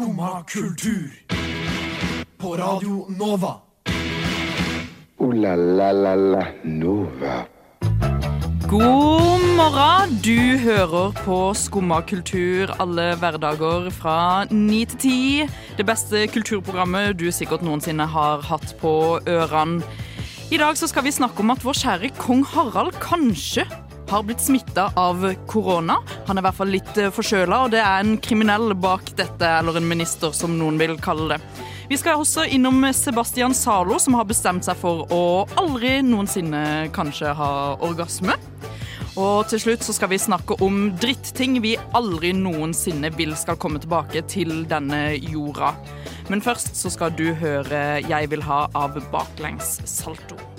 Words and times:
Skumma 0.00 0.44
kultur. 0.48 1.10
På 2.38 2.56
Radio 2.56 3.06
Nova. 3.18 3.60
O-la-la-la-la 5.18 6.46
Nova. 6.64 7.44
God 8.68 9.44
morgen! 9.56 10.16
Du 10.24 10.56
hører 10.58 11.12
på 11.24 11.52
Skumma 11.54 12.00
kultur 12.00 12.72
alle 12.80 13.10
hverdager 13.20 13.90
fra 13.92 14.46
ni 14.50 14.86
til 14.88 14.98
ti. 15.04 15.20
Det 15.76 15.84
beste 15.84 16.24
kulturprogrammet 16.32 17.20
du 17.20 17.28
sikkert 17.28 17.60
noensinne 17.60 18.08
har 18.08 18.40
hatt 18.48 18.72
på 18.80 19.20
ørene. 19.28 19.84
I 20.48 20.56
dag 20.64 20.80
så 20.80 20.88
skal 20.88 21.04
vi 21.04 21.12
snakke 21.12 21.44
om 21.44 21.52
at 21.52 21.60
vår 21.60 21.76
kjære 21.76 22.14
kong 22.16 22.46
Harald 22.56 22.96
kanskje 23.04 23.68
har 24.10 24.22
blitt 24.26 24.42
smitta 24.42 24.88
av 24.98 25.22
korona. 25.46 26.00
Han 26.26 26.38
er 26.38 26.42
i 26.42 26.46
hvert 26.48 26.58
fall 26.58 26.72
litt 26.74 26.96
forkjøla, 27.14 27.64
og 27.64 27.74
det 27.74 27.80
er 27.82 28.02
en 28.02 28.16
kriminell 28.22 28.74
bak 28.74 29.12
dette, 29.18 29.46
eller 29.60 29.78
en 29.78 29.86
minister, 29.88 30.34
som 30.34 30.56
noen 30.58 30.80
vil 30.80 30.96
kalle 31.02 31.36
det. 31.36 31.40
Vi 31.90 31.98
skal 31.98 32.20
også 32.22 32.44
innom 32.54 32.84
Sebastian 32.94 33.54
Zalo, 33.54 33.98
som 33.98 34.14
har 34.18 34.26
bestemt 34.26 34.66
seg 34.66 34.78
for 34.78 35.06
å 35.10 35.22
aldri 35.58 35.96
noensinne 36.06 36.90
kanskje 36.94 37.34
ha 37.34 37.50
orgasme. 37.82 38.36
Og 39.18 39.48
til 39.50 39.58
slutt 39.62 39.82
så 39.82 39.94
skal 39.96 40.12
vi 40.12 40.20
snakke 40.22 40.58
om 40.62 40.92
dritting 41.02 41.58
vi 41.64 41.74
aldri 41.98 42.30
noensinne 42.36 43.10
vil 43.16 43.34
skal 43.38 43.58
komme 43.58 43.82
tilbake 43.82 44.22
til 44.30 44.64
denne 44.70 45.16
jorda. 45.18 45.74
Men 46.30 46.42
først 46.42 46.78
så 46.78 46.94
skal 46.94 47.10
du 47.10 47.34
høre 47.34 48.00
'Jeg 48.06 48.30
vil 48.30 48.42
ha' 48.42 48.70
av 48.74 48.94
Baklengs 49.10 49.80
Salto. 49.84 50.49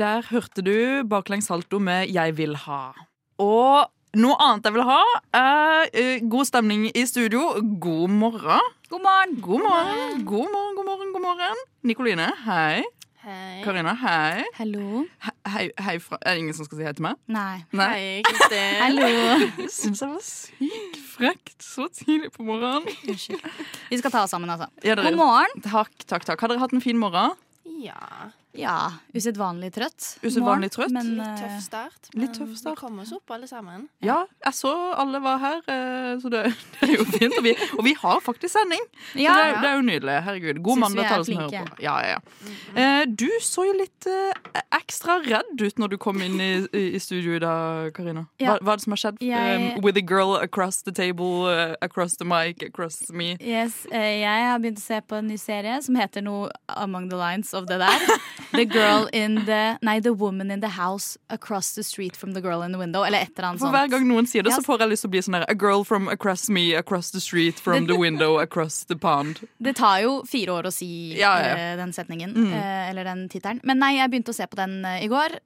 Der 0.00 0.22
hørte 0.30 0.62
du 0.64 1.02
Baklengs 1.08 1.46
Salto 1.50 1.78
med 1.78 2.08
'Jeg 2.08 2.36
vil 2.36 2.54
ha'. 2.56 2.92
Og 3.38 3.90
noe 4.14 4.36
annet 4.40 4.64
jeg 4.64 4.72
vil 4.74 4.82
ha, 4.82 5.00
er 5.34 5.88
eh, 5.94 6.20
god 6.30 6.44
stemning 6.44 6.86
i 6.96 7.02
studio. 7.06 7.40
God 7.80 8.08
morgen. 8.08 8.60
God 8.88 9.00
morgen. 9.02 9.40
God 9.42 9.60
morgen, 9.60 10.24
god 10.24 10.48
morgen, 10.52 10.76
god 10.76 10.84
morgen. 10.84 11.12
god 11.12 11.20
morgen 11.20 11.56
Nikoline, 11.82 12.32
hei. 12.46 12.82
Hei. 13.24 13.60
Karina, 13.64 13.92
hei. 13.94 14.44
Hallo. 14.54 15.04
He- 15.24 15.36
Hei, 15.46 15.70
hei 15.78 15.98
fra 16.00 16.16
Er 16.22 16.30
det 16.30 16.38
ingen 16.38 16.54
som 16.54 16.64
skal 16.64 16.78
si 16.78 16.84
hei 16.84 16.92
til 16.92 17.02
meg? 17.02 17.14
Nei. 17.28 17.64
Nei. 17.72 17.88
Hei, 17.92 18.22
Kristin. 18.24 18.80
Hallo. 18.84 19.48
Syns 19.68 20.00
jeg 20.00 20.08
var 20.08 20.24
sykt 20.24 20.96
frekt 21.18 21.62
så 21.62 21.88
tidlig 21.92 22.32
på 22.32 22.42
morgenen. 22.42 22.88
Unnskyld. 23.08 23.44
Vi 23.90 23.98
skal 23.98 24.10
ta 24.10 24.22
oss 24.24 24.30
sammen, 24.30 24.48
altså. 24.50 24.66
Ja, 24.84 24.94
God 24.94 25.16
morgen. 25.20 25.62
Takk, 25.62 25.92
takk, 26.06 26.24
takk. 26.24 26.40
Har 26.40 26.48
dere 26.48 26.58
hatt 26.64 26.72
en 26.72 26.80
fin 26.80 26.96
morgen? 26.96 27.36
Ja. 27.84 28.32
Ja, 28.58 28.90
usedvanlig 29.14 29.70
trøtt. 29.76 30.06
Usedvanlig 30.26 30.70
trøtt. 30.74 30.90
Men 30.90 31.12
Litt 31.16 31.26
eh, 31.26 31.42
tøff 31.44 31.62
start. 31.62 32.08
litt 32.18 32.32
tøff 32.34 32.56
start. 32.58 32.74
Vi 32.74 32.80
kom 32.80 32.98
oss 32.98 33.12
opp, 33.14 33.30
alle 33.30 33.46
sammen. 33.46 33.84
Ja, 34.02 34.24
jeg 34.44 34.54
så 34.58 34.72
alle 34.98 35.20
var 35.22 35.38
her, 35.38 35.60
eh, 35.70 36.16
så 36.18 36.32
det, 36.32 36.42
det 36.80 36.88
er 36.88 36.94
jo 36.96 37.04
fint. 37.06 37.36
Og 37.38 37.44
vi, 37.46 37.54
og 37.78 37.84
vi 37.86 37.94
har 38.00 38.18
faktisk 38.26 38.56
sending. 38.56 38.82
Så 39.12 39.22
ja, 39.22 39.36
det, 39.38 39.44
er, 39.44 39.60
det 39.62 39.70
er 39.70 39.76
jo 39.78 39.84
nydelig. 39.86 40.16
Herregud. 40.26 40.62
God 40.66 40.76
Syns 40.76 40.82
mandag 40.86 41.04
til 41.06 41.14
alle 41.14 41.28
som 41.30 41.38
hører 41.44 41.70
på. 41.70 41.82
Ja, 41.86 41.94
ja, 42.02 42.16
ja. 42.16 42.56
Eh, 42.74 43.04
Du 43.20 43.28
så 43.44 43.64
jo 43.68 43.76
litt 43.78 44.06
eh, 44.10 44.62
ekstra 44.80 45.20
redd 45.24 45.54
ut 45.62 45.78
når 45.78 45.94
du 45.94 45.96
kom 46.02 46.18
inn 46.26 46.40
i, 46.42 46.50
i 46.96 46.98
studio 47.02 47.36
i 47.38 47.42
dag, 47.42 47.92
Karina. 47.96 48.26
Hva, 48.40 48.58
hva 48.58 48.74
er 48.74 48.80
det 48.82 48.86
som 48.88 48.96
har 48.96 49.04
skjedd? 49.04 49.22
Jeg- 49.24 49.48
Um, 49.50 49.82
with 49.82 49.96
a 49.98 50.02
girl 50.02 50.34
across 50.36 50.82
the 50.82 50.92
table, 50.92 51.46
eh, 51.50 51.74
across 51.82 52.16
the 52.16 52.24
mic, 52.24 52.62
across 52.62 53.10
me. 53.10 53.36
Yes, 53.40 53.86
eh, 53.90 54.20
jeg 54.22 54.44
har 54.50 54.58
begynt 54.62 54.78
å 54.78 54.84
se 54.84 55.00
på 55.00 55.16
en 55.18 55.26
ny 55.30 55.36
serie 55.40 55.80
som 55.82 55.96
heter 55.98 56.22
noe 56.24 56.50
Among 56.68 57.08
the 57.10 57.16
Lines 57.16 57.52
of 57.54 57.66
det 57.70 57.78
der. 57.82 58.04
The 58.52 58.64
girl 58.66 59.08
in 59.12 59.44
the 59.46 59.78
Nei, 59.82 60.00
The 60.00 60.12
woman 60.12 60.50
in 60.50 60.60
the 60.60 60.68
house 60.68 61.16
across 61.28 61.74
the 61.74 61.82
street 61.82 62.16
from 62.16 62.32
the 62.34 62.40
girl 62.40 62.62
in 62.62 62.72
the 62.72 62.78
window. 62.78 63.02
Eller 63.04 63.18
et 63.18 63.30
eller 63.38 63.48
annet 63.48 63.60
For 63.60 63.66
sånt. 63.66 63.76
hver 63.76 63.90
gang 63.90 64.06
noen 64.08 64.26
sier 64.26 64.42
det, 64.42 64.52
så 64.52 64.62
får 64.64 64.78
jeg 64.80 64.88
lyst 64.90 65.02
til 65.02 65.08
å 65.10 65.14
bli 65.14 65.20
sånn 65.26 65.34
her 65.38 65.44
A 65.48 65.54
girl 65.54 65.84
from 65.84 66.08
across 66.08 66.48
me, 66.48 66.74
across 66.74 67.10
the 67.10 67.20
street, 67.20 67.58
from 67.60 67.86
the 67.86 67.96
window, 67.96 68.38
across 68.38 68.84
the 68.84 68.96
pond. 68.96 69.40
Det 69.62 69.76
tar 69.76 70.00
jo 70.02 70.22
fire 70.28 70.48
år 70.58 70.64
å 70.68 70.72
si 70.72 70.90
Ja, 71.18 71.36
ja. 71.38 71.54
eh, 71.56 71.76
den 71.76 71.92
setningen, 71.92 72.32
Mm. 72.34 72.52
eh, 72.52 72.90
eller 72.90 73.04
den 73.04 73.28
tittelen. 73.28 73.60
Men 73.64 73.78
nei, 73.78 73.96
jeg 73.96 74.10
begynte 74.10 74.30
å 74.30 74.34
se 74.34 74.46
på 74.46 74.56
den 74.56 74.84
eh, 74.84 75.04
i 75.04 75.08
går, 75.08 75.38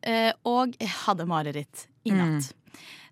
og 0.44 0.75
jeg 0.81 0.88
hadde 1.06 1.27
mareritt 1.27 1.87
i 2.04 2.10
Mm. 2.10 2.43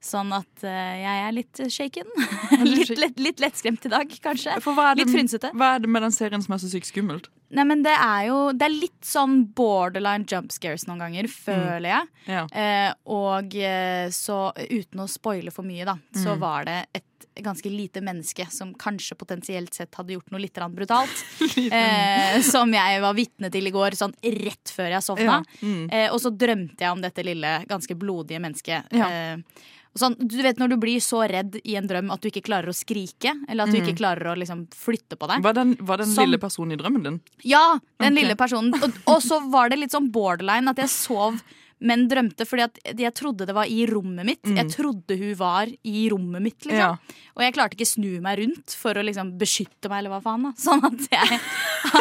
Sånn 0.02 0.32
at 0.34 0.64
eh, 0.66 0.96
jeg 0.98 1.18
er 1.28 1.34
litt 1.36 1.60
shaken. 1.70 2.08
litt 2.66 2.90
litt, 2.98 3.20
litt 3.22 3.42
lettskremt 3.44 3.84
i 3.86 3.92
dag, 3.92 4.14
kanskje. 4.24 4.56
Det, 4.58 4.88
Litt 4.98 5.12
frynsete. 5.14 5.52
hva 5.54 5.76
er 5.76 5.84
det 5.84 5.90
med 5.94 6.02
den 6.02 6.14
serien 6.14 6.42
som 6.42 6.56
er 6.56 6.62
så 6.64 6.70
sykt 6.72 6.90
skummelt? 6.90 7.28
Nei, 7.52 7.66
men 7.68 7.82
det 7.84 7.92
er 7.92 8.30
jo 8.30 8.36
Det 8.56 8.64
er 8.64 8.72
litt 8.72 9.04
sånn 9.04 9.42
borderline 9.54 10.24
jump 10.26 10.50
scares 10.54 10.86
noen 10.88 11.02
ganger, 11.04 11.28
føler 11.30 11.86
jeg. 11.90 12.10
Ja. 12.32 12.44
Eh, 12.50 12.90
og 13.12 13.54
eh, 13.54 14.08
så, 14.14 14.38
uten 14.58 15.04
å 15.04 15.08
spoile 15.10 15.52
for 15.54 15.66
mye, 15.68 15.86
da, 15.86 15.98
så 16.16 16.32
Mm. 16.32 16.40
var 16.42 16.64
det 16.66 16.78
et 16.98 17.04
ganske 17.42 17.70
lite 17.70 18.00
menneske 18.04 18.44
som 18.52 18.74
kanskje 18.74 19.14
potensielt 19.16 19.72
sett 19.74 19.94
hadde 19.94 20.12
gjort 20.16 20.30
noe 20.32 20.40
litt 20.42 20.58
brutalt. 20.74 21.22
eh, 21.72 22.40
som 22.42 22.72
jeg 22.74 23.00
var 23.04 23.14
vitne 23.16 23.50
til 23.52 23.66
i 23.68 23.72
går, 23.72 23.94
sånn 23.96 24.14
rett 24.22 24.72
før 24.74 24.90
jeg 24.96 25.02
sovna. 25.06 25.38
Ja. 25.44 25.68
Mm. 25.68 25.86
Eh, 25.92 26.08
og 26.12 26.20
så 26.20 26.32
drømte 26.34 26.80
jeg 26.84 26.90
om 26.92 27.00
dette 27.04 27.24
lille, 27.24 27.54
ganske 27.68 27.94
blodige 27.96 28.40
mennesket. 28.42 28.90
Ja. 28.96 29.08
Eh, 29.08 29.70
sånn, 29.98 30.16
du 30.18 30.36
vet 30.42 30.56
når 30.58 30.68
du 30.72 30.76
blir 30.80 31.00
så 31.04 31.22
redd 31.28 31.58
i 31.64 31.74
en 31.76 31.86
drøm 31.88 32.10
at 32.14 32.20
du 32.22 32.28
ikke 32.30 32.42
klarer 32.46 32.68
å 32.72 32.76
skrike, 32.76 33.34
eller 33.48 33.64
at 33.64 33.70
du 33.72 33.78
Mm. 33.78 33.86
ikke 33.86 33.98
klarer 33.98 34.32
å 34.32 34.36
liksom 34.38 34.66
flytte 34.72 35.16
på 35.18 35.28
deg. 35.28 35.42
Var 35.42 35.52
den, 35.52 35.76
var 35.80 35.98
den 35.98 36.06
Som- 36.06 36.24
lille 36.24 36.38
personen 36.38 36.72
i 36.72 36.76
drømmen 36.82 37.02
din? 37.02 37.20
Ja, 37.44 37.78
den 38.00 38.12
okay. 38.12 38.22
lille 38.22 38.36
personen. 38.36 38.72
Og, 38.82 38.92
og 39.06 39.20
så 39.22 39.40
var 39.50 39.68
det 39.68 39.78
litt 39.78 39.90
sånn 39.92 40.10
borderline 40.10 40.68
at 40.68 40.76
jeg 40.76 40.88
sov, 40.88 41.42
men 41.82 42.06
drømte 42.10 42.46
fordi 42.48 42.64
at 42.64 42.80
jeg 43.02 43.14
trodde 43.18 43.46
det 43.48 43.54
var 43.56 43.70
i 43.70 43.84
rommet 43.90 44.26
mitt. 44.26 44.46
Jeg 44.46 44.70
trodde 44.72 45.16
hun 45.18 45.34
var 45.38 45.70
i 45.70 46.04
rommet 46.12 46.44
mitt, 46.44 46.60
liksom. 46.64 46.78
Ja. 46.78 47.20
Og 47.32 47.44
jeg 47.44 47.54
klarte 47.56 47.78
ikke 47.78 47.88
snu 47.88 48.10
meg 48.24 48.38
rundt 48.42 48.74
for 48.76 48.98
å 48.98 49.04
liksom 49.04 49.34
beskytte 49.40 49.90
meg, 49.90 50.02
eller 50.02 50.14
hva 50.14 50.20
faen. 50.24 50.46
da 50.46 50.52
Sånn 50.66 50.84
at 50.86 51.06
jeg 51.12 51.40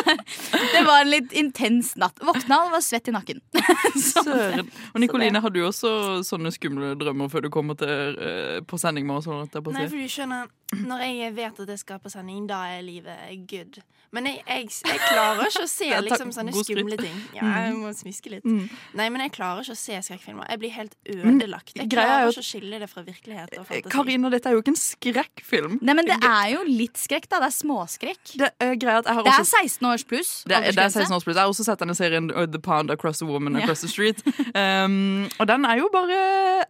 Det 0.75 0.84
var 0.88 1.03
en 1.03 1.12
litt 1.12 1.36
intens 1.38 1.94
natt. 2.00 2.20
Våkna 2.25 2.62
og 2.68 2.75
var 2.75 2.84
svett 2.86 3.09
i 3.09 3.16
nakken. 3.16 3.41
Søren. 4.12 4.70
Og 4.91 5.00
Nikoline, 5.03 5.41
har 5.44 5.53
du 5.53 5.62
også 5.66 6.22
sånne 6.28 6.52
skumle 6.53 6.94
drømmer 7.00 7.31
før 7.31 7.47
du 7.47 7.52
kommer 7.53 7.80
til, 7.80 8.20
uh, 8.20 8.59
på 8.68 8.80
sending 8.81 9.08
med 9.08 9.22
oss? 9.22 9.30
Nei, 9.31 9.88
for 9.88 9.97
du 9.97 10.12
skjønner, 10.12 10.52
når 10.84 11.08
jeg 11.08 11.36
vet 11.40 11.64
at 11.66 11.74
jeg 11.75 11.81
skal 11.81 12.03
på 12.03 12.12
sending, 12.14 12.46
da 12.52 12.64
er 12.75 12.86
livet 12.86 13.47
good. 13.50 13.81
Men 14.11 14.27
jeg, 14.27 14.41
jeg, 14.47 14.67
jeg 14.85 14.99
klarer 15.07 15.47
ikke 15.47 15.63
å 15.63 15.69
se 15.72 15.89
liksom 16.07 16.31
sånne 16.35 16.51
skumle 16.55 16.97
ting. 16.99 17.17
Ja, 17.38 17.47
jeg 17.66 17.75
må 17.79 17.91
smiske 17.95 18.31
litt. 18.33 18.44
Mm. 18.47 18.66
Nei, 18.99 19.07
men 19.13 19.23
jeg 19.25 19.31
klarer 19.38 19.63
ikke 19.63 19.75
å 19.77 19.79
se 19.79 19.99
skrekkfilmer. 20.07 20.49
Jeg 20.51 20.59
blir 20.63 20.73
helt 20.75 20.95
ødelagt. 21.07 21.75
Jeg 21.77 21.85
er 21.85 21.91
klarer 21.94 22.25
jo 22.27 22.33
ikke 22.35 22.44
å 22.44 22.47
skille 22.49 22.79
det 22.81 22.89
fra 22.91 23.03
virkelighet 23.07 23.55
og 23.57 23.61
Eh, 23.61 23.67
fantasi. 23.69 23.91
Karina, 23.94 24.29
dette 24.33 24.49
er 24.49 24.55
jo 24.57 24.61
ikke 24.63 24.73
en 24.73 24.79
skrekkfilm. 24.81 25.77
Nei, 25.81 25.94
men 25.95 26.07
det 26.07 26.17
er 26.27 26.47
jo 26.55 26.63
litt 26.67 26.97
skrekk, 26.99 27.27
da. 27.31 27.39
Det 27.44 27.49
er 27.51 27.55
småskrekk. 27.55 28.33
Det 28.41 28.49
er 28.66 28.73
greia 28.81 28.99
at 29.01 29.07
jeg 29.07 29.16
har 29.19 29.23
Det 29.27 29.33
er 29.38 29.47
16 29.47 29.88
års 29.91 30.03
pluss. 30.09 30.31
det 30.49 30.57
er, 30.57 30.67
det 30.72 30.83
er 30.83 30.89
16 30.91 31.16
års 31.16 31.23
pluss. 31.28 31.35
Jeg 31.38 31.43
har 31.45 31.51
også 31.53 31.66
sett 31.67 31.79
denne 31.83 31.95
serien 31.97 32.28
uh, 32.35 32.43
The 32.51 32.59
Pound 32.59 32.91
Across 32.91 33.22
the 33.23 33.28
Woman 33.29 33.55
Ja. 33.55 33.63
Across 33.63 33.85
the 33.85 33.91
Street. 33.91 34.19
Um, 34.55 35.29
og 35.39 35.47
den 35.47 35.66
er 35.66 35.78
jo 35.79 35.88
bare 35.93 36.17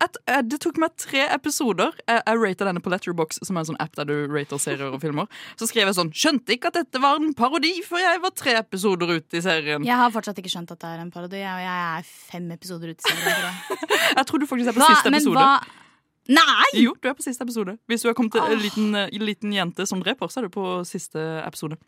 et, 0.03 0.17
eh, 0.27 0.41
Det 0.45 0.59
tok 0.63 0.77
meg 0.81 0.93
tre 0.99 1.25
episoder. 1.33 1.91
Jeg, 2.07 2.21
jeg 2.27 2.41
rata 2.43 2.67
denne 2.69 2.81
på 2.83 2.91
Letterbox, 2.93 3.39
som 3.47 3.57
er 3.57 3.65
en 3.65 3.69
sånn 3.71 3.81
app 3.81 3.95
der 3.97 4.09
du 4.09 4.15
rater 4.31 4.61
serier 4.61 4.91
og 4.93 5.01
filmer. 5.03 5.27
Så 5.59 5.67
skrev 5.71 5.89
jeg 5.89 5.97
sånn 5.97 6.11
Skjønte 6.21 6.53
ikke 6.55 6.69
at 6.71 6.77
dette 6.81 7.01
var 7.01 7.17
en 7.31 7.37
parodi 7.37 7.73
for 7.87 8.01
jeg 8.01 8.21
var 8.23 8.33
tre 8.37 8.55
episoder 8.59 9.15
ute 9.17 9.39
i 9.39 9.43
serien. 9.43 9.85
Jeg 9.87 9.97
har 9.97 10.11
fortsatt 10.13 10.39
ikke 10.41 10.51
skjønt 10.51 10.73
at 10.75 10.81
det 10.83 10.89
er 10.91 11.03
en 11.03 11.11
parodi, 11.13 11.39
og 11.41 11.61
jeg 11.63 11.85
er 11.99 12.09
fem 12.31 12.49
episoder 12.55 12.91
ute. 12.91 12.99
i 12.99 13.07
serien, 13.07 13.45
jeg. 13.47 14.25
Tror 14.27 14.41
du 14.41 14.47
faktisk 14.49 14.71
er 14.71 14.77
på 14.77 14.83
Hva? 14.83 14.91
siste 14.95 15.13
Men 15.13 15.21
episode. 15.21 15.79
Nei! 16.31 16.67
Jo, 16.77 16.93
du 17.01 17.09
er 17.09 17.15
på 17.17 17.25
siste 17.25 17.47
episode. 17.47 17.77
Hvis 17.89 18.03
du 18.03 18.11
har 18.11 18.15
kommet 18.17 18.35
til 18.35 18.45
en 18.45 18.61
liten, 18.61 18.91
eh, 18.95 19.23
liten 19.23 19.55
jente 19.55 19.87
som 19.89 20.03
dreper, 20.03 20.29
så 20.31 20.41
er 20.41 20.47
du 20.47 20.53
på 20.53 20.65
siste 20.87 21.23
episode. 21.41 21.79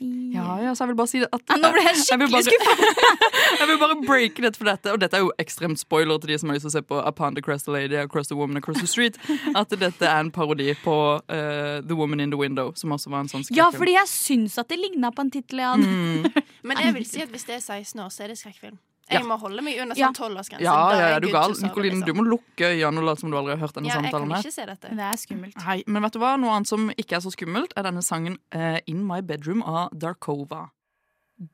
Ja, 0.00 0.56
ja, 0.62 0.74
så 0.74 0.84
jeg 0.84 0.92
vil 0.92 0.96
bare 0.98 1.10
si 1.10 1.20
det 1.22 1.28
at 1.32 1.42
Ja, 1.50 1.56
nå 1.60 1.70
ble 1.74 1.82
jeg 1.84 1.98
skikkelig 2.04 2.42
skuffa! 2.46 2.74
jeg 3.60 3.68
vil 3.70 3.78
bare 3.80 3.96
breake 4.02 4.44
dette 4.44 4.60
for 4.60 4.68
dette, 4.68 4.92
og 4.94 5.00
dette 5.02 5.18
er 5.18 5.24
jo 5.24 5.32
ekstremt 5.42 5.80
spoiler 5.80 6.20
til 6.22 6.32
de 6.32 6.38
som 6.40 6.50
har 6.52 6.58
lyst 6.58 6.66
til 6.68 6.72
å 6.72 6.76
se 6.78 6.84
på 6.86 7.00
Upon 7.02 7.36
the 7.38 7.44
Crest 7.44 7.68
Lady, 7.72 7.98
Across 8.00 8.32
the 8.32 8.38
Woman, 8.38 8.60
Across 8.60 8.82
the 8.82 8.90
Street, 8.90 9.20
at 9.60 9.72
dette 9.72 10.08
er 10.08 10.18
en 10.24 10.32
parodi 10.34 10.72
på 10.82 10.96
eh, 11.28 11.78
The 11.84 11.98
Woman 11.98 12.24
in 12.24 12.34
the 12.34 12.40
Window, 12.40 12.72
som 12.76 12.96
også 12.96 13.12
var 13.12 13.24
en 13.24 13.32
sånn 13.32 13.46
Ja, 13.56 13.70
fordi 13.74 13.96
jeg 13.96 14.12
syns 14.12 14.58
at 14.62 14.72
det 14.72 14.80
ligna 14.80 15.12
på 15.14 15.26
en 15.26 15.32
tittel 15.34 15.62
jeg 15.62 15.72
hadde. 15.76 15.86
Mm. 15.86 16.44
Men 16.66 16.84
jeg 16.84 16.98
vil 16.98 17.08
si 17.08 17.24
at 17.24 17.32
hvis 17.32 17.48
det 17.48 17.60
er 17.60 17.64
16 17.64 18.04
år, 18.04 18.12
så 18.12 18.26
er 18.26 18.32
det 18.32 18.40
skrekkfilm. 18.40 18.78
Jeg 19.08 19.20
Ja. 19.22 19.26
må 19.26 19.36
holde 19.38 19.62
meg 19.62 19.78
under 19.78 19.94
Ja. 19.96 20.08
sånn 20.08 20.16
12-årsgrense. 20.34 20.60
Ja, 20.60 20.90
ja, 20.90 20.98
er 20.98 21.16
er 21.16 21.20
du 21.20 21.28
gal? 21.30 21.50
Nikoline, 21.62 22.00
liksom. 22.02 22.06
du 22.06 22.12
må 22.14 22.24
lukke 22.26 22.64
øynene 22.74 22.98
og 22.98 23.04
late 23.04 23.20
som 23.20 23.30
du 23.30 23.36
aldri 23.36 23.52
har 23.56 23.60
hørt 23.66 23.74
denne 23.74 23.86
Ja, 23.86 23.94
jeg 24.00 24.02
kan 24.02 24.10
samtalen 24.10 24.32
her. 24.34 24.42
ikke 24.42 24.52
se 24.52 24.66
dette. 24.66 24.88
Det 24.90 24.98
er 24.98 25.16
skummelt. 25.16 25.56
Nei, 25.66 25.82
men 25.86 26.02
vet 26.02 26.12
du 26.12 26.18
hva? 26.18 26.36
Noe 26.40 26.50
annet 26.56 26.66
som 26.66 26.90
ikke 26.90 27.12
er 27.16 27.20
så 27.20 27.30
skummelt, 27.30 27.72
er 27.76 27.82
denne 27.84 28.02
sangen 28.02 28.38
uh, 28.52 28.78
In 28.88 29.06
My 29.06 29.20
Bedroom 29.20 29.62
av 29.62 29.90
Darkova. 29.96 30.70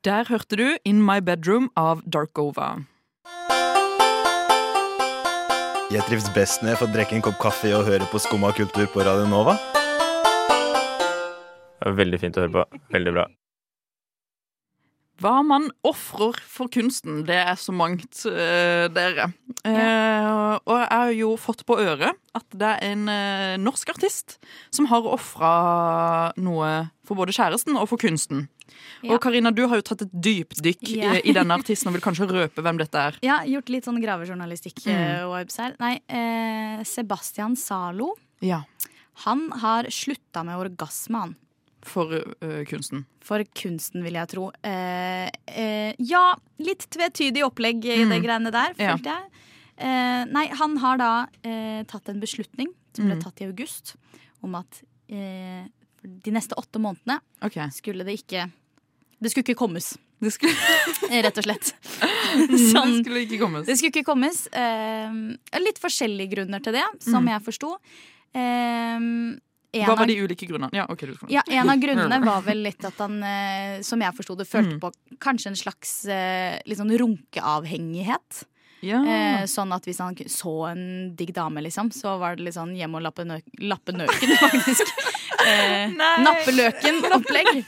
Der 0.02 0.24
hørte 0.24 0.56
du 0.56 0.78
In 0.86 1.04
My 1.04 1.20
Bedroom 1.20 1.68
av 1.76 2.02
Darkova. 2.08 2.86
Jeg 5.92 6.00
trives 6.08 6.28
best 6.32 6.62
når 6.62 6.70
jeg 6.72 6.78
får 6.78 6.92
drikke 6.94 7.12
en 7.18 7.22
kopp 7.22 7.38
kaffe 7.38 7.68
og 7.76 7.84
høre 7.84 8.06
på 8.08 8.18
Skumma 8.18 8.50
kultur 8.56 8.86
på 8.86 9.04
Radio 9.04 9.26
Nova. 9.28 9.58
Det 11.82 11.84
var 11.84 11.92
Veldig 11.98 12.18
fint 12.22 12.36
å 12.38 12.46
høre 12.46 12.52
på. 12.52 12.64
Veldig 12.94 13.12
bra. 13.12 13.26
Hva 15.22 15.38
man 15.46 15.68
ofrer 15.86 16.38
for 16.50 16.70
kunsten, 16.72 17.20
det 17.28 17.36
er 17.38 17.58
så 17.60 17.70
mangt, 17.74 18.24
uh, 18.26 18.88
dere. 18.90 19.28
Uh, 19.62 20.56
og 20.66 20.72
jeg 20.80 20.88
har 20.90 21.12
jo 21.14 21.28
fått 21.38 21.62
på 21.68 21.76
øret 21.78 22.18
at 22.34 22.56
det 22.58 22.70
er 22.72 22.88
en 22.90 23.04
uh, 23.06 23.52
norsk 23.62 23.92
artist 23.94 24.38
som 24.74 24.88
har 24.90 25.06
ofra 25.06 25.52
noe 26.42 26.72
for 27.06 27.18
både 27.18 27.34
kjæresten 27.36 27.78
og 27.78 27.86
for 27.92 28.02
kunsten. 28.02 28.48
Ja. 29.02 29.14
Og 29.14 29.20
Karina, 29.22 29.52
du 29.54 29.62
har 29.68 29.78
jo 29.78 29.84
tatt 29.86 30.02
et 30.06 30.12
dypdykk 30.14 30.82
yeah. 30.96 31.16
i, 31.20 31.24
i 31.30 31.36
denne 31.36 31.54
artisten 31.58 31.90
og 31.90 31.96
vil 31.98 32.04
kanskje 32.04 32.26
røpe 32.38 32.64
hvem 32.64 32.80
dette 32.80 33.06
er. 33.10 33.18
Ja, 33.26 33.42
gjort 33.46 33.70
litt 33.70 33.86
sånn 33.86 34.02
gravejournalistikk 34.02 34.82
Mm. 34.82 35.30
her. 35.58 35.76
Nei, 35.78 35.94
Sebastian 36.88 37.54
Zalo, 37.58 38.14
Ja, 38.42 38.62
han 39.26 39.50
har 39.62 39.86
slutta 39.92 40.42
med 40.46 40.58
orgasme, 40.58 41.18
han. 41.26 41.34
For 41.82 42.12
uh, 42.14 42.62
kunsten. 42.70 43.04
For 43.24 43.42
kunsten, 43.58 44.04
vil 44.06 44.14
jeg 44.14 44.28
tro. 44.30 44.50
Uh, 44.62 45.26
uh, 45.50 45.92
ja, 45.98 46.24
litt 46.62 46.86
tvetydig 46.94 47.42
opplegg 47.46 47.84
i 47.84 48.04
det 48.06 48.20
greiene 48.22 48.52
der, 48.54 48.74
følte 48.78 49.10
Ja. 49.16 49.18
jeg. 49.18 49.28
Nei, 49.82 50.44
han 50.54 50.76
har 50.78 50.98
da 51.00 51.08
tatt 51.90 52.08
en 52.12 52.20
beslutning 52.22 52.68
som 52.94 53.06
ble 53.08 53.16
Mm. 53.16 53.22
tatt 53.24 53.40
i 53.42 53.46
august, 53.48 53.94
om 54.44 54.54
at 54.54 54.82
de 55.08 56.30
neste 56.30 56.54
åtte 56.54 56.78
månedene 56.78 57.16
okay. 57.42 57.68
skulle 57.74 58.04
det 58.06 58.14
ikke 58.20 58.44
Det 59.18 59.30
skulle 59.32 59.42
ikke 59.48 59.58
kommes, 59.58 59.96
Det 60.20 60.30
skulle, 60.36 60.54
rett 61.26 61.38
og 61.40 61.44
slett. 61.48 61.72
det 62.52 62.60
Sånn. 62.70 63.00
skulle 63.02 63.24
ikke 63.26 63.40
kommes. 63.42 63.66
Det 63.66 63.76
skulle 63.80 63.90
ikke 63.96 64.06
kommes. 64.06 64.44
Litt 65.66 65.80
forskjellige 65.82 66.30
grunner 66.36 66.62
til 66.62 66.76
det, 66.78 66.84
som 67.02 67.26
jeg 67.26 67.42
forsto. 67.42 67.72
Eh, 68.34 69.00
Hva 69.72 69.96
var 69.96 70.06
de 70.06 70.16
ulike 70.20 70.46
grunnene? 70.46 70.70
Ja, 70.76 70.84
okay. 70.92 71.08
Ja, 71.32 71.42
En 71.48 71.70
av 71.70 71.78
grunnene 71.80 72.18
var 72.24 72.42
vel 72.44 72.62
litt 72.62 72.84
at 72.84 72.98
han, 73.00 73.22
eh, 73.24 73.80
som 73.80 74.00
jeg 74.04 74.12
forsto 74.18 74.36
det, 74.36 74.46
følte 74.48 74.76
Mm. 74.76 74.80
på 74.80 74.92
kanskje 75.18 75.46
en 75.48 75.56
slags 75.56 76.04
eh, 76.08 76.60
sånn 76.76 76.92
runkeavhengighet. 76.98 78.44
Ja. 78.82 78.98
Eh, 79.06 79.44
sånn 79.46 79.72
at 79.72 79.84
hvis 79.86 80.00
han 80.02 80.14
så 80.26 80.70
en 80.72 81.14
digg 81.16 81.32
dame, 81.32 81.62
liksom, 81.62 81.92
så 81.94 82.18
var 82.18 82.36
det 82.36 82.44
litt 82.48 82.54
sånn 82.56 82.74
hjem 82.76 82.96
og 82.98 83.02
lappe, 83.06 83.24
nø 83.24 83.40
lappe 83.62 83.92
nøken, 83.94 84.36
faktisk. 84.42 84.90
Eh, 85.46 85.88
Nei. 85.94 86.16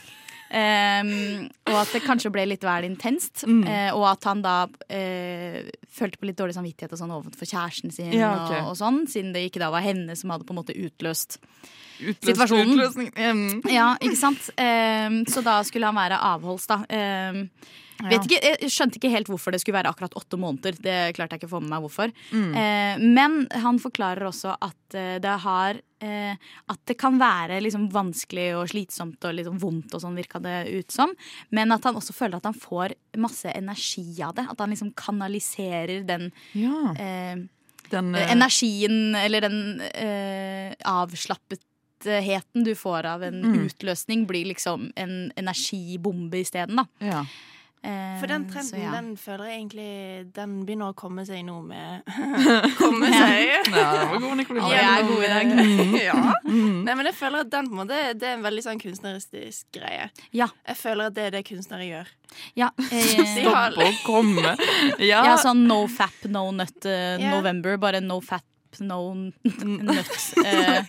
Um, 0.45 1.47
og 1.65 1.77
at 1.79 1.93
det 1.95 2.03
kanskje 2.05 2.29
ble 2.33 2.43
litt 2.51 2.65
vel 2.65 2.85
intenst. 2.87 3.43
Mm. 3.49 3.63
Uh, 3.65 3.91
og 3.97 4.05
at 4.11 4.27
han 4.29 4.43
da 4.45 4.57
uh, 4.69 5.57
følte 5.97 6.21
på 6.21 6.29
litt 6.29 6.37
dårlig 6.39 6.57
samvittighet 6.57 6.93
og 6.93 7.01
sånn 7.01 7.15
overfor 7.15 7.49
kjæresten 7.49 7.93
sin. 7.95 8.13
Ja, 8.13 8.35
okay. 8.43 8.61
og, 8.61 8.75
og 8.75 8.79
sånn 8.79 9.03
Siden 9.09 9.33
det 9.35 9.47
ikke 9.49 9.63
da 9.63 9.71
var 9.73 9.85
henne 9.85 10.15
som 10.17 10.33
hadde 10.33 10.47
på 10.47 10.53
en 10.55 10.61
måte 10.61 10.77
utløst 10.77 11.39
utløst 11.95 12.27
situasjonen. 12.27 13.09
Mm. 13.15 13.65
ja, 13.71 13.93
ikke 14.03 14.19
sant? 14.19 14.51
Um, 14.59 15.23
så 15.31 15.43
da 15.45 15.59
skulle 15.65 15.89
han 15.89 15.97
være 15.97 16.21
avholds, 16.33 16.67
da. 16.69 16.81
Ehm, 16.91 17.45
vet 18.03 18.25
ikke, 18.27 18.39
jeg 18.61 18.71
skjønte 18.73 18.97
ikke 18.99 19.11
helt 19.13 19.27
hvorfor 19.31 19.51
det 19.55 19.61
skulle 19.61 19.77
være 19.79 19.91
akkurat 19.93 20.15
åtte 20.19 20.37
måneder. 20.37 20.75
Det 20.83 21.15
klarte 21.15 21.35
jeg 21.35 21.41
ikke 21.43 21.49
å 21.49 21.55
få 21.55 21.61
med 21.63 21.69
meg 21.71 21.81
hvorfor. 21.85 22.11
Eh, 22.33 22.97
men 22.99 23.47
han 23.51 23.79
forklarer 23.79 24.27
også 24.27 24.55
at 24.59 24.97
eh, 24.99 25.15
det 25.23 25.35
har 25.45 25.79
eh, 26.01 26.35
At 26.67 26.79
det 26.85 26.97
kan 26.99 27.17
være 27.17 27.61
liksom 27.63 27.87
vanskelig 27.93 28.49
og 28.59 28.67
slitsomt 28.69 29.23
og 29.25 29.39
sånn 29.47 29.61
vondt 29.63 29.93
og 29.95 30.01
sånn, 30.03 30.15
virka 30.19 30.39
det 30.43 30.67
ut 30.75 30.91
som. 30.91 31.15
Men 31.51 31.71
at 31.71 31.83
han 31.87 31.95
også 31.95 32.13
føler 32.13 32.37
at 32.37 32.45
han 32.45 32.53
får 32.53 32.93
masse 33.17 33.49
energi 33.55 34.21
av 34.21 34.35
det. 34.35 34.45
At 34.51 34.59
han 34.59 34.69
liksom 34.75 34.91
kanaliserer 34.93 36.03
den 36.05 36.31
Ja, 36.53 36.93
eh, 36.99 37.35
den 37.91 38.15
energien 38.17 39.13
eller 39.15 39.41
den 39.45 39.79
eh, 39.93 40.73
avslappetheten 40.89 42.63
du 42.65 42.73
får 42.75 43.05
av 43.05 43.23
en 43.23 43.41
Mm. 43.43 43.67
utløsning, 43.67 44.25
blir 44.27 44.45
liksom 44.45 44.91
en 44.95 45.31
energibombe 45.37 46.39
isteden, 46.41 46.75
da. 46.75 46.85
ja. 46.99 47.25
Eh, 47.85 48.19
For 48.19 48.25
den 48.31 48.45
så 48.47 48.53
trenden, 48.55 48.81
ja. 48.81 48.91
den 48.95 49.09
føler 49.19 49.45
jeg 49.45 49.59
egentlig 49.59 50.33
Den 50.33 50.53
begynner 50.65 50.89
å 50.89 50.95
komme 50.97 51.21
seg 51.27 51.43
nå 51.45 51.59
med 51.61 52.07
Komme 52.79 53.11
seg. 53.13 53.67
ja, 53.69 53.83
det 53.93 54.07
var 54.09 54.23
god, 54.23 54.33
Nicoline. 54.39 54.71
Ja, 54.71 54.79
jeg 54.79 54.95
er 54.95 55.05
god 55.11 55.21
i 55.21 55.29
dag. 55.29 55.51
ja. 56.07 56.15
Mm. 56.47 56.79
Nei, 56.87 56.95
men 56.95 57.09
jeg 57.11 57.17
føler 57.19 57.45
at 57.45 57.51
den 57.53 57.69
på 57.69 57.75
en 57.75 57.81
måte 57.83 58.01
Det 58.17 58.29
er 58.31 58.39
en 58.39 58.45
veldig 58.47 58.65
sånn 58.65 58.81
kunstneristisk 58.81 59.69
greie. 59.77 60.09
Ja. 60.33 60.49
Jeg 60.65 60.79
føler 60.81 61.11
at 61.11 61.17
det 61.19 61.27
er 61.27 61.37
det 61.37 61.43
kunstnere 61.51 61.85
gjør. 61.85 62.11
Ja, 62.57 62.71
eh, 62.89 63.21
Stopp 63.35 63.79
å 63.85 63.89
komme. 64.07 64.55
Ja, 64.97 65.21
ja, 65.29 65.37
sånn 65.41 65.65
no 65.69 65.83
fap, 65.91 66.25
no 66.25 66.47
nut 66.55 66.89
uh, 66.89 66.91
yeah. 67.19 67.35
November. 67.35 67.77
Bare 67.81 68.01
no 68.01 68.17
fap, 68.25 68.45
no 68.81 69.01
nut 69.13 70.15
uh, 70.41 70.81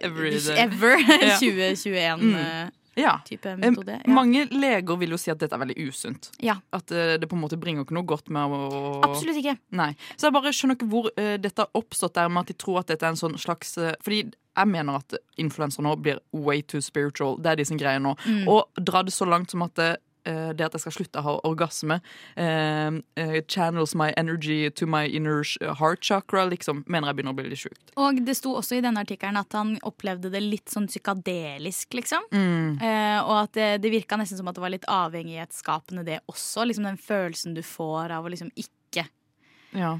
every 0.00 0.38
day. 0.38 0.62
ever. 0.64 0.96
2021-type 1.42 2.70
Ja. 2.98 3.18
type 3.24 3.54
metode. 3.56 3.98
Ja. 4.04 4.12
Mange 4.12 4.44
leger 4.50 4.98
vil 5.00 5.14
jo 5.14 5.18
si 5.20 5.30
at 5.32 5.40
dette 5.40 5.56
er 5.56 5.62
veldig 5.62 5.76
usunt. 5.88 6.30
ja, 6.42 6.58
At 6.72 6.92
eh, 6.92 7.14
det 7.18 7.28
på 7.28 7.36
en 7.38 7.42
måte 7.44 7.56
bringer 7.60 7.86
ikke 7.86 7.96
noe 7.96 8.04
godt 8.08 8.28
med 8.28 8.52
å 8.52 9.00
absolutt 9.06 9.40
ikke. 9.40 9.56
Nei. 9.78 9.94
Så 10.16 10.28
jeg 10.28 10.36
bare 10.36 10.52
skjønner 10.52 10.76
ikke 10.76 10.90
hvor 10.92 11.10
eh, 11.16 11.36
dette 11.40 11.64
har 11.64 11.70
oppstått 11.78 12.14
der 12.18 12.28
med 12.28 12.44
at 12.44 12.52
de 12.52 12.58
tror 12.60 12.82
at 12.82 12.92
dette 12.92 13.06
er 13.06 13.14
en 13.14 13.20
sånn 13.20 13.38
slags 13.40 13.76
eh, 13.78 13.94
Fordi 14.04 14.22
jeg 14.28 14.68
mener 14.68 14.98
at 15.00 15.14
influensere 15.40 15.86
nå 15.86 15.94
blir 15.96 16.18
way 16.32 16.60
too 16.60 16.82
spiritual. 16.84 17.38
Det 17.40 17.54
er 17.54 17.56
de 17.62 17.64
som 17.64 17.78
greier 17.80 18.02
nå. 18.04 18.12
Mm. 18.26 18.42
Og 18.52 18.68
dra 18.76 19.00
det 19.02 19.14
så 19.16 19.24
langt 19.24 19.50
som 19.50 19.64
at 19.64 19.80
eh, 20.28 20.50
det 20.56 20.66
at 20.66 20.76
jeg 20.76 20.84
skal 20.84 20.96
slutte 20.98 21.22
å 21.22 21.26
ha 21.26 21.34
orgasme 21.48 22.00
Uh, 22.32 23.00
uh, 23.20 23.40
channels 23.48 23.94
my 23.94 24.10
energy 24.16 24.70
to 24.70 24.86
my 24.86 25.04
inner 25.06 25.44
heart 25.78 26.04
chakra, 26.04 26.44
liksom, 26.48 26.82
mener 26.86 27.10
jeg 27.10 27.18
begynner 27.18 27.34
å 27.34 27.38
bli 27.38 27.50
litt 27.50 27.62
sjukt. 27.62 27.92
Og 28.00 28.20
det 28.24 28.34
sto 28.38 28.54
også 28.58 28.78
i 28.78 28.82
denne 28.84 29.02
artikkelen 29.04 29.38
at 29.40 29.52
han 29.56 29.74
opplevde 29.86 30.30
det 30.32 30.40
litt 30.42 30.72
sånn 30.72 30.88
psykadelisk, 30.90 31.92
liksom. 31.98 32.24
Mm. 32.32 32.80
Og 33.26 33.34
at 33.36 33.52
det, 33.58 33.68
det 33.84 33.92
virka 33.92 34.18
nesten 34.20 34.40
som 34.40 34.48
at 34.50 34.58
det 34.58 34.64
var 34.64 34.74
litt 34.74 34.88
avhengighetsskapende, 34.90 36.06
det 36.08 36.22
også. 36.32 36.66
Liksom 36.68 36.88
den 36.88 37.00
følelsen 37.00 37.58
du 37.58 37.62
får 37.66 38.16
av 38.16 38.26
å 38.26 38.32
liksom 38.32 38.52
ikke 38.56 39.06
Ja. 39.76 39.96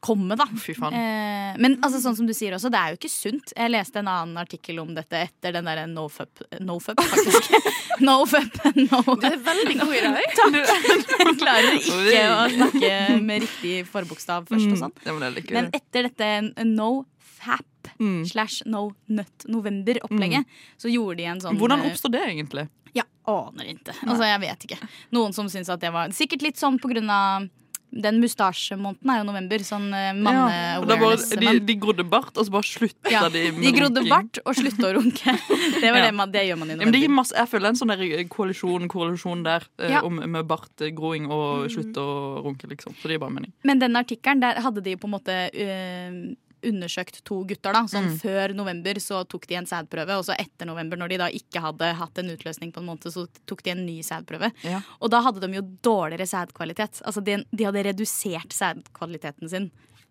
Komme, 0.00 0.36
da. 0.38 0.46
Fy 0.60 0.74
faen. 0.76 0.94
Eh, 0.96 1.56
men 1.60 1.76
altså, 1.84 2.00
sånn 2.02 2.16
som 2.18 2.28
du 2.28 2.32
sier 2.36 2.54
også, 2.56 2.70
det 2.72 2.80
er 2.80 2.94
jo 2.94 2.98
ikke 3.00 3.12
sunt. 3.12 3.52
Jeg 3.56 3.72
leste 3.72 4.00
en 4.00 4.08
annen 4.10 4.40
artikkel 4.40 4.80
om 4.82 4.94
dette 4.96 5.18
etter 5.26 5.54
den 5.56 5.68
derre 5.68 5.86
nofup, 5.90 6.42
nofup, 6.64 7.00
faktisk. 7.12 7.50
nofup, 8.08 8.60
no 8.80 9.02
Du 9.20 9.26
er 9.28 9.38
veldig 9.50 9.76
god 9.82 9.96
i 9.96 10.02
dag. 10.06 10.20
Jeg 10.40 11.36
klarer 11.40 11.76
ikke 11.76 12.24
å 12.32 12.44
snakke 12.56 12.92
med 13.20 13.44
riktig 13.46 13.74
forbokstav 13.90 14.48
først 14.50 14.72
og 14.72 14.78
sånn. 14.86 14.96
Mm, 15.04 15.20
det 15.24 15.32
liker. 15.38 15.58
Men 15.58 15.70
etter 15.76 16.08
dette 16.10 16.30
nofap 16.68 17.66
Mm. 18.00 18.24
slash 18.28 18.62
no 18.68 18.90
nut 19.08 19.44
november-opplegget, 19.48 20.44
så 20.80 20.88
gjorde 20.92 21.16
de 21.16 21.24
en 21.28 21.40
sånn 21.40 21.58
Hvordan 21.60 21.82
oppstod 21.88 22.12
det 22.12 22.20
egentlig? 22.26 22.66
Ja, 22.96 23.04
aner 23.28 23.70
ikke. 23.72 23.94
Altså, 24.04 24.24
jeg 24.26 24.40
vet 24.42 24.66
ikke. 24.66 24.78
Noen 25.16 25.34
som 25.36 25.48
syns 25.52 25.70
at 25.72 25.80
det 25.82 25.92
var 25.94 26.12
Sikkert 26.16 26.44
litt 26.44 26.60
sånn 26.60 26.78
på 26.80 26.90
grunn 26.92 27.10
av 27.12 27.48
den 27.92 28.20
mustasjemåneden 28.22 29.10
er 29.10 29.18
jo 29.20 29.24
november. 29.26 29.62
Sånn 29.66 29.88
Ja, 29.90 30.78
og 30.78 30.86
det 30.86 30.96
er 30.96 31.40
de, 31.42 31.54
de 31.66 31.74
grodde 31.82 32.04
bart, 32.08 32.30
og 32.38 32.46
så 32.46 32.52
bare 32.54 32.68
slutta 32.68 33.10
Ja, 33.10 33.24
de 33.28 33.50
med 33.52 33.62
de 33.66 33.72
grodde 33.74 34.00
runking. 34.00 34.10
bart 34.14 34.38
og 34.44 34.54
slutta 34.54 34.90
å 34.90 34.92
runke. 34.98 35.34
Det, 35.80 35.90
var 35.90 35.98
Ja. 35.98 36.04
det, 36.06 36.14
man, 36.14 36.30
det 36.32 36.44
gjør 36.48 36.58
man 36.60 36.68
i 36.70 36.72
Ja, 36.72 36.76
men 36.84 36.92
november. 36.92 37.14
masse, 37.20 37.34
jeg 37.36 37.48
føler 37.50 37.68
en 37.72 37.78
sånn 37.80 37.92
der 37.94 38.24
koalisjon, 38.28 38.88
koalisjon 38.88 39.42
der 39.44 39.66
eh, 39.78 39.90
Ja. 39.96 40.02
om, 40.06 40.16
med 40.22 40.46
bartgroing 40.46 41.26
og 41.30 41.66
slutte 41.72 41.98
å 42.00 42.44
runke, 42.44 42.68
liksom. 42.70 42.94
Så 43.00 43.08
det 43.08 43.16
gir 43.18 43.24
bare 43.24 43.34
mening. 43.34 43.52
Men 43.64 43.78
den 43.82 43.96
artikkelen, 43.96 44.40
der 44.40 44.60
hadde 44.60 44.82
de 44.84 44.96
på 44.96 45.08
en 45.10 45.14
måte 45.16 45.38
øh, 45.50 46.20
undersøkt 46.66 47.22
to 47.24 47.44
gutter. 47.44 47.72
da 47.72 47.82
Sånn 47.86 48.10
Mm. 48.10 48.18
Før 48.20 48.54
november 48.54 48.94
så 48.94 49.24
tok 49.28 49.46
de 49.46 49.54
en 49.54 49.66
sædprøve, 49.66 50.16
og 50.18 50.24
så 50.24 50.34
etter 50.38 50.66
november, 50.66 50.96
når 50.96 51.08
de 51.08 51.18
da 51.18 51.28
ikke 51.28 51.60
hadde 51.60 51.94
hatt 51.94 52.18
en 52.18 52.30
utløsning 52.30 52.72
på 52.72 52.80
en 52.80 52.86
måned, 52.86 53.12
så 53.12 53.26
tok 53.46 53.62
de 53.62 53.70
en 53.70 53.86
ny 53.86 54.00
sædprøve. 54.02 54.52
Ja. 54.64 54.80
Og 55.00 55.10
da 55.10 55.20
hadde 55.20 55.40
de 55.40 55.54
jo 55.54 55.62
dårligere 55.82 56.26
sædkvalitet. 56.26 57.02
Altså 57.04 57.22
de, 57.24 57.44
de 57.52 57.64
hadde 57.64 57.84
redusert 57.84 58.52
sædkvaliteten 58.52 59.48
sin. 59.48 59.70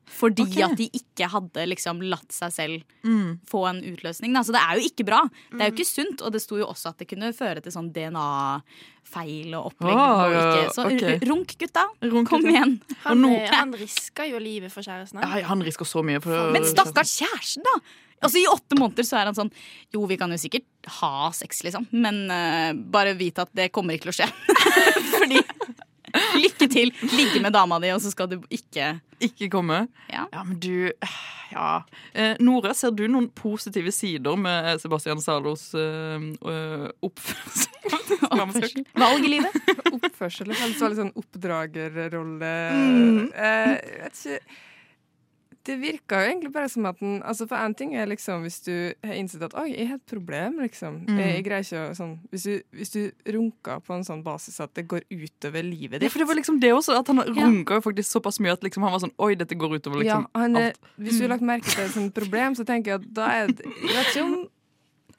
Fordi 0.10 0.42
okay. 0.42 0.64
at 0.66 0.74
de 0.80 0.88
ikke 0.98 1.28
hadde 1.30 1.66
liksom 1.70 2.00
latt 2.02 2.32
seg 2.34 2.52
selv 2.52 2.96
Mm. 3.06 3.40
få 3.48 3.62
en 3.70 3.78
utløsning. 3.94 4.34
Da. 4.34 4.42
Så 4.44 4.52
det 4.52 4.60
er 4.60 4.80
jo 4.80 4.88
ikke 4.90 5.06
bra. 5.08 5.20
Det 5.52 5.62
er 5.62 5.70
jo 5.70 5.76
ikke 5.78 5.86
sunt. 5.88 6.22
Og 6.26 6.34
det 6.34 6.42
sto 6.42 6.58
jo 6.58 6.66
også 6.68 6.90
at 6.92 6.98
det 6.98 7.08
kunne 7.12 7.30
føre 7.38 7.62
til 7.64 7.72
sånn 7.72 7.92
DNA-feil 7.96 9.54
og 9.56 9.70
opplegg. 9.72 9.94
Oh, 9.96 10.24
og 10.26 10.36
ikke. 10.40 10.66
Så 10.76 10.86
okay. 10.90 11.20
runk, 11.30 11.56
gutta! 11.62 11.86
Runk, 12.04 12.30
Kom 12.30 12.46
igjen! 12.50 12.78
Han, 13.06 13.22
nå- 13.24 13.32
eh, 13.38 13.54
han 13.54 13.72
risker 13.78 14.30
jo 14.32 14.42
livet 14.44 14.74
for 14.74 14.82
kjæresten. 14.86 15.22
Ja, 15.22 15.46
han 15.48 15.64
risker 15.66 15.88
så 15.88 16.04
mye. 16.06 16.22
For, 16.24 16.52
Men 16.56 16.66
stakkars 16.68 17.16
kjæresten, 17.22 17.66
da! 17.70 17.78
Altså 18.20 18.42
I 18.42 18.48
åtte 18.52 18.76
måneder 18.76 19.06
så 19.08 19.16
er 19.16 19.30
han 19.30 19.36
sånn 19.38 19.52
Jo, 19.96 20.02
vi 20.10 20.18
kan 20.20 20.28
jo 20.34 20.36
sikkert 20.42 20.66
ha 21.00 21.30
sex, 21.32 21.62
liksom, 21.64 21.86
men 21.96 22.26
uh, 22.28 22.74
bare 22.76 23.14
vite 23.16 23.46
at 23.46 23.54
det 23.56 23.70
kommer 23.72 23.96
ikke 23.96 24.10
til 24.10 24.12
å 24.12 24.18
skje. 24.18 24.28
Fordi 25.16 25.40
Lykke 26.40 26.68
til! 26.72 26.94
Ligge 27.16 27.42
med 27.44 27.54
dama 27.56 27.80
di, 27.82 27.92
og 27.96 28.02
så 28.04 28.12
skal 28.14 28.30
du 28.32 28.40
ikke 28.50 29.00
Ikke 29.24 29.50
komme. 29.52 29.88
Ja. 30.12 30.26
men 30.44 30.60
du 30.60 30.92
Ja. 31.52 31.82
Eh, 32.14 32.36
Nora, 32.40 32.76
ser 32.78 32.94
du 32.94 33.08
noen 33.10 33.30
positive 33.34 33.92
sider 33.92 34.38
med 34.38 34.80
Sebastian 34.82 35.22
Zalos 35.22 35.74
eh, 35.74 36.30
eh, 36.54 36.88
oppførsel? 37.02 37.74
oppførsel. 38.30 38.86
Valg 38.94 39.26
i 39.26 39.34
livet. 39.34 39.70
Oppførsel. 39.98 40.52
Litt 40.54 40.78
sånn 40.78 41.14
oppdragerrolle. 41.18 42.56
Mm. 42.70 43.22
Eh, 43.34 43.76
jeg 43.76 44.04
vet 44.04 44.20
ikke 44.20 44.68
det 45.68 45.76
virka 45.82 46.22
jo 46.24 46.30
egentlig 46.32 46.52
bare 46.54 46.70
som 46.72 46.86
at 46.88 47.00
den 47.02 47.22
altså 47.22 47.46
For 47.48 47.56
én 47.60 47.74
ting 47.78 47.92
er 47.94 48.08
liksom 48.08 48.42
hvis 48.46 48.62
du 48.66 48.94
har 49.06 49.14
innsett 49.14 49.44
at 49.44 49.54
oi, 49.60 49.68
jeg 49.76 49.88
har 49.90 49.96
et 50.00 50.06
problem, 50.08 50.60
liksom. 50.64 51.02
Mm. 51.06 51.18
Jeg, 51.20 51.34
jeg 51.36 51.44
greier 51.46 51.66
ikke 51.68 51.82
å 51.92 51.96
sånn 51.98 52.14
hvis 52.32 52.44
du, 52.48 52.54
hvis 52.80 52.90
du 52.96 53.12
runker 53.36 53.80
på 53.86 53.94
en 53.94 54.04
sånn 54.08 54.24
basis 54.24 54.60
at 54.64 54.74
det 54.74 54.88
går 54.88 55.04
utover 55.12 55.62
livet 55.68 56.00
ditt 56.00 56.08
Ja, 56.08 56.14
for 56.14 56.20
det 56.24 56.28
var 56.32 56.36
liksom 56.40 56.60
det 56.64 56.72
også, 56.74 56.96
at 56.98 57.08
han 57.12 57.18
Ja. 57.18 57.26
runka 57.46 57.76
jo 57.78 57.82
faktisk 57.82 58.10
såpass 58.16 58.40
mye 58.40 58.54
at 58.56 58.64
liksom 58.64 58.84
han 58.88 58.92
var 58.96 59.00
sånn 59.04 59.14
Oi, 59.20 59.36
dette 59.36 59.56
går 59.60 59.76
utover 59.80 60.00
liksom 60.02 60.26
ja, 60.26 60.40
han 60.40 60.56
alt. 60.56 60.80
Hvis 60.98 61.20
du 61.20 61.26
har 61.28 61.36
lagt 61.36 61.44
merke 61.46 61.68
til 61.70 61.84
et 61.84 61.92
sånt 61.92 62.14
problem, 62.16 62.56
så 62.56 62.66
tenker 62.66 62.92
jeg 62.96 63.02
at 63.04 63.14
da 63.14 63.28
er 63.42 63.48
det 63.52 63.66
Jeg 63.68 63.96
vet 64.00 64.14
ikke 64.16 64.24
om 64.24 64.48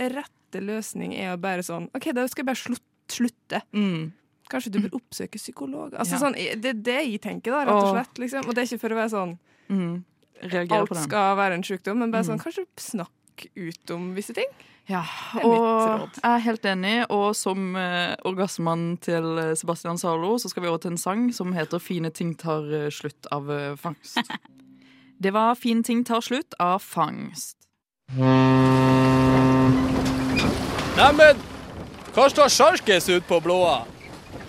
rette 0.00 0.60
løsning 0.64 1.12
er 1.20 1.34
å 1.34 1.40
bare 1.40 1.62
sånn 1.62 1.90
OK, 1.94 2.10
da 2.16 2.24
skal 2.26 2.42
jeg 2.42 2.48
bare 2.48 2.58
slutt, 2.64 2.86
slutte. 3.12 3.60
Mm. 3.76 4.12
Kanskje 4.50 4.72
du 4.74 4.80
bør 4.82 4.96
oppsøke 4.98 5.38
psykolog. 5.38 5.92
Altså 5.94 6.16
Ja. 6.16 6.22
sånn, 6.24 6.34
Det 6.34 6.64
er 6.72 6.74
det 6.74 7.00
jeg 7.06 7.20
tenker, 7.20 7.52
da, 7.52 7.64
rett 7.68 7.84
og 7.84 7.92
slett. 7.94 8.18
Liksom. 8.18 8.48
Og 8.48 8.54
det 8.54 8.58
er 8.64 8.66
ikke 8.66 8.80
for 8.80 8.88
å 8.96 8.96
være 9.04 9.10
sånn 9.14 9.38
Mm. 9.70 10.02
Reagerer 10.42 10.80
alt 10.80 10.88
på 10.88 10.94
den. 10.94 11.02
skal 11.04 11.36
være 11.36 11.54
en 11.54 11.62
sykdom, 11.64 11.98
men 11.98 12.10
bare 12.10 12.22
Mm. 12.24 12.30
sånn 12.38 12.42
kanskje 12.42 12.66
snakk 12.76 13.46
ut 13.56 13.90
om 13.90 14.14
visse 14.14 14.34
ting. 14.34 14.46
Ja, 14.88 15.04
og 15.44 16.10
jeg 16.16 16.24
er 16.24 16.38
helt 16.38 16.62
enig. 16.64 17.06
Og 17.10 17.36
som 17.36 17.76
eh, 17.76 18.16
orgasmannen 18.24 18.98
til 19.00 19.38
eh, 19.38 19.54
Sebastian 19.54 19.98
Zalo, 19.98 20.36
så 20.38 20.48
skal 20.50 20.62
vi 20.62 20.68
over 20.68 20.78
til 20.78 20.90
en 20.92 20.98
sang 20.98 21.32
som 21.32 21.52
heter 21.52 21.78
'Fine 21.78 22.10
ting 22.12 22.34
tar 22.34 22.62
eh, 22.72 22.88
slutt' 22.90 23.26
av 23.30 23.50
eh, 23.50 23.76
Fangst. 23.76 24.18
Det 25.22 25.32
var 25.32 25.54
'Fine 25.54 25.82
ting 25.84 26.04
tar 26.04 26.20
slutt' 26.20 26.54
av 26.58 26.80
Fangst. 26.80 27.56
Neimen, 30.96 31.36
hva 32.14 32.26
står 32.30 32.48
sjarkes 32.52 33.08
ut 33.08 33.26
på 33.28 33.38
blåa? 33.40 33.84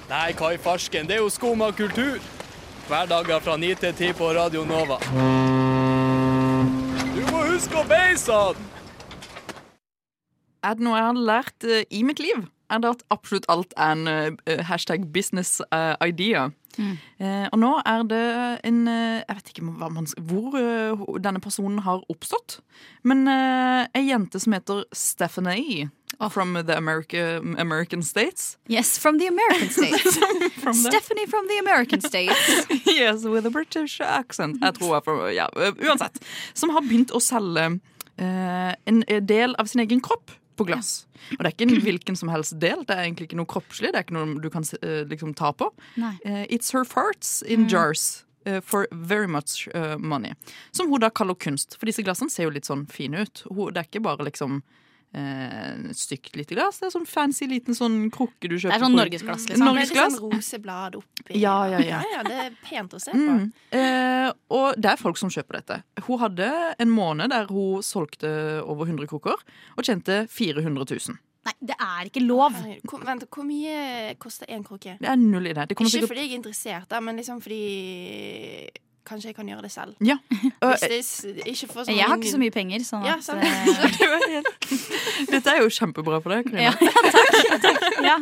Nei, 0.10 0.34
hva 0.34 0.54
i 0.54 0.58
farsken, 0.58 1.08
det 1.08 1.16
er 1.18 1.22
jo 1.22 1.30
skum 1.30 1.62
av 1.62 1.72
kultur. 1.78 2.18
Hverdager 2.88 3.40
fra 3.40 3.58
9 3.58 3.76
til 3.76 3.94
10 3.94 4.14
på 4.18 4.30
Radio 4.36 4.64
Nova. 4.68 4.98
Du 7.16 7.22
må 7.32 7.44
huske 7.52 7.78
å 7.78 7.86
beise 7.90 8.34
han! 8.36 8.70
Er 10.62 10.78
det 10.78 10.86
noe 10.86 10.98
jeg 11.00 11.08
har 11.08 11.22
lært 11.32 11.66
eh, 11.66 11.86
i 11.90 12.04
mitt 12.06 12.22
liv, 12.22 12.44
er 12.72 12.82
det 12.84 12.92
at 12.96 13.06
absolutt 13.14 13.48
alt 13.50 13.74
er 13.78 13.96
en 13.96 14.12
eh, 14.46 14.62
hashtag 14.68 15.08
business 15.14 15.60
eh, 15.72 15.96
idea. 16.08 16.50
Mm. 16.80 16.94
og 17.52 17.58
nå 17.60 17.70
er 17.84 18.04
det 18.08 18.20
en 18.64 18.78
eh, 18.88 19.18
Jeg 19.28 19.36
vet 19.36 19.50
ikke 19.52 19.66
hva 19.76 19.90
man, 19.92 20.06
hvor 20.24 20.54
eh, 20.56 21.02
denne 21.20 21.42
personen 21.44 21.82
har 21.84 22.06
oppstått. 22.14 22.62
Men 23.04 23.28
ei 23.28 24.06
jente 24.08 24.40
som 24.40 24.56
heter 24.56 24.86
Stephanie 24.96 25.90
from 26.30 26.54
the 26.66 26.76
America, 26.78 27.42
American 27.58 28.04
States. 28.04 28.58
Yes, 28.68 28.98
from 28.98 29.18
the 29.18 29.28
American 29.28 29.70
states. 29.78 30.18
From 30.62 30.74
Stephanie 30.74 31.26
from 31.28 31.48
the 31.48 31.58
American 31.60 32.02
states. 32.02 32.68
yes, 32.86 33.24
with 33.26 33.46
a 33.46 33.50
British 33.50 34.00
accent. 34.02 34.58
Jeg 34.62 34.74
tror 34.78 34.94
jeg 35.00 35.04
får, 35.08 35.24
ja, 35.36 35.48
Uansett. 35.88 36.20
Som 36.54 36.70
har 36.76 36.82
begynt 36.86 37.12
å 37.12 37.20
selge 37.22 37.80
eh, 38.18 38.74
en 38.86 39.04
del 39.26 39.56
av 39.60 39.66
sin 39.72 39.82
egen 39.82 40.02
kropp 40.02 40.32
på 40.60 40.66
glass. 40.68 41.06
Og 41.32 41.40
det 41.40 41.48
er 41.48 41.54
ikke 41.56 41.68
en 41.70 41.82
hvilken 41.86 42.18
som 42.20 42.30
helst 42.30 42.58
del. 42.62 42.84
Det 42.86 42.94
er 42.98 43.06
egentlig 43.08 43.30
ikke 43.30 43.40
noe 43.40 43.50
kroppslig. 43.50 43.92
Det 43.94 44.02
er 44.02 44.04
ikke 44.06 44.18
noe 44.18 44.42
du 44.44 44.50
kan 44.54 44.66
eh, 44.82 45.02
liksom 45.10 45.34
ta 45.38 45.54
på. 45.58 45.70
Eh, 46.02 46.44
it's 46.52 46.74
her 46.76 46.84
farts 46.86 47.40
in 47.42 47.68
jars. 47.72 48.26
eh, 48.46 48.60
For 48.62 48.88
very 48.92 49.28
much 49.28 49.68
eh, 49.74 49.98
money. 49.98 50.34
Som 50.72 50.90
hun 50.92 51.00
da 51.02 51.10
kaller 51.10 51.34
kunst. 51.40 51.78
For 51.80 51.86
disse 51.90 52.04
glassene 52.06 52.30
ser 52.30 52.44
jo 52.50 52.54
litt 52.54 52.68
sånn 52.70 52.86
fine 52.92 53.24
ut. 53.26 53.44
Hun, 53.50 53.72
det 53.74 53.84
er 53.84 53.90
ikke 53.90 54.04
bare 54.06 54.28
liksom 54.28 54.62
eh, 55.18 55.90
et 55.92 55.98
stygt 55.98 56.36
lite 56.40 56.56
glass. 56.56 56.80
Det 56.82 56.90
er 56.90 56.94
sånn 56.96 57.08
fancy 57.10 57.48
liten 57.50 57.78
sånn 57.78 57.98
krukke 58.14 58.50
du 58.50 58.58
kjøper. 58.58 58.74
Det 58.74 58.78
er 58.78 58.86
sånn 58.86 58.98
norgesglass, 59.00 59.48
liksom. 59.50 59.66
Med 59.66 59.74
Norgesglass. 59.74 60.14
litt 60.14 60.22
sånn 60.22 60.36
roseblad 60.36 61.00
oppi. 61.00 61.40
Ja, 61.40 61.56
ja, 61.72 61.82
ja. 61.86 62.04
ja, 62.04 62.14
ja, 62.18 62.22
Det 62.28 62.38
er 62.46 62.60
pent 62.68 62.96
å 62.98 63.02
se 63.02 63.16
på. 63.16 63.40
Mm. 63.40 63.50
Eh, 63.80 64.30
og 64.58 64.80
det 64.82 64.94
er 64.94 65.02
folk 65.02 65.20
som 65.22 65.34
kjøper 65.34 65.62
dette. 65.62 65.82
Hun 66.08 66.22
hadde 66.24 66.52
en 66.82 66.94
måned 66.94 67.34
der 67.34 67.50
hun 67.52 67.84
solgte 67.86 68.32
over 68.66 68.90
100 68.90 69.10
krukker, 69.12 69.44
og 69.78 69.86
tjente 69.88 70.24
400 70.32 70.88
000. 70.96 71.20
Nei, 71.42 71.56
det 71.72 71.76
er 71.82 72.06
ikke 72.06 72.22
lov. 72.22 72.54
Hvor, 72.86 73.02
vent, 73.06 73.26
hvor 73.34 73.46
mye 73.48 74.14
koster 74.22 74.50
én 74.54 74.62
krukke? 74.66 75.00
Det 75.02 75.10
er 75.10 75.18
null 75.18 75.50
i 75.50 75.56
det. 75.56 75.72
det 75.72 75.78
Ikke 75.78 75.90
sikkert... 75.90 76.12
fordi 76.12 76.26
jeg 76.28 76.36
er 76.36 76.38
interessert, 76.38 76.88
da, 76.92 77.02
men 77.02 77.18
liksom 77.18 77.42
fordi 77.42 77.64
Kanskje 79.08 79.32
jeg 79.32 79.36
kan 79.36 79.48
gjøre 79.50 79.64
det 79.66 79.72
selv. 79.74 79.96
Ja. 80.06 80.18
Hvis 80.62 81.10
det 81.26 81.48
ikke 81.50 81.68
får 81.72 81.88
sånn 81.88 81.98
Jeg 81.98 82.06
har 82.06 82.20
ikke 82.20 82.34
så 82.36 82.42
mye 82.42 82.54
penger, 82.54 82.84
sånn 82.86 83.06
Ja, 83.08 83.16
at 83.18 83.30
eh, 83.34 84.52
Dette 85.34 85.56
er 85.56 85.64
jo 85.64 85.72
kjempebra 85.74 86.20
for 86.22 86.36
deg, 86.36 86.46
Karina. 86.52 86.70
ja, 86.70 86.74
takk, 86.78 87.66
takk. 87.66 87.88
Ja. 88.06 88.18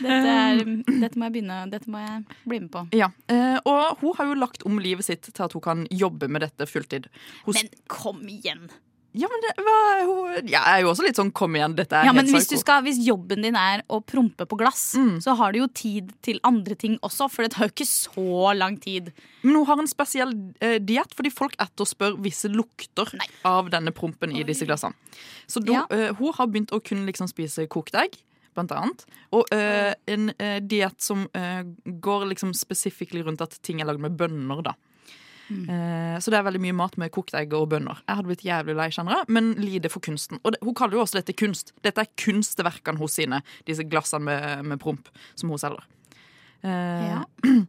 Dette, 0.00 0.32
er, 0.32 0.62
dette 1.04 1.20
må 1.20 1.28
jeg 1.28 1.36
begynne 1.38 1.60
Dette 1.72 1.92
må 1.92 2.00
jeg 2.02 2.40
bli 2.48 2.60
med 2.64 2.70
på. 2.72 2.84
Ja, 2.96 3.10
eh, 3.32 3.58
Og 3.68 4.00
hun 4.02 4.16
har 4.18 4.30
jo 4.32 4.38
lagt 4.40 4.64
om 4.68 4.80
livet 4.82 5.04
sitt 5.08 5.28
til 5.28 5.44
at 5.44 5.56
hun 5.56 5.64
kan 5.64 5.86
jobbe 5.92 6.28
med 6.32 6.46
dette 6.46 6.68
fulltid. 6.68 7.10
Hun, 7.44 7.56
Men 7.58 7.72
kom 7.92 8.24
igjen! 8.32 8.68
Ja, 9.16 9.28
men 9.30 9.40
det 9.40 9.52
var, 9.64 10.02
hun, 10.04 10.48
jeg 10.48 10.60
er 10.60 10.80
jo 10.82 10.90
også 10.92 11.02
litt 11.06 11.16
sånn 11.16 11.30
kom 11.32 11.54
igjen, 11.56 11.74
dette 11.78 11.96
er 11.96 12.04
Ja, 12.04 12.12
men 12.12 12.26
helt 12.28 12.36
hvis, 12.36 12.48
du 12.50 12.56
skal, 12.60 12.82
hvis 12.84 12.98
jobben 13.06 13.42
din 13.42 13.56
er 13.56 13.82
å 13.88 14.00
prompe 14.04 14.44
på 14.46 14.58
glass, 14.60 14.94
Mm. 14.98 15.16
så 15.24 15.34
har 15.36 15.52
du 15.52 15.60
jo 15.60 15.66
tid 15.68 16.12
til 16.22 16.38
andre 16.44 16.74
ting 16.76 16.98
også, 17.02 17.30
for 17.30 17.42
det 17.42 17.52
tar 17.56 17.66
jo 17.68 17.72
ikke 17.72 17.86
så 17.88 18.54
lang 18.56 18.76
tid. 18.80 19.12
Men 19.42 19.54
hun 19.56 19.66
har 19.66 19.78
en 19.78 19.86
spesiell 19.90 20.34
eh, 20.60 20.78
diett 20.78 21.14
fordi 21.16 21.32
folk 21.32 21.56
etterspør 21.58 22.18
visse 22.22 22.48
lukter 22.52 23.08
Nei. 23.16 23.26
av 23.44 23.70
denne 23.70 23.90
prompen 23.96 24.32
i 24.36 24.42
disse 24.44 24.66
glassene. 24.68 24.94
Så 25.48 25.64
da, 25.64 25.72
Ja. 25.72 25.86
eh, 25.90 26.12
hun 26.14 26.32
har 26.34 26.46
begynt 26.46 26.70
å 26.76 26.80
kunne 26.84 27.06
liksom 27.06 27.28
spise 27.28 27.66
kokt 27.66 27.94
egg, 27.94 28.18
blant 28.54 28.72
annet. 28.72 29.04
Og 29.32 29.46
eh, 29.54 29.94
en 30.08 30.30
uh, 30.34 30.58
diett 30.60 31.00
som 31.00 31.28
eh, 31.32 31.62
går 31.86 32.28
liksom 32.34 32.52
spesifikt 32.54 33.14
rundt 33.24 33.40
at 33.40 33.58
ting 33.62 33.80
er 33.80 33.86
lagd 33.86 34.00
med 34.00 34.16
bønner, 34.18 34.62
da. 34.62 34.72
Eh, 35.48 36.16
så 36.20 36.32
det 36.32 36.38
er 36.38 36.44
veldig 36.44 36.60
mye 36.60 36.76
mat 36.76 36.98
med 37.00 37.12
kokt 37.14 37.32
egg 37.38 37.54
og 37.56 37.70
bønner. 37.72 38.02
Jeg 38.04 38.18
hadde 38.18 38.28
blitt 38.28 38.44
jævlig 38.44 38.76
lei, 38.76 38.88
jeg, 38.92 39.24
men 39.32 39.54
lider 39.56 39.92
for 39.92 40.04
kunsten. 40.04 40.40
Og 40.44 40.52
det, 40.52 40.60
hun 40.64 40.76
kaller 40.76 40.98
jo 40.98 41.04
også 41.06 41.20
dette 41.20 41.32
kunst. 41.38 41.72
Dette 41.82 42.04
er 42.04 42.10
kunstverkene 42.20 43.00
hos 43.00 43.16
sine, 43.16 43.40
disse 43.68 43.86
glassene 43.88 44.24
med, 44.28 44.64
med 44.74 44.82
promp 44.82 45.08
som 45.34 45.48
hun 45.48 45.58
selger. 45.62 45.86
Eh, 46.62 47.08
Ja. 47.08 47.24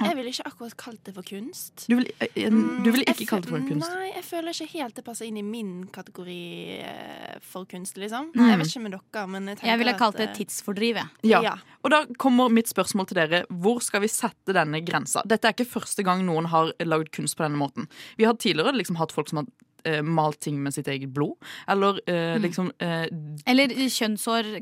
Jeg 0.00 0.16
ville 0.16 0.30
ikke 0.32 0.46
akkurat 0.48 0.76
kalt 0.76 1.04
det 1.06 1.14
for 1.14 1.22
kunst. 1.22 1.84
Du 1.88 1.94
vil, 1.96 2.08
eh, 2.20 2.28
du 2.50 2.90
vil 2.90 3.04
Mm, 3.04 3.12
ikke 3.14 3.26
kalle 3.30 3.42
det 3.42 3.50
for 3.50 3.60
kunst? 3.68 3.90
Nei, 3.94 4.08
jeg 4.14 4.24
føler 4.24 4.50
ikke 4.50 4.68
helt 4.78 4.94
det 4.96 5.04
passer 5.04 5.26
inn 5.26 5.36
i 5.36 5.42
min 5.42 5.86
kategori 5.86 6.38
eh, 6.80 7.38
for 7.40 7.64
kunst, 7.64 7.96
liksom. 7.96 8.32
Mm. 8.34 8.48
Jeg 8.50 8.58
vet 8.58 8.66
ikke 8.72 8.82
med 8.82 8.96
dere, 8.96 9.26
men 9.28 9.46
jeg 9.52 9.58
Jeg 9.62 9.78
ville 9.78 9.94
kalt 9.98 10.16
det 10.16 10.28
eh, 10.30 10.34
tidsfordriv. 10.34 10.96
Ja. 11.22 11.40
Ja. 11.42 11.54
Og 11.84 11.90
da 11.90 12.04
kommer 12.18 12.48
mitt 12.50 12.66
spørsmål 12.68 13.06
til 13.06 13.16
dere. 13.22 13.44
Hvor 13.50 13.80
skal 13.82 14.00
vi 14.00 14.08
sette 14.08 14.52
denne 14.52 14.80
grensa? 14.84 15.22
Dette 15.26 15.44
er 15.48 15.52
ikke 15.52 15.68
første 15.70 16.02
gang 16.04 16.24
noen 16.26 16.46
har 16.46 16.72
lagd 16.80 17.10
kunst 17.12 17.36
på 17.36 17.44
denne 17.46 17.56
måten. 17.60 17.86
Vi 18.16 18.24
har 18.24 18.34
tidligere 18.34 18.74
liksom 18.74 18.96
hatt 18.96 19.12
folk 19.12 19.28
som 19.28 19.38
har 19.38 19.46
eh, 19.88 20.00
malt 20.02 20.40
ting 20.44 20.60
med 20.62 20.74
sitt 20.74 20.88
eget 20.90 21.12
blod. 21.14 21.36
Eller 21.70 22.00
eh, 22.10 22.36
liksom 22.40 22.72
eh, 22.78 23.06
Eller 23.46 23.74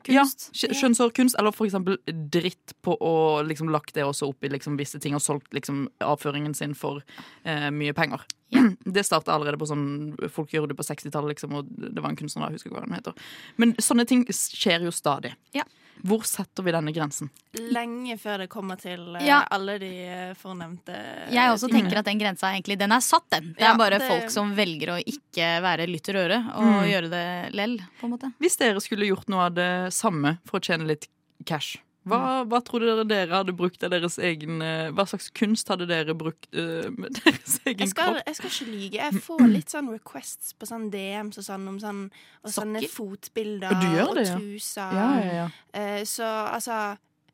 ja, 0.09 0.27
kjønnshårkunst. 0.53 1.39
Eller 1.39 1.55
for 1.57 1.69
eksempel 1.69 1.99
dritt 2.07 2.77
på 2.83 2.97
å 2.99 3.43
liksom 3.47 3.73
lagt 3.73 3.95
det 3.97 4.07
også 4.07 4.33
opp 4.33 4.45
i 4.45 4.53
liksom 4.53 4.79
visse 4.81 5.01
ting 5.03 5.17
og 5.19 5.25
solgt 5.25 5.53
liksom 5.57 5.87
avføringen 6.05 6.55
sin 6.55 6.77
for 6.79 7.03
eh, 7.45 7.71
mye 7.75 7.95
penger. 7.97 8.25
Det 8.85 9.05
starta 9.07 9.33
allerede 9.35 9.59
på 9.59 9.67
sånn 9.69 9.85
Folk 10.31 10.51
gjorde 10.53 10.73
det 10.75 10.79
på 10.79 10.85
60-tallet, 10.85 11.35
liksom, 11.37 11.55
og 11.57 11.69
det 11.73 12.01
var 12.03 12.11
en 12.13 12.17
kunstner, 12.19 12.47
da, 12.49 12.53
husker 12.57 12.71
jeg 12.71 12.77
hva 12.77 12.85
han 12.87 12.97
heter. 12.99 13.15
Men 13.57 13.75
sånne 13.81 14.05
ting 14.09 14.25
skjer 14.29 14.85
jo 14.85 14.93
stadig. 14.93 15.33
Ja. 15.57 15.65
Hvor 16.03 16.25
setter 16.27 16.65
vi 16.67 16.73
denne 16.75 16.91
grensen? 16.97 17.29
Lenge 17.55 18.17
før 18.19 18.39
det 18.43 18.49
kommer 18.51 18.79
til 18.81 19.15
eh, 19.17 19.27
Ja. 19.29 19.43
alle 19.55 19.77
de 19.79 19.91
eh, 20.09 20.33
fornevnte 20.41 20.97
Jeg 21.31 21.53
også 21.53 21.69
tingene. 21.69 21.85
tenker 21.91 21.99
at 22.01 22.09
den 22.09 22.19
grensa 22.19 22.49
egentlig, 22.51 22.79
den 22.81 22.93
er 22.97 23.01
satt, 23.05 23.29
den. 23.31 23.53
Det 23.53 23.61
Ja, 23.63 23.75
er 23.75 23.79
bare 23.79 23.99
det- 24.01 24.09
folk 24.09 24.31
som 24.33 24.55
velger 24.57 24.95
å 24.97 24.99
ikke 25.05 25.61
være 25.63 25.87
lytter 25.87 26.17
øre 26.25 26.41
og 26.57 26.65
Mm. 26.65 26.91
gjøre 26.91 27.11
det 27.13 27.55
lell, 27.55 27.79
på 28.01 28.05
en 28.09 28.11
måte. 28.17 28.33
Hvis 28.41 28.57
dere 28.59 28.81
skulle 28.81 29.07
gjort 29.07 29.29
noe 29.29 29.47
av 29.47 29.55
det 29.55 29.93
samme 29.93 30.39
for 30.45 30.59
å 30.59 30.65
tjene 30.65 30.87
litt 30.89 31.07
cash, 31.47 31.77
hva, 32.09 32.21
hva 32.51 32.59
tror 32.67 32.83
dere 32.83 33.05
dere 33.07 33.37
hadde 33.37 33.55
brukt 33.55 33.85
av 33.87 33.93
deres 33.95 34.17
egen 34.19 34.63
eh, 34.65 34.89
Hva 34.91 35.05
slags 35.07 35.29
kunst 35.39 35.69
hadde 35.71 35.87
dere 35.87 36.17
brukt 36.19 36.49
uh, 36.55 36.89
med 36.97 37.15
deres 37.21 37.61
egen 37.63 37.85
Jeg 37.85 37.93
skal, 37.93 38.17
kropp? 38.17 38.27
jeg 38.27 38.39
skal 38.41 38.51
ikke 38.51 38.71
lyge. 38.73 38.99
Jeg 38.99 39.23
får 39.29 39.45
litt 39.53 39.71
sånn 39.71 39.93
requests 39.93 40.57
på 40.59 40.67
sånn 40.67 40.89
DMs 40.91 41.39
og 41.39 41.47
sånn 41.47 41.69
om 41.71 41.79
sånn 41.83 42.03
Og 42.43 42.55
sånne 42.57 42.83
fotbilder 42.91 43.77
Og 43.77 44.03
og 44.09 44.21
truser. 44.25 44.99
Ja, 44.99 45.09
ja, 45.23 45.33
ja. 45.43 45.49
Uh, 45.77 46.03
Så 46.09 46.27
altså 46.27 46.83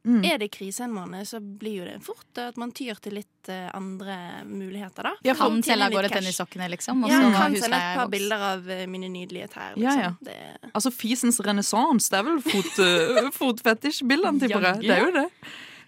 Mm. 0.07 0.23
Er 0.25 0.39
det 0.39 0.51
krise 0.55 0.85
en 0.87 0.93
måned, 0.95 1.27
så 1.27 1.41
blir 1.43 1.81
jo 1.81 1.85
det 1.85 1.97
fort 2.07 2.39
at 2.39 2.57
man 2.57 2.71
tyr 2.73 2.95
til 3.03 3.15
litt 3.19 3.49
eh, 3.51 3.69
andre 3.75 4.45
muligheter, 4.47 5.03
da. 5.03 5.13
Ja, 5.27 5.35
Kan 5.35 5.61
selge 5.63 5.85
av 5.85 5.93
gårde 5.93 6.09
tennissokkene, 6.15 6.69
liksom. 6.71 7.03
Og 7.05 7.11
Ja, 7.11 7.19
så 7.21 7.33
kan 7.35 7.57
sende 7.61 7.77
et 7.77 7.97
par 7.99 8.09
bilder 8.09 8.45
av 8.55 8.71
eh, 8.71 8.87
mine 8.87 9.09
nydelige 9.13 9.49
tær. 9.53 9.75
Ja, 9.77 9.91
Liksom. 9.91 10.01
ja. 10.01 10.13
Det, 10.23 10.71
Altså 10.73 10.91
Fisens 10.95 11.41
renessanse, 11.45 12.09
det 12.11 12.19
er 12.21 12.29
vel 12.31 12.41
fot, 12.47 12.79
uh, 13.27 13.31
fotfetisj-bildene, 13.37 14.41
tipper 14.41 14.69
jeg. 14.71 14.81
Det 14.87 14.95
er 14.97 15.05
jo 15.09 15.17
det. 15.19 15.27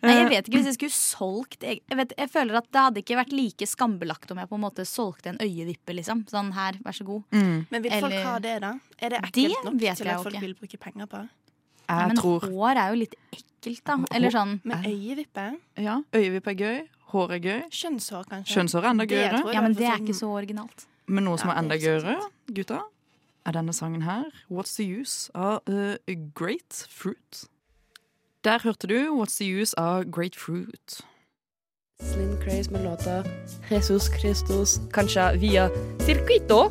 Nei, 0.01 0.15
Eh, 0.15 0.17
jeg 0.17 0.29
vet 0.31 0.47
ikke 0.49 0.57
hvis 0.63 0.69
jeg 0.71 0.77
skulle 0.79 0.97
solgt 0.97 1.61
Jeg, 1.67 1.83
jeg, 1.85 1.97
vet, 1.99 2.13
jeg 2.17 2.31
føler 2.33 2.57
at 2.57 2.69
det 2.73 2.81
hadde 2.81 3.01
ikke 3.03 3.17
vært 3.19 3.33
like 3.37 3.67
skambelagt 3.69 4.31
om 4.33 4.39
jeg 4.41 4.49
på 4.49 4.57
en 4.57 4.63
måte 4.63 4.87
solgte 4.89 5.29
en 5.35 5.41
øyevippe, 5.45 5.93
liksom. 5.93 6.23
Sånn 6.31 6.55
her, 6.57 6.79
vær 6.81 6.97
så 6.97 7.05
god. 7.05 7.23
Mm. 7.37 7.67
men 7.71 7.83
vil 7.85 7.93
folk 7.99 8.09
Eller- 8.15 8.25
ha 8.25 8.39
det, 8.41 8.55
da? 8.65 8.71
Er 8.97 9.11
det 9.13 9.21
Det 9.21 9.29
ekkelt 9.45 9.65
nok 9.69 9.77
vet 9.83 9.97
til 10.01 10.09
at 10.09 10.23
folk 10.25 10.35
ikke. 10.35 10.41
vil 10.47 10.55
bruke 10.57 10.79
penger 10.81 11.07
på? 11.07 11.21
Ja, 11.91 11.99
Jeg 12.01 12.09
men 12.09 12.17
tror 12.17 12.41
hår 12.49 12.81
er 12.81 12.89
jo 12.95 12.97
litt 13.03 13.15
ekkelt, 13.21 13.47
da. 13.63 13.97
Eller 14.15 14.31
sånn 14.31 14.61
Med 14.65 14.87
øyevippe? 14.87 15.45
Ja, 15.79 16.01
øyevippe 16.15 16.51
er 16.51 16.55
gøy. 16.55 16.81
Hår 17.11 17.33
er 17.35 17.39
gøy. 17.43 17.61
Kjønnshår, 17.71 18.25
kanskje. 18.31 18.55
Kjønnshår 18.55 18.85
er 18.85 18.91
enda 18.91 19.05
gøyere. 19.11 19.43
Ja, 19.53 19.61
men 19.61 19.75
det 19.75 19.85
er 19.87 19.97
sånn- 19.97 20.07
ikke 20.07 20.15
så 20.15 20.31
originalt. 20.31 20.87
Men 21.07 21.25
noe 21.25 21.39
som 21.39 21.51
er 21.51 21.59
enda 21.59 21.75
er 21.75 21.79
gøyere, 21.83 22.17
gutta, 22.55 22.81
er 23.47 23.53
denne 23.53 23.73
sangen 23.73 24.03
her. 24.03 24.25
What's 24.49 24.77
the 24.77 24.85
use 24.85 25.31
av 25.35 25.63
uh, 25.69 25.97
Great 26.35 26.87
Fruit? 26.89 27.45
Der 28.45 28.59
hørte 28.59 28.87
du 28.87 29.11
What's 29.13 29.37
the 29.39 29.45
use 29.47 29.75
av 29.79 30.05
Great 30.11 30.37
Fruit. 30.37 31.01
Slim 32.01 32.37
Craze 32.43 32.71
med 32.71 32.85
låta 32.85 33.25
Jesus 33.71 34.09
Christus, 34.21 34.79
kanskje 34.93 35.39
via 35.41 35.69
Circuito 36.01 36.71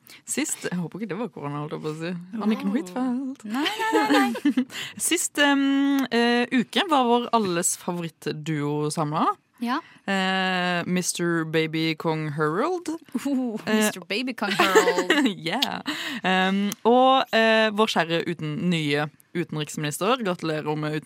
Sist 0.31 0.67
Jeg 0.69 0.79
håper 0.79 1.01
ikke 1.01 1.11
det 1.11 1.19
var 1.19 1.29
korona, 1.33 1.61
holdt 1.63 1.75
jeg 1.75 1.83
på 1.83 1.91
å 1.91 1.97
si. 1.99 2.11
Anniken 2.39 2.71
Huitfeldt. 2.71 3.43
Nei, 3.51 3.65
nei, 3.81 3.89
nei. 3.97 4.27
nei. 4.47 4.65
Sist 5.09 5.41
um, 5.43 6.05
uh, 6.07 6.43
uke 6.55 6.85
var 6.91 7.07
vår 7.09 7.27
alles 7.35 7.73
favorittduo 7.81 8.91
samla. 8.93 9.25
Ja. 9.61 9.79
Eh, 10.09 10.81
Mr. 10.89 11.43
Baby 11.53 11.93
Kong 12.01 12.31
Herald. 12.37 12.89
Oh, 13.25 13.59
Mr. 13.65 14.01
Baby 14.09 14.33
Kong 14.33 14.51
Harold. 14.57 15.27
yeah. 15.37 15.81
Um, 16.25 16.71
og 16.83 17.25
eh, 17.33 17.69
vår 17.77 17.91
kjære 17.93 18.23
uten 18.27 18.55
nye 18.71 19.05
utenriksminister. 19.37 20.17
Gratulerer 20.25 20.75
med 20.75 20.97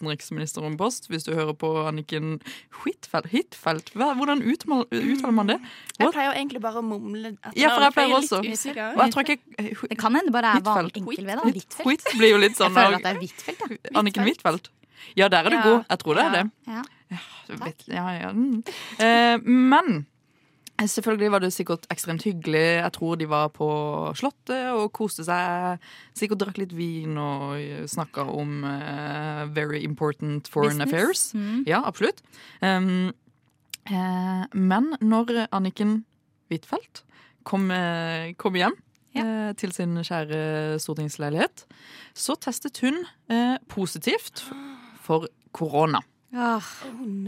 post 0.79 1.09
hvis 1.11 1.27
du 1.27 1.33
hører 1.35 1.53
på 1.53 1.69
Anniken 1.85 2.39
Huitfeldt. 2.81 3.27
Huitfeldt. 3.33 3.91
Hva- 3.93 4.13
Hvordan 4.17 4.41
uttaler 4.41 5.35
man 5.35 5.51
det? 5.51 5.59
Jeg 5.99 6.09
pleier 6.15 6.31
jo 6.31 6.37
egentlig 6.39 6.61
bare 6.63 6.81
å 6.81 6.85
mumle 6.87 7.35
Ja, 7.53 7.69
for 7.75 7.85
jeg 7.85 7.93
pleier 7.99 8.15
er 8.15 8.21
også. 8.21 8.39
Og 8.39 9.03
jeg 9.03 9.13
tror 9.13 9.27
ikke 9.27 9.37
Det 9.91 9.99
kan 10.01 10.15
hende 10.17 10.31
bare 10.33 10.55
er 10.57 10.65
vanlig 10.65 11.03
enkel 11.03 11.25
ved, 11.27 11.35
da. 11.35 11.43
Huit- 11.43 11.77
Huitfeldt. 11.83 12.17
Blir 12.17 12.33
jo 12.33 12.41
litt 12.41 12.55
Jeg 12.55 12.63
sånn 12.63 12.73
føler 12.79 12.97
at 12.97 13.05
det 13.05 13.13
er 13.13 13.21
Huitfeldt, 13.21 13.67
ja. 13.91 13.99
Anniken 13.99 14.23
Huitfeldt. 14.31 14.71
Ja, 15.17 15.27
der 15.27 15.37
er 15.45 15.49
du 15.49 15.55
Ja. 15.55 15.63
god. 15.63 15.83
Jeg 15.89 15.99
tror 15.99 16.13
det 16.13 16.23
er 16.23 16.31
det. 16.31 16.51
Ja. 16.67 16.83
Ja, 17.87 18.09
ja. 18.09 18.31
mm. 18.31 18.63
Eh, 18.99 19.37
men 19.47 20.05
selvfølgelig 20.81 21.31
var 21.31 21.39
det 21.39 21.53
sikkert 21.53 21.85
ekstremt 21.91 22.23
hyggelig. 22.23 22.81
Jeg 22.81 22.91
tror 22.93 23.15
de 23.15 23.29
var 23.29 23.47
på 23.53 23.67
Slottet 24.15 24.71
og 24.73 24.91
koste 24.93 25.23
seg. 25.27 25.83
Sikkert 26.17 26.41
drakk 26.41 26.57
litt 26.57 26.73
vin 26.75 27.17
og 27.21 27.87
snakka 27.87 28.25
om 28.27 28.63
eh, 28.67 29.45
very 29.55 29.83
important 29.83 30.49
foreign 30.51 30.79
Business. 30.79 30.93
affairs. 30.93 31.33
Mm. 31.33 31.63
Ja, 31.67 31.81
absolutt. 31.85 32.21
Um, 32.61 33.13
eh, 33.87 34.43
men 34.53 34.95
når 35.01 35.45
Anniken 35.51 36.03
Huitfeldt 36.49 37.05
kom, 37.43 37.69
eh, 37.71 38.33
kom 38.37 38.57
hjem 38.57 38.75
ja. 39.15 39.53
til 39.53 39.71
sin 39.71 39.95
kjære 40.03 40.79
stortingsleilighet, 40.83 41.63
så 42.13 42.35
testet 42.35 42.81
hun 42.83 43.05
eh, 43.31 43.55
positivt 43.71 44.43
for 45.05 45.29
korona. 45.55 46.01
Ah, 46.35 46.59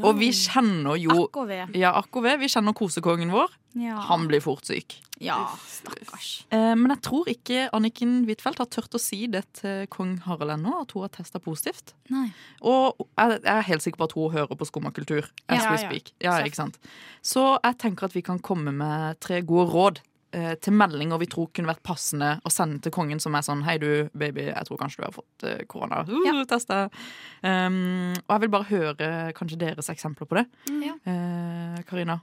Og 0.03 0.17
vi 0.19 0.33
kjenner 0.35 0.97
jo 0.99 1.13
akk 1.29 1.37
ved. 1.47 1.75
Ja, 1.79 1.93
akk 1.95 2.17
ved. 2.25 2.41
Vi 2.41 2.49
kjenner 2.51 2.75
kosekongen 2.75 3.29
vår. 3.31 3.53
Ja. 3.79 4.01
Han 4.09 4.25
blir 4.27 4.41
fort 4.43 4.67
syk. 4.67 4.97
ja, 5.23 5.37
stakkars. 5.65 6.43
Eh, 6.51 6.73
men 6.75 6.91
jeg 6.91 7.01
tror 7.07 7.29
ikke 7.31 7.69
Anniken 7.73 8.25
Huitfeldt 8.27 8.59
har 8.59 8.67
turt 8.73 8.97
å 8.97 8.99
si 9.01 9.21
det 9.31 9.45
til 9.61 9.87
kong 9.93 10.17
Harald 10.27 10.51
ennå, 10.57 10.73
at 10.81 10.91
hun 10.91 11.05
har 11.05 11.13
testa 11.15 11.39
positivt. 11.39 11.93
Nei. 12.11 12.27
Og 12.61 12.99
jeg 13.17 13.39
jeg 13.39 13.53
er 13.55 13.65
helt 13.69 13.85
sikker 13.85 14.01
på 14.01 14.09
at 14.09 14.17
hun 14.17 14.35
hører 14.35 14.59
på 14.59 14.67
Skumma 14.67 14.91
kultur. 14.91 15.23
As 15.47 15.63
Ja, 15.63 15.77
ja. 15.87 15.99
Ja, 16.21 16.35
ikke 16.43 16.59
sant? 16.59 16.77
Så 17.23 17.57
jeg 17.63 17.77
tenker 17.79 18.05
at 18.11 18.13
vi 18.17 18.21
kan 18.21 18.39
komme 18.39 18.73
med 18.75 19.19
tre 19.23 19.41
gode 19.41 19.71
råd 19.71 20.03
eh, 20.37 20.53
til 20.61 20.75
meldinger 20.77 21.19
vi 21.21 21.27
tror 21.33 21.49
kunne 21.51 21.71
vært 21.71 21.81
passende 21.87 22.29
å 22.45 22.51
sende 22.53 22.79
til 22.85 22.93
kongen, 22.95 23.19
som 23.23 23.35
er 23.37 23.41
sånn 23.47 23.65
Hei, 23.65 23.77
du 23.81 23.89
baby, 24.13 24.45
jeg 24.51 24.69
tror 24.69 24.79
kanskje 24.83 25.01
du 25.01 25.07
har 25.09 25.15
fått 25.17 25.47
eh, 25.49 25.65
korona. 25.67 26.03
Uh, 26.07 26.21
Ja. 26.29 26.37
Testa. 26.47 26.83
Um, 27.41 28.13
og 28.23 28.31
jeg 28.37 28.45
vil 28.45 28.53
bare 28.53 28.69
høre 28.71 29.11
kanskje 29.37 29.59
deres 29.65 29.89
eksempler 29.93 30.29
på 30.29 30.39
det. 30.39 30.45
Ja. 30.85 30.95
Eh, 31.09 31.83
Karina. 31.89 32.19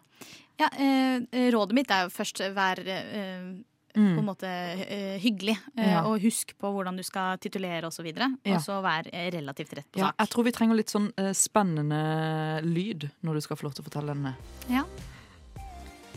Ja, 0.60 0.68
eh, 0.78 1.50
rådet 1.50 1.74
mitt 1.74 1.90
er 1.90 2.06
jo 2.06 2.12
først 2.14 2.38
vær 2.54 2.78
eh, 2.86 3.54
på 3.94 4.02
en 4.02 4.26
måte 4.26 4.48
uh, 4.50 5.16
hyggelig. 5.22 5.54
Mm. 5.76 5.82
Ja. 5.86 6.00
Og 6.10 6.18
husk 6.24 6.50
på 6.58 6.70
hvordan 6.74 6.96
du 6.98 7.02
skal 7.06 7.38
titulere 7.38 7.86
osv. 7.86 8.06
Og, 8.10 8.18
Ja. 8.42 8.56
og 8.56 8.62
så 8.64 8.80
vær 8.82 9.06
relativt 9.30 9.74
rett 9.78 9.86
på 9.94 10.00
Ja, 10.02 10.08
sak. 10.10 10.16
jeg 10.18 10.32
tror 10.32 10.44
vi 10.48 10.52
trenger 10.56 10.74
litt 10.80 10.90
sånn 10.90 11.12
uh, 11.18 11.30
spennende 11.30 12.00
lyd 12.66 13.06
når 13.22 13.34
du 13.38 13.40
skal 13.46 13.56
få 13.60 13.68
lov 13.68 13.74
til 13.76 13.84
å 13.84 13.88
fortelle 13.90 14.14
denne. 14.16 14.34
Ja. 14.68 14.82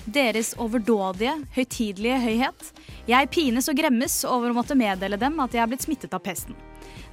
Deres 0.07 0.53
overdådige, 0.55 1.33
høytidelige 1.51 2.17
høyhet. 2.23 2.69
Jeg 3.09 3.29
pines 3.33 3.67
og 3.67 3.75
gremmes 3.75 4.13
over 4.27 4.53
å 4.53 4.55
måtte 4.55 4.77
meddele 4.79 5.19
dem 5.19 5.35
at 5.43 5.55
jeg 5.55 5.63
er 5.63 5.71
blitt 5.71 5.83
smittet 5.83 6.15
av 6.15 6.23
pesten. 6.23 6.55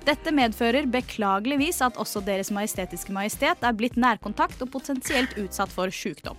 Dette 0.04 0.30
medfører 0.37 0.87
beklageligvis 0.92 1.80
at 1.83 1.98
også 1.98 2.22
Deres 2.22 2.52
Majestetiske 2.54 3.14
Majestet 3.14 3.64
er 3.64 3.74
blitt 3.74 3.96
nærkontakt 3.98 4.62
og 4.62 4.70
potensielt 4.76 5.35
utsatt 5.40 5.72
for 5.72 5.90
sykdom. 5.90 6.38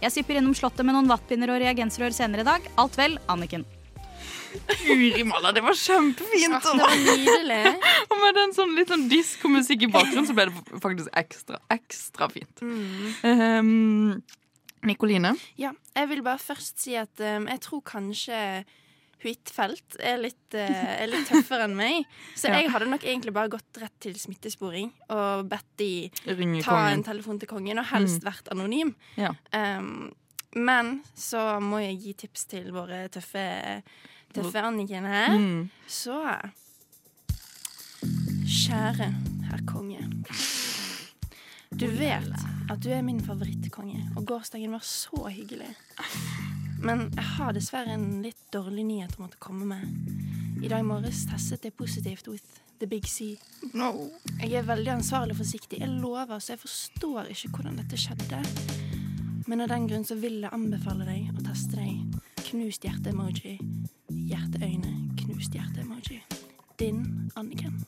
Jeg 0.00 0.14
sipper 0.14 0.38
innom 0.40 0.54
Slottet 0.56 0.86
med 0.86 0.96
noen 0.96 1.10
vattpinner 1.10 1.52
og 1.52 1.60
reagensrør 1.60 2.14
senere 2.16 2.46
i 2.46 2.48
dag. 2.48 2.72
Alt 2.80 2.96
vel, 2.96 3.18
Anniken. 3.28 3.66
Uri 4.90 5.22
malla, 5.28 5.52
det 5.52 5.62
var 5.62 5.76
kjempefint! 5.76 6.56
Det 6.64 6.80
var 6.80 6.96
nydelig. 7.04 7.60
Og 8.08 8.18
med 8.22 8.38
den 8.40 8.56
sånn 8.56 8.72
litt 8.78 8.90
sånn 8.90 9.06
diskomusikk 9.10 9.84
i 9.86 9.92
bakgrunnen, 9.92 10.26
så 10.30 10.36
ble 10.38 10.48
det 10.48 10.80
faktisk 10.82 11.12
ekstra, 11.20 11.60
ekstra 11.76 12.30
fint. 12.32 12.64
Um, 12.64 14.22
Nikoline. 14.86 15.34
Ja, 15.60 15.72
jeg 15.96 16.08
vil 16.08 16.22
bare 16.24 16.40
først 16.40 16.80
si 16.80 16.94
at 16.96 17.20
um, 17.20 17.48
jeg 17.50 17.60
tror 17.66 17.82
kanskje 17.84 18.38
Huitfeldt 19.20 19.98
er 20.00 20.22
eh, 20.24 21.02
er 21.02 21.10
litt 21.10 21.28
tøffere 21.28 21.66
enn 21.68 21.74
meg. 21.76 22.06
Så 22.34 22.48
Ja. 22.48 22.60
jeg 22.62 22.70
hadde 22.72 22.88
nok 22.88 23.02
egentlig 23.04 23.34
bare 23.36 23.50
gått 23.52 23.76
rett 23.82 23.92
til 24.00 24.14
smittesporing 24.16 24.88
og 25.10 25.48
bedt 25.50 25.66
de 25.76 26.10
Ringe 26.26 26.62
ta 26.62 26.70
kongen. 26.70 26.92
en 26.94 27.04
telefon 27.04 27.38
til 27.38 27.48
kongen, 27.50 27.78
og 27.78 27.84
helst 27.92 28.24
vært 28.24 28.48
anonym. 28.50 28.94
Ja. 29.16 29.34
Um, 29.52 30.14
men 30.56 31.02
så 31.14 31.60
må 31.60 31.82
jeg 31.84 32.00
gi 32.00 32.14
tips 32.24 32.46
til 32.46 32.72
våre 32.72 33.08
tøffe, 33.12 33.82
tøffe 34.32 34.64
Anniken 34.64 35.04
her. 35.04 35.36
Mm. 35.36 35.70
Så 35.86 36.16
Kjære 38.50 39.12
herr 39.50 39.62
konge. 39.68 40.00
Du 41.80 41.86
vet 41.86 42.42
at 42.68 42.82
du 42.84 42.90
er 42.92 43.00
min 43.00 43.22
favorittkonge, 43.24 44.02
og 44.12 44.26
gårsdagen 44.28 44.74
var 44.74 44.82
så 44.84 45.30
hyggelig. 45.32 45.70
Men 46.84 47.06
jeg 47.14 47.24
har 47.38 47.54
dessverre 47.56 47.94
en 47.96 48.20
litt 48.20 48.42
dårlig 48.52 48.84
nyhet 48.84 49.16
å 49.16 49.22
måtte 49.22 49.40
komme 49.40 49.64
med. 49.64 50.10
I 50.60 50.68
dag 50.68 50.84
morges 50.84 51.22
testet 51.30 51.64
jeg 51.64 51.76
positivt 51.78 52.28
with 52.28 52.60
the 52.82 52.88
big 52.90 53.08
C. 53.08 53.30
Jeg 53.72 54.52
er 54.60 54.68
veldig 54.68 54.92
ansvarlig 54.98 55.38
og 55.38 55.40
forsiktig. 55.40 55.80
Jeg 55.80 55.96
lover, 56.04 56.36
så 56.36 56.52
jeg 56.52 56.60
forstår 56.66 57.32
ikke 57.32 57.54
hvordan 57.56 57.80
dette 57.80 58.04
skjedde. 58.04 58.44
Men 59.48 59.64
av 59.64 59.72
den 59.72 59.88
grunn 59.88 60.04
så 60.04 60.20
vil 60.20 60.42
jeg 60.44 60.52
anbefale 60.52 61.08
deg 61.08 61.32
å 61.32 61.48
teste 61.48 61.80
deg. 61.80 62.20
Knust 62.44 62.84
hjerte-emoji. 62.84 63.56
Hjerteøyne, 64.28 64.96
knust 65.24 65.56
hjerte-emoji. 65.56 66.20
Din 66.76 67.06
Anniken. 67.40 67.80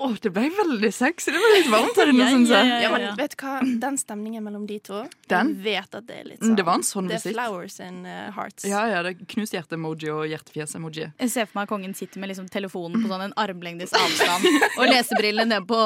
Åh, 0.00 0.14
det 0.22 0.30
ble 0.32 0.46
veldig 0.52 0.88
sexy. 0.92 1.32
Det 1.32 1.40
ble 1.40 1.50
litt 1.56 1.68
varmt 1.72 1.96
her 2.00 2.10
inne, 2.12 2.26
syns 2.34 2.50
jeg. 2.52 2.68
Ja, 2.84 2.90
men 2.92 3.16
vet 3.18 3.34
du 3.36 3.44
hva? 3.44 3.58
Den 3.82 3.96
stemningen 4.00 4.44
mellom 4.44 4.66
de 4.68 4.78
to 4.84 5.02
Den? 5.30 5.54
Jeg 5.54 5.64
vet 5.64 5.96
at 5.98 6.06
det 6.08 6.16
er 6.20 6.28
litt 6.28 6.42
sånn 6.44 6.56
det 6.58 6.64
var 6.68 6.78
en 6.80 6.84
sånn 6.86 7.08
Det 7.10 7.18
er 7.18 7.24
flowers 7.34 7.78
and 7.84 8.08
uh, 8.08 8.28
hearts. 8.36 8.66
Ja, 8.68 8.82
ja, 8.90 9.00
det 9.06 9.14
er 9.14 9.28
knust 9.34 9.54
hjerte-emoji 9.56 10.10
og 10.12 10.26
hjertefjes-emoji. 10.30 11.06
Jeg 11.20 11.32
ser 11.32 11.48
for 11.48 11.60
meg 11.60 11.68
at 11.68 11.72
kongen 11.72 11.94
sitter 11.96 12.20
med 12.22 12.32
liksom 12.32 12.48
telefonen 12.52 13.00
på 13.04 13.10
sånn 13.12 13.24
en 13.28 13.34
armlengdes 13.40 13.94
avstand 14.02 14.48
og 14.76 14.84
lesebrillene 14.90 15.48
ned 15.54 15.68
på 15.70 15.80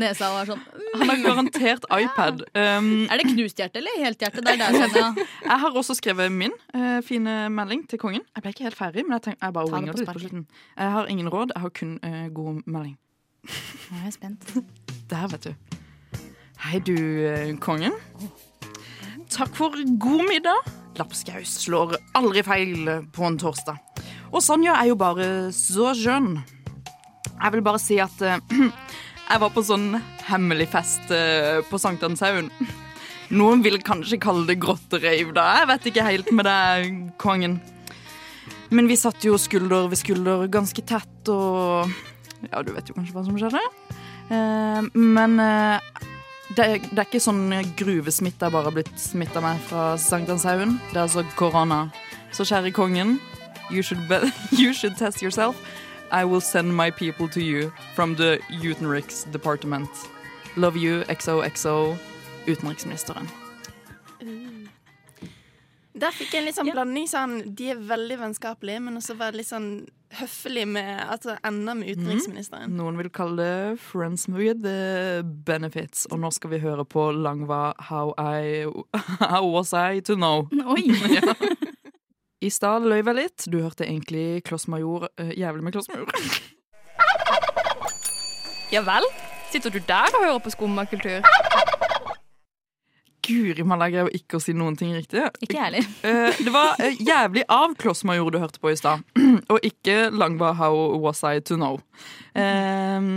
nesa 0.00 0.32
og 0.34 0.42
er 0.42 0.52
sånn 0.54 0.66
Han 0.96 1.12
har 1.12 1.22
garantert 1.24 1.88
iPad. 2.02 2.44
Um, 2.56 2.90
Er 3.10 3.22
det 3.22 3.30
knust 3.30 3.62
hjerte 3.62 3.82
eller 3.82 3.98
helt 4.02 4.22
hjerte? 4.26 4.42
Det 4.42 4.54
er 4.56 4.62
der 4.62 4.74
jeg 4.74 4.82
kjenner 4.86 5.02
jeg. 5.04 5.26
jeg 5.46 5.62
har 5.66 5.80
også 5.82 5.96
skrevet 5.98 6.32
min 6.34 6.54
uh, 6.74 7.00
fine 7.06 7.38
melding 7.54 7.86
til 7.90 8.00
kongen. 8.02 8.22
Jeg 8.34 8.42
ble 8.46 8.54
ikke 8.54 8.66
helt 8.68 8.78
ferdig, 8.78 9.06
men 9.06 9.18
jeg, 9.18 9.28
tenk, 9.30 9.40
jeg 9.42 9.56
bare 9.56 9.70
ringer 9.72 9.92
det 9.96 10.02
litt 10.04 10.14
på 10.14 10.22
slutten. 10.26 10.46
Jeg 10.76 10.94
har 10.98 11.10
ingen 11.12 11.30
råd, 11.32 11.54
jeg 11.54 11.66
har 11.66 11.74
kun 11.76 11.98
uh, 12.02 12.22
god 12.34 12.62
melding. 12.66 12.96
Nå 13.46 14.00
er 14.00 14.08
jeg 14.08 14.16
spent. 14.16 14.50
Der, 15.10 15.28
vet 15.30 15.46
du. 15.46 15.54
Hei, 16.66 16.80
du, 16.82 16.96
eh, 17.28 17.52
kongen. 17.62 17.94
Takk 19.30 19.54
for 19.54 19.74
god 20.02 20.24
middag. 20.26 20.70
Lapskaus 20.96 21.52
slår 21.66 21.96
aldri 22.16 22.42
feil 22.46 22.90
på 23.12 23.26
en 23.26 23.36
torsdag. 23.38 23.78
Og 24.32 24.42
Sonja 24.42 24.74
er 24.80 24.90
jo 24.90 24.96
bare 24.98 25.52
så 25.54 25.92
skjønn. 25.96 26.38
Jeg 27.36 27.52
vil 27.54 27.62
bare 27.66 27.80
si 27.82 27.98
at 28.02 28.16
uh, 28.24 28.40
jeg 29.30 29.42
var 29.42 29.52
på 29.52 29.64
sånn 29.66 29.90
hemmelig 30.26 30.70
fest 30.72 31.12
uh, 31.12 31.60
på 31.68 31.80
Sankthanshaugen. 31.80 32.50
Noen 33.38 33.62
vil 33.64 33.80
kanskje 33.84 34.20
kalle 34.22 34.46
det 34.48 34.60
grottereiv, 34.62 35.34
da. 35.36 35.46
Jeg 35.60 35.70
vet 35.72 35.88
ikke 35.90 36.06
helt 36.06 36.32
med 36.34 36.46
deg, 36.48 37.00
kongen. 37.20 37.58
Men 38.70 38.90
vi 38.90 38.98
satt 38.98 39.22
jo 39.26 39.38
skulder 39.38 39.90
ved 39.90 40.00
skulder 40.00 40.46
ganske 40.50 40.82
tett, 40.86 41.30
og 41.30 41.90
Ja, 42.50 42.62
du 42.62 42.72
vet 42.74 42.88
jo 42.88 42.96
kanskje 42.96 43.16
hva 43.16 43.24
som 43.26 43.38
skjedde? 43.40 43.62
Eh, 44.30 44.88
men 44.94 45.38
eh, 45.40 45.78
det, 46.56 46.66
det 46.90 46.98
er 46.98 47.06
ikke 47.06 47.22
sånn 47.22 47.48
gruvesmitte 47.78 48.46
jeg 48.46 48.54
bare 48.54 48.68
har 48.68 48.76
blitt 48.76 48.92
smitta 49.00 49.42
med 49.44 49.62
fra 49.68 49.94
Sankthanshaugen. 50.00 50.78
Det 50.92 51.00
er 51.00 51.06
altså 51.06 51.24
korona. 51.38 51.86
Så 52.34 52.46
kjære 52.46 52.74
kongen, 52.76 53.18
you 53.70 53.82
should, 53.82 54.02
be, 54.08 54.20
you 54.60 54.74
should 54.74 54.96
test 54.96 55.22
yourself. 55.22 55.56
I 56.12 56.24
will 56.24 56.40
send 56.40 56.76
my 56.76 56.90
people 56.90 57.28
to 57.28 57.40
you 57.40 57.72
from 57.94 58.14
the 58.14 58.38
Utenriks 58.62 59.24
Department. 59.32 59.90
Love 60.56 60.76
you, 60.76 61.02
XOXO, 61.08 61.96
utenriksministeren. 62.46 63.45
Der 65.96 66.12
fikk 66.12 66.34
jeg 66.34 66.42
en 66.42 66.46
litt 66.50 66.56
sånn 66.58 66.68
blanding. 66.68 67.06
Sånn, 67.08 67.36
de 67.56 67.70
er 67.72 67.78
veldig 67.88 68.18
vennskapelige, 68.20 68.82
men 68.84 68.98
også 69.00 69.16
være 69.16 69.38
litt 69.40 69.48
sånn 69.48 69.70
høflig 70.20 70.66
med 70.68 70.90
altså, 71.08 71.38
enda 71.46 71.72
med 71.78 71.88
utenriksministeren. 71.94 72.74
Noen 72.76 72.98
vil 73.00 73.08
kalle 73.14 73.40
det 73.40 73.78
Friends 73.80 74.26
with 74.28 74.60
the 74.64 75.22
benefits. 75.24 76.04
Og 76.12 76.20
nå 76.20 76.30
skal 76.36 76.52
vi 76.52 76.60
høre 76.60 76.84
på 76.84 77.08
Langva 77.16 77.70
How, 77.88 78.12
I, 78.20 78.66
how 79.24 79.48
Was 79.48 79.72
I 79.72 80.02
To 80.06 80.18
Know. 80.18 80.48
Oi! 80.66 80.84
Ja. 81.16 81.32
I 82.44 82.50
stad 82.52 82.84
løy 82.84 82.98
jeg 83.00 83.16
litt. 83.16 83.46
Du 83.48 83.56
hørte 83.62 83.86
egentlig 83.86 84.42
Klossmajor 84.44 85.08
uh, 85.08 85.30
Jævlig 85.32 85.64
med 85.64 85.72
Klossmajor. 85.72 86.12
Ja 88.74 88.84
vel? 88.84 89.08
Sitter 89.48 89.72
du 89.72 89.80
der 89.88 90.12
og 90.12 90.20
hører 90.26 90.42
på 90.44 90.52
skummakultur? 90.52 91.24
Guri 93.26 93.66
malla, 93.66 93.88
jeg 93.88 93.96
greier 93.96 94.18
ikke 94.20 94.38
å 94.38 94.42
si 94.42 94.54
noen 94.56 94.76
ting 94.78 94.94
riktig. 94.96 95.24
Ikke 95.44 95.62
heller. 95.64 95.86
Eh, 96.06 96.42
det 96.46 96.52
var 96.54 96.76
eh, 96.82 96.98
jævlig 97.02 97.46
av 97.52 97.74
Klossmajor 97.80 98.34
du 98.34 98.40
hørte 98.42 98.62
på 98.62 98.72
i 98.72 98.78
stad, 98.78 99.02
og 99.52 99.66
ikke 99.66 100.10
Langba 100.14 100.52
How 100.58 100.96
Was 101.02 101.24
I 101.26 101.40
To 101.48 101.58
Know. 101.58 101.80
Eh, 102.38 103.10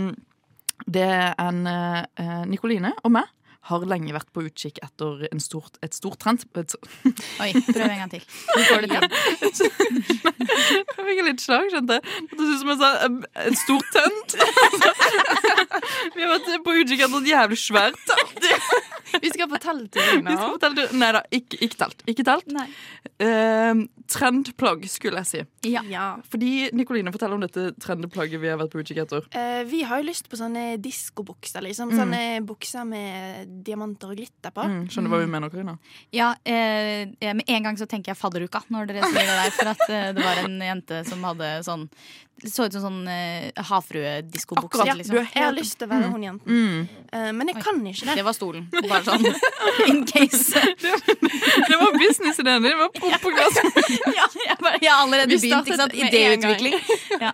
det 0.90 1.06
er 1.06 1.36
en 1.38 1.66
eh, 1.70 2.40
Nikoline 2.50 2.94
og 3.04 3.14
meg 3.18 3.30
har 3.70 3.84
lenge 3.86 4.14
vært 4.14 4.30
på 4.34 4.42
utkikk 4.46 4.80
etter 4.84 5.26
en 5.28 5.42
stort, 5.42 5.76
et 5.84 5.94
stort 5.94 6.18
trend... 6.22 6.42
Et, 6.58 6.74
Oi, 7.42 7.50
prøv 7.68 7.84
en 7.86 8.00
gang 8.02 8.12
til. 8.12 8.24
Du 8.24 8.62
får 8.66 8.86
det 8.86 8.90
til. 8.94 9.70
Jeg 10.70 11.06
fikk 11.06 11.22
litt 11.26 11.42
slag, 11.42 11.68
skjønte 11.72 11.98
jeg. 11.98 12.16
Det 12.30 12.38
synes 12.38 12.60
som 12.62 12.70
jeg 12.70 12.78
sa 12.80 12.90
en 13.44 13.56
stor 13.58 13.86
tønt. 13.94 14.34
Vi 16.14 16.22
har 16.24 16.32
vært 16.32 16.50
på 16.64 16.74
utkikk 16.82 17.04
etter 17.06 17.18
et 17.20 17.30
jævlig 17.30 17.58
svært 17.60 17.98
tønt. 18.08 18.48
Vi 19.20 19.32
skal 19.32 19.50
Vi 19.50 19.60
skal 19.62 20.22
nå. 20.24 20.86
Nei 21.00 21.10
da, 21.16 21.22
ikke, 21.34 21.60
ikke 21.66 21.80
telt. 21.80 22.04
Ikke 22.10 22.26
telt. 22.26 22.50
Nei. 22.54 22.66
Eh, 23.20 23.82
trendplagg, 24.10 24.86
skulle 24.90 25.22
jeg 25.22 25.28
si. 25.30 25.42
Ja. 25.70 25.82
Ja. 25.90 26.06
Fordi 26.30 26.70
Nikoline, 26.76 27.12
fortell 27.14 27.34
om 27.36 27.42
dette 27.44 27.70
trendplagget 27.82 28.42
vi 28.42 28.50
har 28.50 28.58
vært 28.60 28.74
på 28.74 28.82
utkikk 28.82 29.02
etter. 29.04 29.26
Uh, 29.34 29.62
vi 29.68 29.82
har 29.86 30.02
jo 30.02 30.08
lyst 30.08 30.30
på 30.30 30.38
sånne 30.40 30.80
diskobukser, 30.82 31.62
liksom. 31.66 31.92
Mm. 31.92 32.00
Sånne 32.00 32.22
bukser 32.46 32.88
med 32.88 33.52
diamanter 33.66 34.12
og 34.12 34.18
glitter 34.18 34.54
på. 34.54 34.64
Mm, 34.66 34.80
skjønner 34.90 35.10
du 35.10 35.14
hva 35.14 35.20
vi 35.22 35.30
mener, 35.36 35.52
Karina? 35.52 35.76
Ja, 36.16 36.32
eh, 36.44 37.06
eh, 37.20 37.36
Med 37.36 37.46
en 37.46 37.68
gang 37.68 37.78
så 37.78 37.86
tenker 37.90 38.14
jeg 38.14 38.20
fadderuka 38.20 38.64
når 38.68 38.90
dere 38.90 39.12
sier 39.12 39.28
det 39.28 39.38
der. 39.42 39.54
For 39.58 39.72
at 39.74 39.86
eh, 39.88 40.10
det 40.16 40.26
var 40.26 40.42
en 40.44 40.58
jente 40.70 41.04
som 41.08 41.24
hadde 41.28 41.54
sånn 41.66 41.88
så 42.48 42.64
ut 42.64 42.72
som 42.72 42.84
sånn 42.86 43.00
uh, 43.04 43.64
havfruediskobukse. 43.68 44.84
Ja, 44.88 44.94
Liksom. 44.96 45.16
Jeg 45.20 45.44
har 45.44 45.52
lyst 45.52 45.76
til 45.80 45.88
å 45.88 45.90
være 45.90 46.08
hun 46.12 46.22
jenten. 46.24 46.48
Mm. 46.48 47.04
Uh, 47.12 47.30
men 47.36 47.50
jeg 47.52 47.60
kan 47.60 47.80
ikke 47.84 48.08
det. 48.08 48.16
Det 48.20 48.24
var 48.24 48.36
stolen. 48.36 48.66
Bare 48.72 49.02
sånn 49.10 49.90
in 49.90 50.00
case. 50.08 50.62
Det 51.70 51.76
var 51.80 51.98
businessideen 51.98 52.62
din! 52.64 52.76
Var 52.78 52.88
propp 52.96 53.20
på 53.24 53.32
glass. 53.34 53.58
ja, 54.18 54.26
jeg, 54.46 54.56
bare, 54.62 54.78
jeg 54.82 54.90
har 54.92 55.02
allerede 55.04 55.36
begynt. 55.36 55.66
Ikke 55.66 55.78
sant? 55.82 55.94
Idéutvikling. 55.94 56.78
Ja. 57.26 57.32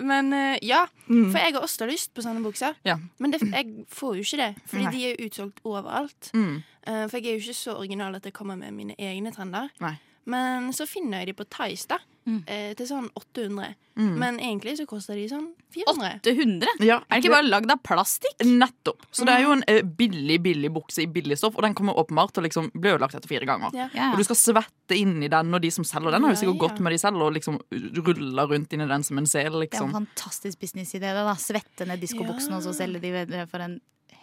Men 0.00 0.32
eh, 0.32 0.58
ja, 0.64 0.86
Mm. 1.12 1.26
for 1.32 1.38
jeg 1.42 1.52
har 1.52 1.60
også 1.66 1.84
lyst 1.90 2.12
på 2.16 2.22
sånne 2.24 2.40
bukser. 2.40 2.72
Ja. 2.88 2.94
Men 3.20 3.34
det, 3.34 3.42
jeg 3.44 3.84
får 3.92 4.14
jo 4.16 4.22
ikke 4.24 4.38
det, 4.40 4.46
fordi 4.70 4.84
Nei. 4.86 4.92
de 4.94 5.00
er 5.04 5.10
jo 5.18 5.26
utsolgt 5.28 5.58
overalt. 5.68 6.30
Mm. 6.32 6.54
Eh, 6.86 7.02
for 7.10 7.16
jeg 7.18 7.26
er 7.26 7.34
jo 7.36 7.42
ikke 7.42 7.56
så 7.58 7.74
original 7.76 8.16
at 8.16 8.24
jeg 8.24 8.32
kommer 8.32 8.56
med 8.56 8.72
mine 8.72 8.94
egne 8.96 9.32
trender. 9.34 9.68
Nei. 9.84 9.92
Men 10.24 10.72
så 10.72 10.86
finner 10.86 11.18
jeg 11.22 11.32
de 11.32 11.32
på 11.42 11.48
Tice, 11.50 11.86
da. 11.88 11.98
Mm. 12.22 12.44
eh, 12.46 12.72
til 12.78 12.86
sånn 12.86 13.08
800. 13.18 13.72
Mm. 13.98 14.10
Men 14.14 14.36
egentlig 14.38 14.76
så 14.78 14.84
koster 14.86 15.16
de 15.18 15.24
sånn 15.26 15.48
400. 15.74 16.20
800? 16.22 16.68
Ja, 16.86 17.00
Er 17.10 17.16
det 17.18 17.24
ikke 17.24 17.32
bare 17.34 17.48
lagd 17.48 17.72
av 17.74 17.80
plastikk? 17.82 18.44
Nettopp. 18.46 19.02
Så 19.10 19.26
det 19.26 19.34
er 19.34 19.42
jo 19.42 19.50
en 19.56 19.64
eh, 19.66 19.80
billig 19.82 20.36
billig 20.44 20.70
bukse 20.72 21.02
i 21.02 21.08
billig 21.10 21.34
stoff, 21.40 21.56
og 21.58 21.62
den 21.66 21.74
kommer 21.74 21.98
åpenbart 21.98 22.30
til 22.36 22.44
å 22.44 22.46
liksom 22.46 22.70
bli 22.76 22.92
ødelagt 22.94 23.16
etter 23.18 23.26
fire 23.26 23.48
ganger. 23.50 23.74
Ja. 23.74 23.88
Ja, 23.98 24.12
Og 24.12 24.18
du 24.22 24.24
skal 24.28 24.38
svette 24.38 24.94
inni 24.94 25.26
den, 25.28 25.50
og 25.52 25.60
de 25.66 25.70
som 25.74 25.82
selger 25.84 26.14
den, 26.14 26.22
har 26.22 26.30
jo 26.36 26.40
sikkert 26.44 26.62
gått 26.62 26.78
med 26.86 26.94
de 26.94 26.98
selv 27.02 27.26
og 27.26 27.34
liksom 27.34 27.58
ruller 28.06 28.46
rundt 28.54 28.72
inni 28.72 28.86
den 28.86 29.02
som 29.02 29.18
en 29.18 29.26
sel, 29.26 29.50
Det 29.50 29.50
er 29.50 29.58
en 29.58 29.66
liksom. 29.66 29.92
fantastisk 29.98 30.60
businessidé. 30.62 31.10
da 31.12 31.34
Svette 31.34 31.86
ned 31.90 31.98
diskobuksen, 32.00 32.50
Ja. 32.54 32.56
og 32.58 32.62
så 32.62 32.72
selge 32.72 33.00
de 33.02 33.46
for 33.50 33.58
en 33.58 33.80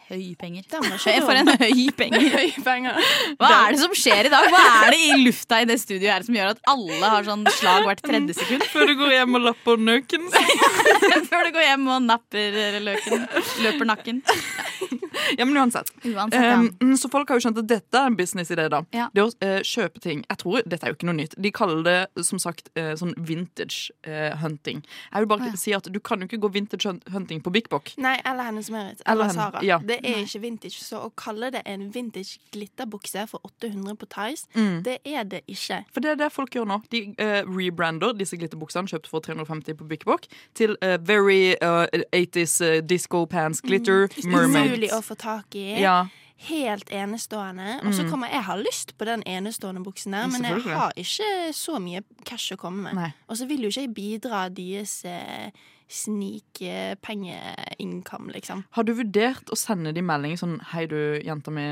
høy 0.09 0.33
penger. 0.39 0.65
Jeg 1.05 1.23
får 1.27 1.41
en 1.41 1.51
høy 1.53 1.83
penger. 1.97 2.27
høy 2.37 2.55
penger. 2.65 3.09
Hva 3.39 3.51
er 3.55 3.75
det 3.75 3.81
som 3.83 3.95
skjer 3.97 4.29
i 4.29 4.33
dag? 4.33 4.47
Hva 4.53 4.63
er 4.83 4.95
det 4.95 5.01
i 5.05 5.19
lufta 5.23 5.61
i 5.63 5.67
det 5.69 5.79
studioet 5.81 6.11
her 6.13 6.27
som 6.27 6.39
gjør 6.39 6.53
at 6.55 6.63
alle 6.73 7.13
har 7.15 7.27
sånn 7.27 7.45
slag 7.59 7.87
hvert 7.87 8.03
tredje 8.05 8.37
sekund? 8.39 8.65
Før 8.73 8.89
du 8.89 8.95
går 9.03 9.15
hjem 9.19 9.39
og 9.39 9.45
lapper 9.49 9.85
nøken. 9.89 10.29
Før 11.29 11.49
du 11.49 11.53
går 11.55 11.67
hjem 11.67 11.89
og 11.93 12.07
napper 12.07 12.81
løken. 12.89 13.27
Løper 13.65 13.91
nakken. 13.93 14.23
Ja, 15.37 15.45
men 15.45 15.57
uansett. 15.57 15.91
Uansett, 16.03 16.43
ja. 16.43 16.57
Um, 16.81 16.97
så 16.97 17.09
folk 17.11 17.29
har 17.29 17.39
jo 17.39 17.43
skjønt 17.43 17.59
at 17.61 17.67
dette 17.69 17.99
er 17.99 18.09
en 18.09 18.17
businessidé, 18.17 18.65
da. 18.71 18.81
Ja. 18.95 19.09
Det 19.13 19.25
å 19.25 19.29
uh, 19.29 19.59
kjøpe 19.65 20.01
ting 20.03 20.23
Jeg 20.23 20.39
tror 20.41 20.63
Dette 20.65 20.87
er 20.87 20.93
jo 20.93 20.97
ikke 20.97 21.09
noe 21.09 21.17
nytt. 21.19 21.35
De 21.37 21.51
kaller 21.55 21.83
det 21.85 22.25
som 22.25 22.41
sagt 22.41 22.71
uh, 22.79 22.93
sånn 22.99 23.13
vintage 23.17 23.93
uh, 24.07 24.35
hunting. 24.41 24.81
Jeg 25.11 25.25
vil 25.25 25.29
bare 25.31 25.45
oh, 25.45 25.51
ja. 25.51 25.59
si 25.59 25.75
at 25.75 25.89
du 25.91 25.99
kan 26.03 26.21
jo 26.21 26.29
ikke 26.29 26.41
gå 26.45 26.51
vintage 26.55 26.95
hunting 27.13 27.43
på 27.45 27.53
Bik 27.53 27.69
Bok. 27.71 27.93
Nei, 28.01 28.17
eller 28.23 28.49
Hennes 28.49 28.71
Merit. 28.73 29.03
Eller 29.05 29.29
Eller 29.29 29.35
Sara. 29.35 29.63
ja. 29.65 29.79
Det 30.01 30.11
er 30.15 30.23
ikke 30.25 30.41
vintage. 30.41 30.79
Så 30.83 30.99
å 31.05 31.11
kalle 31.15 31.51
det 31.51 31.61
en 31.65 31.89
vintage 31.93 32.39
glitterbukse 32.51 33.27
for 33.29 33.39
800 33.43 33.95
på 33.95 34.05
Tice, 34.09 34.47
Mm. 34.55 34.83
det 34.83 34.97
er 35.05 35.23
det 35.23 35.41
ikke. 35.47 35.83
For 35.93 35.99
det 36.01 36.11
er 36.11 36.15
det 36.15 36.31
folk 36.31 36.49
gjør 36.55 36.65
nå. 36.67 36.81
De 36.89 37.03
uh, 37.19 37.41
rebrander 37.49 38.13
disse 38.17 38.37
glitterbuksene 38.37 38.87
kjøpt 38.87 39.07
for 39.07 39.19
350 39.19 39.73
på 39.79 39.87
Bik 39.87 40.05
Bok 40.05 40.25
til 40.55 40.77
uh, 40.83 40.97
very 40.97 41.55
uh, 41.61 41.85
80s 42.13 42.61
eh, 42.61 42.81
disco 42.81 43.25
pants 43.25 43.61
glitter 43.61 44.07
Mermaid. 44.25 44.71
Umulig 44.73 44.91
å 44.93 45.01
få 45.01 45.15
tak 45.19 45.55
i. 45.55 45.81
Ja. 45.81 46.07
Helt 46.47 46.87
enestående. 46.89 47.81
Og 47.83 47.93
så 47.93 48.03
Mm. 48.05 48.09
kommer 48.11 48.29
jeg 48.31 48.43
har 48.43 48.57
lyst 48.57 48.97
på 48.97 49.05
den 49.05 49.23
enestående 49.27 49.83
buksen 49.83 50.11
der, 50.13 50.27
men 50.27 50.41
jeg 50.43 50.61
har 50.71 50.93
ikke 50.95 51.51
så 51.53 51.79
mye 51.83 52.01
cash 52.25 52.53
å 52.53 52.57
komme 52.57 52.93
med. 52.93 53.11
Og 53.27 53.35
så 53.35 53.45
vil 53.45 53.61
jo 53.61 53.67
ikke 53.67 53.81
jeg 53.81 53.93
bidra 53.93 54.47
deres 54.49 55.03
eh, 55.05 55.51
snikpengeincome, 55.89 58.31
liksom. 58.33 58.63
Har 58.75 58.83
du 58.85 58.93
vurdert 58.97 59.49
å 59.49 59.55
sende 59.57 59.91
de 59.95 60.01
melding 60.05 60.37
sånn 60.39 60.59
Hei, 60.73 60.85
du, 60.89 60.97
jenta 61.25 61.51
mi. 61.53 61.65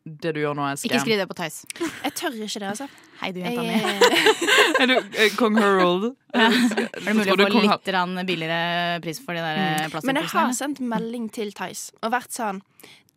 Det 0.00 0.30
du 0.32 0.38
gjør 0.40 0.54
nå, 0.56 0.64
er 0.64 0.76
scam. 0.80 0.88
Ikke 0.88 1.00
skriv 1.04 1.18
det 1.20 1.26
på 1.28 1.34
Theis. 1.36 1.58
Jeg 1.76 2.12
tør 2.16 2.32
ikke 2.32 2.60
det, 2.62 2.68
altså. 2.70 2.86
Hei, 3.20 3.28
du 3.36 3.40
jenta 3.42 3.60
mi. 3.62 3.74
eh, 3.76 4.00
Er 4.80 4.86
du 4.88 4.94
eh, 4.96 5.28
kong 5.36 5.58
Harold? 5.60 6.06
Ja. 6.34 6.48
Er 6.48 7.04
det 7.04 7.12
mulig 7.18 7.32
å 7.34 7.36
få 7.36 7.50
kong 7.52 7.68
litt 7.68 7.84
billigere 8.30 8.96
pris 9.04 9.18
for 9.20 9.36
de 9.36 9.40
der 9.44 9.56
eh, 9.60 9.84
Mm. 9.90 10.06
men 10.08 10.16
jeg 10.22 10.28
har 10.32 10.48
sendt 10.56 10.80
melding 10.80 11.28
til 11.34 11.52
Theis 11.52 11.90
og 12.02 12.12
vært 12.14 12.32
sånn 12.32 12.62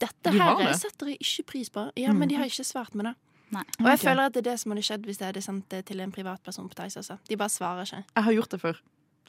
Dette 0.02 0.32
De 0.34 0.40
her 0.42 0.56
det. 0.60 0.76
setter 0.82 1.08
jeg 1.14 1.18
ikke 1.22 1.44
pris 1.54 1.70
på. 1.72 1.86
Ja, 1.96 2.10
Mm. 2.12 2.18
men 2.20 2.28
de 2.30 2.36
har 2.36 2.46
ikke 2.50 2.64
svart 2.68 2.94
med 2.98 3.06
det. 3.06 3.16
Nei. 3.54 3.64
Og 3.80 3.86
jeg 3.88 3.94
okay. 4.00 4.08
føler 4.10 4.24
at 4.26 4.34
det 4.34 4.40
er 4.42 4.48
det 4.52 4.60
som 4.60 4.72
hadde 4.74 4.84
skjedd 4.84 5.06
hvis 5.08 5.20
jeg 5.22 5.28
hadde 5.30 5.42
sendt 5.46 5.70
det 5.70 5.86
til 5.86 6.00
en 6.02 6.12
privatperson 6.12 6.68
på 6.68 6.74
Theis. 6.76 6.98
Altså. 6.98 7.18
De 7.30 7.36
bare 7.38 7.50
svarer 7.54 7.84
ikke. 7.88 8.04
Jeg 8.18 8.24
har 8.28 8.34
gjort 8.34 8.50
det 8.52 8.60
før. 8.60 8.76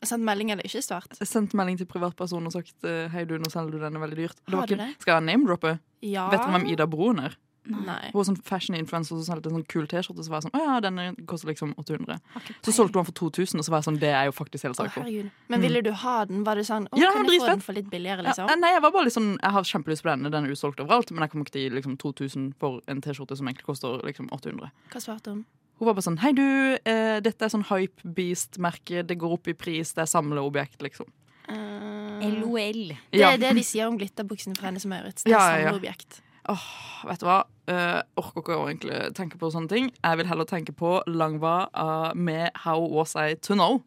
Sendt 0.03 0.27
melding 0.27 0.51
eller 0.53 0.67
ikke 0.67 0.83
svart. 0.85 1.15
Sendt 1.23 1.55
melding 1.57 1.79
til 1.81 1.89
privatperson 1.89 2.45
og 2.45 2.53
sagt 2.53 2.87
eh, 2.89 3.07
Hei, 3.13 3.25
du, 3.29 3.37
nå 3.41 3.51
selger 3.53 3.77
du 3.77 3.85
denne 3.85 4.03
veldig 4.03 4.19
dyrt. 4.19 4.43
Ikke, 4.51 4.91
skal 5.01 5.17
jeg 5.19 5.27
name-droppe? 5.31 5.79
Ja. 6.05 6.29
Vet 6.33 6.45
du 6.45 6.53
hvem 6.53 6.69
Ida 6.75 6.89
Broen 6.91 7.23
er? 7.25 7.39
Nei. 7.65 8.11
Hun 8.13 8.19
var 8.19 8.27
sånn 8.29 8.37
fashion-influencer 8.45 9.17
som 9.17 9.25
solgte 9.25 9.49
en 9.49 9.57
sånn 9.57 9.67
kul 9.73 9.87
T-skjorte. 9.89 10.25
Så 10.27 10.33
var 10.33 10.43
jeg 10.43 10.51
sånn, 10.51 10.57
å 10.59 10.65
ja, 10.67 10.75
denne 10.85 11.07
koster 11.29 11.49
liksom 11.49 11.73
800 11.81 12.19
Så 12.67 12.75
solgte 12.77 12.99
hun 12.99 13.01
den 13.01 13.09
for 13.09 13.17
2000, 13.23 13.63
og 13.63 13.67
så 13.67 13.73
var 13.73 13.81
jeg 13.81 13.89
sånn, 13.89 14.01
det 14.03 14.13
er 14.13 14.29
jo 14.29 14.35
faktisk 14.37 14.69
hele 14.69 14.77
herregud. 14.91 15.31
Men 15.53 15.65
ville 15.65 15.81
du 15.87 15.91
ha 16.05 16.15
den? 16.29 16.45
Var 16.45 16.61
det 16.61 16.67
sånn 16.69 16.91
Å. 16.91 17.01
Ja, 17.01 17.15
kan 17.17 17.31
jeg 17.31 17.41
få 17.41 17.51
den 17.55 17.65
for 17.65 17.79
litt 17.79 17.89
billigere, 17.93 18.27
liksom? 18.27 18.53
Ja, 18.53 18.59
nei, 18.61 18.75
jeg 18.77 18.85
var 18.85 18.93
bare 18.93 19.09
litt 19.09 19.17
sånn 19.17 19.33
Jeg 19.39 19.57
har 19.57 19.69
kjempelyst 19.71 20.05
på 20.05 20.13
denne, 20.13 20.33
den 20.35 20.49
er 20.49 20.53
usolgt 20.53 20.85
overalt, 20.85 21.13
men 21.15 21.25
jeg 21.25 21.33
kommer 21.33 21.49
ikke 21.49 21.57
til 21.57 21.79
liksom 21.81 21.97
2000 22.05 22.51
for 22.61 22.85
en 22.91 23.01
T-skjorte 23.05 23.41
som 23.41 23.49
egentlig 23.49 23.69
koster 23.71 24.05
liksom 24.05 24.29
800. 24.35 24.73
Hva 24.93 25.03
svarte 25.09 25.33
hun? 25.33 25.45
Hun 25.79 25.89
var 25.89 25.95
bare 25.97 26.07
sånn 26.07 26.19
Hei, 26.23 26.33
du, 26.37 26.45
eh, 26.87 27.19
dette 27.25 27.43
er 27.45 27.51
sånn 27.53 27.65
Hype 27.69 28.03
Beast-merke, 28.17 29.03
det 29.07 29.17
går 29.19 29.33
opp 29.39 29.49
i 29.51 29.55
pris, 29.59 29.93
det 29.97 30.05
er 30.05 30.11
samleobjekt, 30.13 30.81
liksom. 30.87 31.09
Uh, 31.49 32.23
LOL. 32.41 32.95
det 33.13 33.19
Ja. 33.21 33.33
er 33.35 33.39
det 33.43 33.51
de 33.57 33.63
sier 33.63 33.87
om 33.89 33.99
glitterbuksene 33.99 34.57
fra 34.57 34.71
Hennes 34.71 34.87
Maurits. 34.87 35.25
Det 35.25 35.33
er 35.33 35.37
Ja, 35.37 35.41
ja, 35.51 35.57
ja. 35.59 35.73
samleobjekt. 35.73 36.21
Åh, 36.49 36.65
vet 37.09 37.21
du 37.21 37.27
hva? 37.27 37.45
Uh, 37.69 38.03
orker 38.17 38.41
ikke 38.43 38.57
å 38.57 38.69
egentlig 38.69 39.15
tenke 39.15 39.39
på 39.39 39.51
sånne 39.51 39.69
ting. 39.69 39.91
Jeg 40.05 40.17
vil 40.19 40.27
heller 40.27 40.45
tenke 40.45 40.73
på 40.77 41.03
Langva 41.07 41.69
uh, 41.75 42.13
med 42.15 42.51
How 42.65 42.87
Was 42.95 43.15
I 43.17 43.35
To 43.35 43.55
Know. 43.55 43.83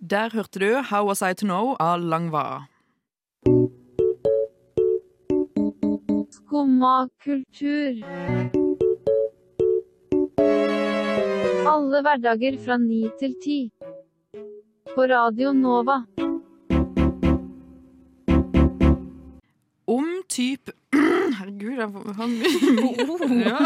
Der 0.00 0.28
hørte 0.30 0.58
du 0.60 0.82
How 0.82 1.06
Was 1.06 1.22
I 1.22 1.32
To 1.34 1.46
Know 1.46 1.76
av 1.80 2.00
Langva. 2.00 2.66
Skumma 6.30 7.08
kultur. 7.22 8.02
Alle 11.74 12.04
hverdager 12.06 12.54
fra 12.62 12.76
ni 12.78 13.00
til 13.18 13.32
ti. 13.42 13.58
På 14.94 15.06
Radio 15.10 15.50
Nova. 15.52 16.04
Om 19.90 20.06
typ 20.30 20.70
Herregud, 20.94 21.74
jeg 21.80 21.88
får- 21.90 22.14
han 22.14 22.36
ja. 23.42 23.58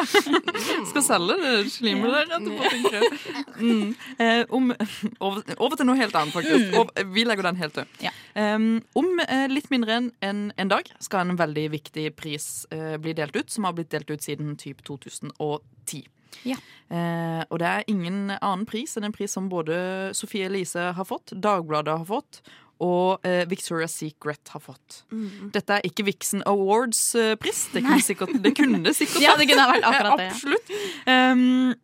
Skal 0.89 1.05
selge 1.05 1.37
det 1.43 1.53
slimet 1.75 2.15
der 2.15 2.33
etterpå, 2.39 2.71
tenker 2.73 2.97
jeg. 2.97 3.13
Mm. 3.61 3.95
Eh, 4.25 4.45
om, 4.57 4.73
over, 5.21 5.43
over 5.59 5.77
til 5.77 5.91
noe 5.91 6.01
helt 6.01 6.17
annet, 6.17 6.33
faktisk. 6.33 6.79
Over, 6.81 7.05
vi 7.13 7.29
legger 7.29 7.51
den 7.51 7.61
helt 7.61 7.77
død. 7.77 8.05
Um, 8.33 8.69
om 8.97 9.21
eh, 9.29 9.47
litt 9.53 9.69
mindre 9.75 9.99
enn 10.01 10.13
en, 10.25 10.47
en 10.57 10.73
dag 10.73 10.89
skal 11.05 11.29
en 11.29 11.37
veldig 11.37 11.69
viktig 11.77 12.09
pris 12.17 12.65
uh, 12.73 12.97
bli 13.03 13.13
delt 13.19 13.37
ut, 13.37 13.53
som 13.53 13.69
har 13.69 13.77
blitt 13.77 13.93
delt 13.93 14.09
ut 14.09 14.25
siden 14.25 14.57
typ 14.57 14.81
2010. 14.89 16.07
Ja. 16.47 16.57
Eh, 16.91 17.43
og 17.51 17.59
det 17.61 17.67
er 17.69 17.85
ingen 17.91 18.31
annen 18.39 18.65
pris 18.69 18.97
enn 18.97 19.05
en 19.09 19.13
pris 19.13 19.33
som 19.35 19.49
både 19.53 19.77
Sofie 20.17 20.47
Elise 20.49 20.93
har 20.97 21.05
fått, 21.09 21.35
Dagbladet 21.37 21.99
har 21.99 22.07
fått, 22.09 22.41
og 22.81 23.27
eh, 23.27 23.43
Victoria's 23.51 23.97
Secret 23.99 24.53
har 24.55 24.63
fått. 24.63 25.01
Mm. 25.11 25.51
Dette 25.53 25.81
er 25.81 25.87
ikke 25.89 26.05
Vixen 26.07 26.45
Awards-pris. 26.47 27.65
Det, 27.75 27.83
kunne 27.83 28.01
sikkert- 28.07 28.37
det 28.45 28.55
kunne 28.57 28.95
sikkert 28.95 29.23
Ja, 29.27 29.35
det 29.37 29.49
kunne 29.51 29.67
vært 29.73 29.89
akkurat 29.91 30.21
det. 30.23 30.29
Absolutt. 30.31 30.75
Um, 31.11 31.75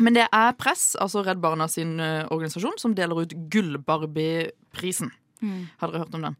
men 0.00 0.16
det 0.16 0.24
er 0.32 0.54
Press, 0.56 0.94
altså 0.96 1.20
Redd 1.26 1.42
Barna 1.44 1.66
sin 1.68 1.98
uh, 2.00 2.24
organisasjon, 2.32 2.78
som 2.80 2.94
deler 2.96 3.20
ut 3.26 3.34
Gull-Barbie-prisen. 3.52 5.10
Mm. 5.44 5.66
Har 5.80 5.92
dere 5.92 6.04
hørt 6.06 6.14
om 6.16 6.24
den? 6.24 6.36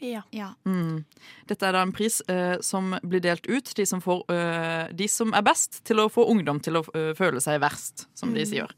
Ja. 0.00 0.22
Mm. 0.64 1.04
Dette 1.50 1.66
er 1.68 1.72
da 1.76 1.82
en 1.82 1.92
pris 1.92 2.20
eh, 2.30 2.56
som 2.64 2.92
blir 3.02 3.20
delt 3.24 3.46
ut 3.50 3.72
de 3.74 3.86
som, 3.86 4.00
får, 4.04 4.24
eh, 4.30 4.92
de 4.94 5.08
som 5.10 5.32
er 5.34 5.42
best 5.46 5.80
til 5.88 6.00
å 6.02 6.08
få 6.12 6.26
ungdom 6.30 6.60
til 6.62 6.78
å 6.80 6.84
eh, 6.94 7.12
føle 7.18 7.40
seg 7.42 7.60
verst, 7.64 8.06
som 8.14 8.34
de 8.34 8.44
Mm. 8.46 8.50
sier. 8.52 8.74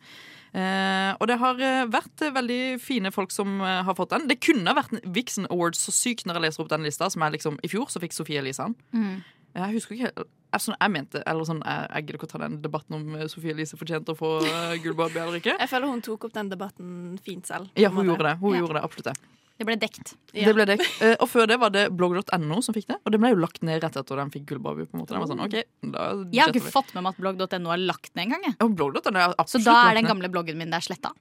Eh, 0.52 1.12
og 1.20 1.28
det 1.30 1.36
har 1.38 1.60
eh, 1.62 1.84
vært 1.86 2.22
eh, 2.26 2.32
veldig 2.34 2.80
fine 2.82 3.12
folk 3.14 3.30
som 3.30 3.60
har 3.60 3.94
fått 3.94 4.10
den. 4.16 4.26
Det 4.26 4.40
kunne 4.42 4.74
vært 4.74 4.96
Vixen 5.14 5.46
Awards 5.50 5.78
så 5.86 5.92
sykt 5.94 6.26
når 6.26 6.40
jeg 6.40 6.46
leser 6.48 6.64
opp 6.64 6.72
den 6.72 6.82
lista, 6.88 7.10
som 7.10 7.22
er 7.22 7.36
liksom 7.36 7.60
I 7.62 7.70
fjor 7.70 7.86
så 7.92 8.02
fikk 8.02 8.16
Sofie 8.16 8.40
Elise 8.42 8.66
den. 8.66 8.74
Mm. 8.92 9.20
Jeg 9.54 9.74
husker 9.76 9.94
ikke 9.96 10.08
helt 10.10 10.26
jeg, 10.50 10.62
sånn, 10.64 10.74
jeg 10.80 10.90
mente, 10.90 11.20
eller 11.30 11.46
sånn, 11.46 11.60
jeg, 11.62 11.86
jeg 11.94 12.02
gidder 12.02 12.16
ikke 12.18 12.26
å 12.26 12.30
ta 12.32 12.38
den 12.42 12.56
debatten 12.62 12.96
om 12.96 13.28
Sofie 13.30 13.52
Elise 13.54 13.78
fortjente 13.78 14.10
å 14.10 14.18
få 14.18 14.30
uh, 14.42 14.72
Gullbarbie 14.82 15.22
eller 15.22 15.38
ikke. 15.38 15.54
Jeg 15.60 15.70
føler 15.70 15.86
hun 15.92 16.02
tok 16.02 16.24
opp 16.26 16.34
den 16.34 16.50
debatten 16.50 16.94
fint 17.22 17.46
selv. 17.46 17.68
Ja, 17.78 17.90
hun 17.94 18.10
gjorde 18.10 18.26
det. 18.26 18.32
Hun 18.42 18.56
gjorde 18.58 18.74
det, 18.80 18.82
absolutt 18.82 19.12
det. 19.60 19.66
Ble 19.68 19.76
dekt. 19.80 20.14
Det 20.34 20.52
ble 20.56 20.64
dekt. 20.68 20.86
Eh, 21.04 21.14
og 21.20 21.28
før 21.30 21.46
det 21.50 21.58
var 21.62 21.70
det 21.74 21.84
blogg.no 21.96 22.58
som 22.64 22.74
fikk 22.76 22.88
det. 22.90 22.96
Og 23.04 23.12
det 23.14 23.20
ble 23.22 23.30
jo 23.34 23.38
lagt 23.42 23.62
ned 23.66 23.82
rett 23.84 23.96
etter 24.00 24.20
den 24.20 24.32
fikk 24.34 24.46
Gullbarbie. 24.50 24.88
på 24.90 24.96
en 24.96 25.02
måte. 25.04 25.14
Den 25.14 25.22
var 25.22 25.30
sånn, 25.30 25.42
ok, 25.44 25.56
da 25.94 26.04
Jeg 26.32 26.42
har 26.42 26.52
ikke 26.54 26.64
vi. 26.66 26.72
fått 26.74 26.94
med 26.96 27.04
meg 27.06 27.14
at 27.14 27.20
blogg.no 27.22 27.72
er 27.76 27.82
lagt 27.84 28.14
ned 28.16 28.26
engang. 28.32 28.54
Så 29.46 29.62
da 29.64 29.76
er 29.90 30.00
den 30.00 30.08
gamle 30.10 30.30
bloggen 30.32 30.56
min 30.60 30.70
der 30.72 30.80
sletta. 30.84 31.12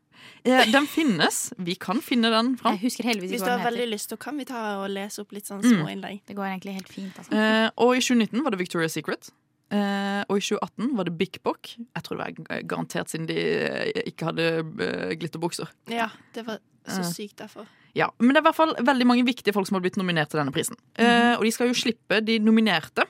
Eh, 0.43 0.65
den 0.71 0.88
finnes. 0.88 1.54
Vi 1.58 1.75
kan 1.80 2.02
finne 2.04 2.32
den 2.34 2.56
fram. 2.60 2.75
Jeg 2.75 2.89
husker 2.89 3.04
heldigvis 3.08 3.32
Hvis 3.38 3.43
du 3.45 3.49
har 3.52 3.58
den 3.62 3.67
veldig 3.69 3.88
lyst, 3.93 4.10
så 4.12 4.17
kan 4.19 4.38
vi 4.38 4.45
ta 4.49 4.84
og 4.84 4.89
lese 4.91 5.21
opp 5.23 5.32
litt 5.32 5.45
sånn 5.47 5.62
Mm. 5.63 5.75
små 5.78 5.91
innlegg. 5.93 6.21
Det 6.25 6.36
går 6.36 6.45
egentlig 6.58 6.73
helt 6.75 6.89
fint. 6.89 7.13
Altså. 7.19 7.32
Eh, 7.32 7.69
og 7.78 7.95
i 7.95 7.99
2019 8.02 8.43
var 8.43 8.52
det 8.52 8.60
Victoria's 8.60 8.91
Secret. 8.97 9.32
Uh, 9.71 10.25
og 10.28 10.39
i 10.39 10.41
2018 10.41 10.95
var 10.97 11.04
det 11.06 11.15
Big 11.15 11.38
Bok. 11.43 11.67
Jeg 11.78 12.02
tror 12.04 12.17
det 12.17 12.25
var 12.49 12.62
garantert 12.65 13.06
siden 13.12 13.28
de 13.30 13.36
eh, 13.38 14.02
ikke 14.10 14.25
hadde 14.32 14.45
eh, 14.82 15.12
glitterbukser. 15.13 15.69
Ja, 15.93 16.08
det 16.34 16.41
var 16.47 16.58
så 16.89 17.04
sykt 17.06 17.36
derfor. 17.38 17.67
Ja, 17.97 18.12
Men 18.19 18.30
det 18.34 18.38
er 18.38 18.43
i 18.43 18.47
hvert 18.49 18.56
fall 18.60 18.75
veldig 18.86 19.08
mange 19.10 19.25
viktige 19.25 19.54
folk 19.56 19.67
som 19.67 19.75
har 19.80 19.82
blitt 19.86 19.97
nominert 19.97 20.30
til 20.30 20.39
denne 20.41 20.54
prisen. 20.54 20.78
Eh, 20.99 21.36
og 21.38 21.43
de 21.43 21.52
skal 21.52 21.71
jo 21.71 21.78
slippe 21.78 22.21
de 22.25 22.38
nominerte 22.39 23.06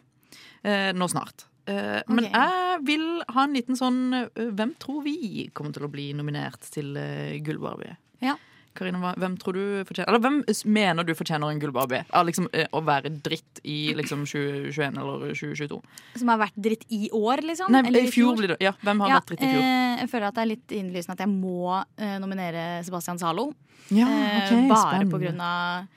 eh, 0.64 0.92
nå 0.96 1.08
snart. 1.12 1.46
Eh, 1.68 2.02
Men 2.08 2.26
Ok. 2.26 2.32
jeg 2.32 2.80
vil 2.88 3.08
ha 3.36 3.44
en 3.44 3.54
liten 3.54 3.76
sånn 3.78 4.00
Hvem 4.34 4.72
tror 4.80 5.04
vi 5.04 5.50
kommer 5.54 5.74
til 5.76 5.84
å 5.86 5.92
bli 5.92 6.14
nominert 6.18 6.62
til 6.72 6.96
uh, 6.98 7.36
Gullbarbie? 7.46 7.98
Ja. 8.24 8.38
Karina, 8.80 9.12
hvem 9.20 9.36
tror 9.42 9.58
du 9.60 9.62
fortjener 9.90 10.08
Eller 10.10 10.22
hvem 10.24 10.38
mener 10.74 11.04
du 11.08 11.12
fortjener 11.20 11.52
en 11.54 11.60
Gullbarbie? 11.62 12.02
Av 12.16 12.26
liksom, 12.28 12.48
eh, 12.56 12.66
å 12.74 12.82
være 12.88 13.12
dritt 13.26 13.60
i 13.68 13.94
liksom 14.00 14.24
2021 14.26 14.98
eller 15.04 15.34
2022? 15.36 15.82
Som 16.22 16.32
har 16.34 16.40
vært 16.46 16.58
dritt 16.58 16.86
i 16.96 17.10
år, 17.14 17.44
liksom? 17.46 17.70
Nei, 17.76 17.84
Eller 17.92 18.08
i 18.08 18.12
fjor 18.16 18.36
blir 18.40 18.54
det. 18.56 18.58
Ja, 18.64 18.72
hvem 18.82 19.04
har 19.04 19.10
Ja, 19.14 19.20
vært 19.20 19.34
dritt 19.34 19.44
i 19.44 19.52
fjor? 19.52 19.62
eh, 19.68 20.00
jeg 20.06 20.10
føler 20.16 20.28
at 20.32 20.36
det 20.40 20.42
er 20.46 20.52
litt 20.56 20.76
innlysende 20.80 21.18
at 21.20 21.24
jeg 21.28 21.32
må 21.36 21.84
eh, 22.00 22.18
nominere 22.24 22.68
Sebastian 22.88 23.20
Zalo. 23.22 23.52
Ja, 23.92 24.08
Eh, 24.08 24.44
ok, 24.46 24.70
bare 24.70 24.84
spennende. 24.88 25.12
på 25.12 25.20
grunn 25.26 25.42
av 25.42 25.88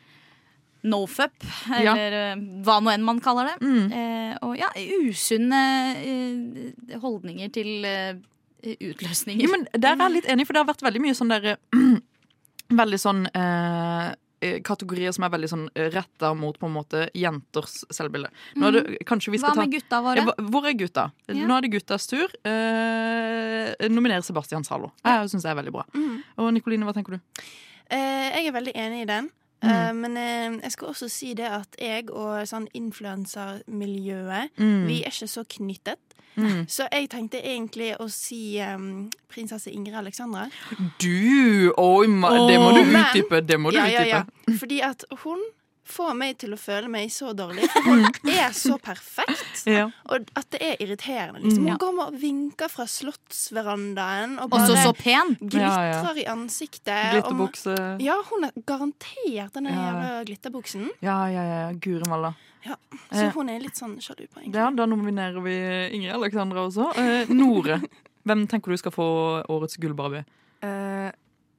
nofup, 0.83 1.45
eller 1.71 2.13
ja. 2.13 2.35
hva 2.67 2.81
nå 2.83 2.91
enn 2.91 3.05
man 3.07 3.21
kaller 3.23 3.53
det. 3.53 3.57
Mm. 3.63 3.93
Eh, 3.95 4.39
og 4.43 4.57
ja, 4.59 4.71
usunne 5.07 5.61
eh, 6.03 6.97
holdninger 6.99 7.53
til 7.55 7.85
eh, 7.87 8.17
utløsninger. 8.67 9.45
Ja, 9.47 9.51
men 9.53 9.69
der 9.75 9.95
er 9.95 10.03
jeg 10.09 10.17
litt 10.17 10.31
enig, 10.33 10.47
for 10.49 10.55
det 10.59 10.65
har 10.65 10.71
vært 10.73 10.83
veldig 10.83 11.03
mye 11.05 11.15
sånn 11.19 11.31
der 11.31 11.53
Veldig 12.73 12.99
sånn 13.01 13.23
eh, 13.37 14.15
eh, 14.43 14.59
kategorier 14.67 15.13
som 15.15 15.25
er 15.27 15.33
veldig 15.35 15.51
sånn 15.53 15.65
retta 15.95 16.33
mot 16.39 16.57
på 16.59 16.67
en 16.67 16.75
måte 16.75 17.05
jenters 17.15 17.83
selvbilde. 17.93 18.31
Nå 18.57 18.71
er 18.71 18.79
det, 18.79 18.99
kanskje 19.09 19.35
vi 19.35 19.39
skal 19.43 19.53
Mm. 19.53 19.59
Hva 19.59 19.63
ta 19.63 19.67
med 19.67 19.75
gutta 19.77 20.01
våre? 20.07 20.25
Ja, 20.25 20.49
hvor 20.51 20.67
er 20.67 20.73
gutta? 20.79 21.05
Ja. 21.29 21.47
Nå 21.47 21.57
er 21.59 21.67
det 21.67 21.73
guttas 21.77 22.07
tur. 22.11 22.33
Eh, 22.49 23.89
nominere 23.93 24.23
Sebastian 24.27 24.65
Zalo. 24.65 24.93
Jeg 25.05 25.29
syns 25.31 25.43
det 25.47 25.53
er 25.53 25.61
veldig 25.61 25.73
bra. 25.77 25.85
Mm. 25.95 26.17
Og 26.39 26.53
Nikoline, 26.57 26.85
hva 26.89 26.95
tenker 26.97 27.19
du? 27.19 27.21
Eh, 27.93 28.29
jeg 28.39 28.49
er 28.49 28.53
veldig 28.57 28.73
enig 28.75 29.03
i 29.03 29.09
den. 29.11 29.31
Mm. 29.63 29.71
Eh, 29.71 29.93
men 29.95 30.17
eh, 30.17 30.57
jeg 30.63 30.73
skal 30.73 30.89
også 30.89 31.09
si 31.09 31.35
det 31.39 31.47
at 31.47 31.77
jeg 31.79 32.11
og 32.11 32.43
sånn 32.51 32.67
influensermiljøet, 32.75 34.51
Mm. 34.59 34.87
vi 34.87 35.03
er 35.03 35.11
ikke 35.11 35.29
så 35.29 35.45
knyttet. 35.49 35.99
Mm. 36.35 36.65
Så 36.69 36.87
jeg 36.93 37.11
tenkte 37.11 37.39
egentlig 37.45 37.91
å 38.01 38.07
si 38.09 38.59
um, 38.61 39.11
prinsesse 39.29 39.71
Ingrid 39.71 39.95
Alexandra. 39.95 40.47
Du! 40.99 41.73
Oi, 41.77 42.07
oh, 42.09 42.49
det 42.49 42.59
må 42.59 42.71
du 42.73 42.81
utdype. 42.89 43.41
Det 43.47 43.59
må 43.61 43.71
du 43.71 43.77
ja, 43.77 43.87
ja, 43.87 44.05
ja. 44.09 44.23
Fordi 44.59 44.81
at 44.81 45.05
hun 45.25 45.39
får 45.85 46.13
meg 46.17 46.37
til 46.39 46.53
å 46.55 46.59
føle 46.61 46.89
meg 46.89 47.11
så 47.11 47.33
dårlig. 47.37 47.67
For 47.73 47.83
hun 47.89 48.05
er 48.31 48.53
så 48.57 48.79
perfekt. 48.81 49.39
Ja. 49.67 49.85
Og 50.11 50.27
at 50.35 50.49
det 50.51 50.59
er 50.63 50.77
irriterende. 50.83 51.39
Liksom. 51.43 51.63
Mm. 51.65 51.69
Hun 51.71 51.79
kommer 51.79 52.09
og 52.11 52.17
vinker 52.19 52.69
fra 52.73 52.85
slottsverandaen 52.91 54.39
og 54.43 54.51
Også 54.57 54.73
bare 54.75 54.85
så 54.87 54.93
pen! 54.97 55.35
glitrer 55.41 55.93
Ja, 55.93 56.03
ja. 56.03 56.15
i 56.19 56.25
ansiktet. 56.31 57.13
Glitterbukse. 57.15 57.75
Og- 57.77 58.01
Ja, 58.03 58.17
hun 58.31 58.45
er 58.45 58.53
garantert 58.67 59.53
den 59.55 59.67
jævla 59.71 60.25
glitterbuksen. 60.27 60.89
Ja, 61.03 61.27
ja, 61.31 61.43
ja. 61.45 61.73
Guri 61.73 62.09
malla. 62.09 62.35
Ja, 62.65 62.77
så 63.11 63.27
Eh. 63.27 63.33
hun 63.35 63.49
er 63.51 63.59
litt 63.61 63.75
sånn 63.75 63.97
sjalu 64.01 64.27
på 64.29 64.41
egentlig. 64.41 64.55
Ja, 64.55 64.71
da 64.71 64.87
nominerer 64.87 65.43
vi 65.43 65.55
Ingrid 65.97 66.15
Alexandra 66.15 66.67
også. 66.69 66.93
Eh, 66.97 67.27
Nore, 67.35 67.81
hvem 68.27 68.47
tenker 68.49 68.71
du 68.71 68.77
skal 68.77 68.93
få 68.93 69.45
årets 69.49 69.77
Gullbarbie? 69.77 70.25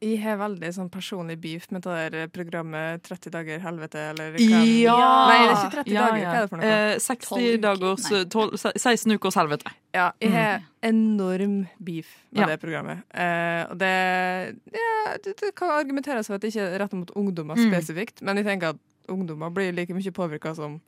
Eh, 0.04 0.10
jeg 0.14 0.22
har 0.24 0.38
veldig 0.38 0.70
sånn 0.76 0.90
personlig 0.92 1.38
beef 1.42 1.70
med 1.72 1.82
det 1.86 2.12
der 2.12 2.28
programmet 2.28 3.02
30 3.08 3.32
dager 3.32 3.60
helvete, 3.64 4.04
eller 4.12 4.32
hva 4.36 4.60
Ja! 4.84 4.98
Nei, 5.30 5.38
det 5.40 5.50
er 5.50 5.56
ikke 5.56 5.72
30 5.78 5.94
Ja, 5.94 6.02
dager. 6.08 6.18
ja. 6.18 6.30
Hva 6.30 6.36
er 6.36 6.42
det 6.42 6.50
for 6.50 6.58
noe? 6.58 6.66
Eh, 6.66 6.98
60 7.00 7.30
Tolv 7.30 7.44
uker. 7.48 7.62
dagers 7.68 8.12
Nei. 8.12 8.20
eh, 8.20 8.26
tolv- 8.26 8.58
se- 8.60 8.74
16 8.78 9.12
ukers 9.18 9.36
helvete. 9.36 9.72
Ja, 9.94 10.12
jeg 10.22 10.32
har 10.32 10.62
enorm 10.84 11.68
beef 11.84 12.08
med 12.32 12.42
Ja. 12.42 12.46
det 12.48 12.60
programmet. 12.62 13.04
Eh, 13.14 13.66
og 13.72 13.78
det, 13.78 14.58
ja, 14.74 15.18
det 15.24 15.38
Det 15.38 15.56
kan 15.56 15.70
argumenteres 15.70 16.28
for 16.28 16.36
at 16.36 16.42
det 16.42 16.54
ikke 16.54 16.62
er 16.74 16.80
rettet 16.80 16.94
mot 17.00 17.12
ungdommer 17.16 17.56
Mm. 17.56 17.72
spesifikt, 17.72 18.22
men 18.22 18.38
jeg 18.38 18.46
tenker 18.46 18.70
at 18.70 18.78
ungdommer 19.10 19.50
blir 19.54 19.72
like 19.74 19.90
mye 19.94 20.12
påvirka 20.12 20.56
som 20.56 20.82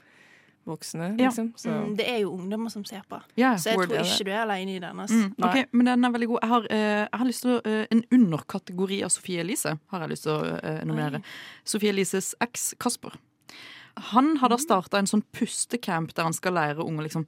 voksne, 0.65 1.11
Ja. 1.19 1.27
liksom. 1.29 1.53
Så 1.57 1.69
Mm, 1.69 1.95
det 1.97 2.07
er 2.09 2.19
jo 2.23 2.31
ungdommer 2.33 2.69
som 2.71 2.83
ser 2.85 3.01
på. 3.09 3.19
yeah, 3.37 3.55
Så 3.57 3.69
jeg 3.69 3.77
tror 3.77 3.87
det. 3.87 3.99
ikke 4.05 4.25
du 4.25 4.31
er 4.31 4.41
alene 4.41 4.75
i 4.75 4.79
den. 4.79 4.99
Altså. 4.99 5.15
Mm, 5.15 5.35
okay, 5.43 5.63
ok, 5.63 5.69
men 5.73 5.85
den 5.85 6.05
er 6.05 6.09
veldig 6.11 6.27
god. 6.27 6.39
Jeg 6.41 6.49
har, 6.49 6.61
uh, 6.61 7.07
jeg 7.11 7.19
har 7.19 7.25
lyst 7.25 7.41
til 7.41 7.51
å, 7.51 7.61
uh, 7.65 7.85
En 7.91 8.03
underkategori 8.11 9.03
av 9.03 9.09
Sofie 9.09 9.39
Elise 9.39 9.79
har 9.91 9.99
jeg 10.01 10.09
lyst 10.09 10.23
til 10.23 10.31
å 10.31 10.41
uh, 10.63 10.83
nominere. 10.85 11.21
Sofie 11.65 11.89
Elises 11.89 12.33
eks 12.41 12.73
Kasper. 12.79 13.11
Han 14.11 14.37
har 14.37 14.49
da 14.49 14.57
starta 14.57 14.97
en 14.97 15.07
sånn 15.07 15.23
pustecamp 15.31 16.13
der 16.13 16.23
han 16.23 16.33
skal 16.33 16.53
lære 16.53 16.83
unge 16.83 17.03
liksom 17.03 17.25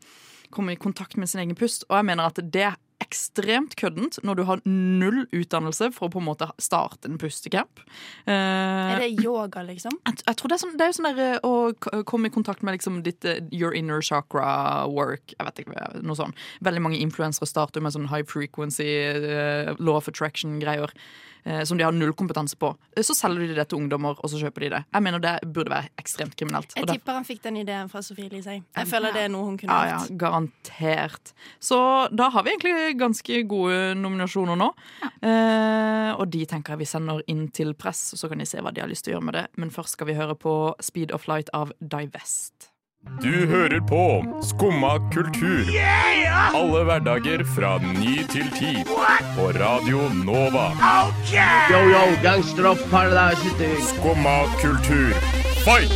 komme 0.52 0.72
i 0.74 0.76
kontakt 0.76 1.16
med 1.18 1.30
sin 1.30 1.42
egen 1.42 1.56
pust. 1.56 1.84
Og 1.90 1.96
jeg 1.98 2.06
mener 2.06 2.26
at 2.26 2.36
det 2.52 2.76
ekstremt 3.08 3.76
køddent 3.80 4.20
når 4.28 4.36
du 4.36 4.44
har 4.50 4.62
null 4.68 5.24
utdannelse 5.32 5.90
for 5.96 6.10
å 6.10 6.14
på 6.18 6.20
en 6.22 6.28
måte 6.28 6.50
starte 6.62 7.08
en 7.10 7.18
pustecamp. 7.22 7.80
Eh, 8.28 8.34
Er 8.36 9.00
det 9.06 9.24
yoga, 9.24 9.64
liksom? 9.64 9.96
jeg, 10.06 10.20
jeg 10.28 10.38
tror 10.40 10.52
det 10.52 10.58
er, 10.58 10.64
sånn, 10.66 10.76
det 10.78 10.86
er 10.86 10.92
jo 10.92 10.98
sånn 11.00 11.10
der, 11.10 11.24
eh, 11.38 11.48
å 11.48 12.04
komme 12.10 12.28
i 12.28 12.34
kontakt 12.36 12.62
med 12.68 12.78
liksom 12.78 13.00
ditt 13.06 13.26
eh, 13.26 13.40
your 13.56 13.74
inner 13.74 14.02
chakra 14.04 14.86
work. 14.92 15.34
Jeg 15.38 15.48
vet 15.48 15.64
ikke, 15.64 15.88
noe 16.04 16.20
sånn. 16.20 16.36
Veldig 16.68 16.84
mange 16.84 17.00
influensere 17.02 17.48
starter 17.50 17.82
med 17.86 17.96
sånn 17.96 18.10
high 18.12 18.26
frequency, 18.28 18.90
law 19.80 19.96
of 20.02 20.08
attraction-greier. 20.12 20.92
som 21.64 21.78
de 21.80 21.84
har 21.86 21.94
null 21.96 22.12
kompetanse 22.12 22.58
på. 22.60 22.74
Så 23.00 23.14
selger 23.16 23.48
de 23.48 23.54
det 23.56 23.70
til 23.72 23.78
ungdommer, 23.80 24.18
og 24.20 24.28
så 24.28 24.36
kjøper 24.42 24.66
de 24.66 24.70
det. 24.74 24.82
Jeg 24.92 25.04
mener 25.06 25.22
det 25.24 25.36
burde 25.56 25.72
være 25.72 25.88
ekstremt 26.02 26.36
kriminelt. 26.36 26.74
Jeg 26.76 26.90
tipper 26.90 27.16
han 27.16 27.24
fikk 27.24 27.40
den 27.46 27.62
ideen 27.62 27.88
fra 27.88 28.02
Sofie 28.04 28.28
Elise. 28.28 28.58
Jeg 28.76 28.90
føler 28.90 29.16
det 29.16 29.22
er 29.30 29.32
noe 29.32 29.46
hun 29.48 29.56
kunne 29.62 29.72
ja, 29.72 29.94
ja, 29.94 30.02
gjort. 30.02 30.18
garantert. 30.20 31.32
Så 31.64 31.80
da 32.12 32.28
har 32.36 32.44
vi 32.44 32.52
egentlig 32.52 32.97
ganske 33.00 33.42
gode 33.50 33.94
nominasjoner 34.00 34.58
nå. 34.60 34.72
Eh, 35.22 36.12
og 36.18 36.26
de 36.34 36.46
tenker 36.50 36.76
jeg 36.76 36.84
vi 36.84 36.90
sender 36.90 37.22
inn 37.32 37.48
til 37.56 37.74
press, 37.78 38.14
så 38.18 38.30
kan 38.30 38.42
de 38.42 38.48
se 38.50 38.62
hva 38.64 38.74
de 38.74 38.84
har 38.84 38.90
lyst 38.92 39.06
til 39.08 39.16
å 39.16 39.18
gjøre 39.18 39.30
med 39.30 39.38
det. 39.40 39.46
Men 39.58 39.74
først 39.74 39.98
skal 39.98 40.10
vi 40.12 40.18
høre 40.18 40.36
på 40.36 40.56
Speed 40.84 41.14
of 41.16 41.28
Light 41.32 41.52
av 41.54 41.74
Divest. 41.80 42.72
Du 43.22 43.48
hører 43.48 43.80
på 43.88 44.02
Skumma 44.44 44.98
kultur. 45.14 45.64
Alle 46.58 46.82
hverdager 46.84 47.44
fra 47.56 47.78
ny 47.80 48.18
til 48.34 48.50
ti. 48.58 48.74
På 49.38 49.52
Radio 49.56 50.10
Nova. 50.26 50.66
Yo, 51.72 51.80
yo, 51.94 52.04
gangsteropp, 52.26 52.82
paradise. 52.92 53.54
Skumma 53.94 54.40
kultur, 54.60 55.14
fight! 55.64 55.94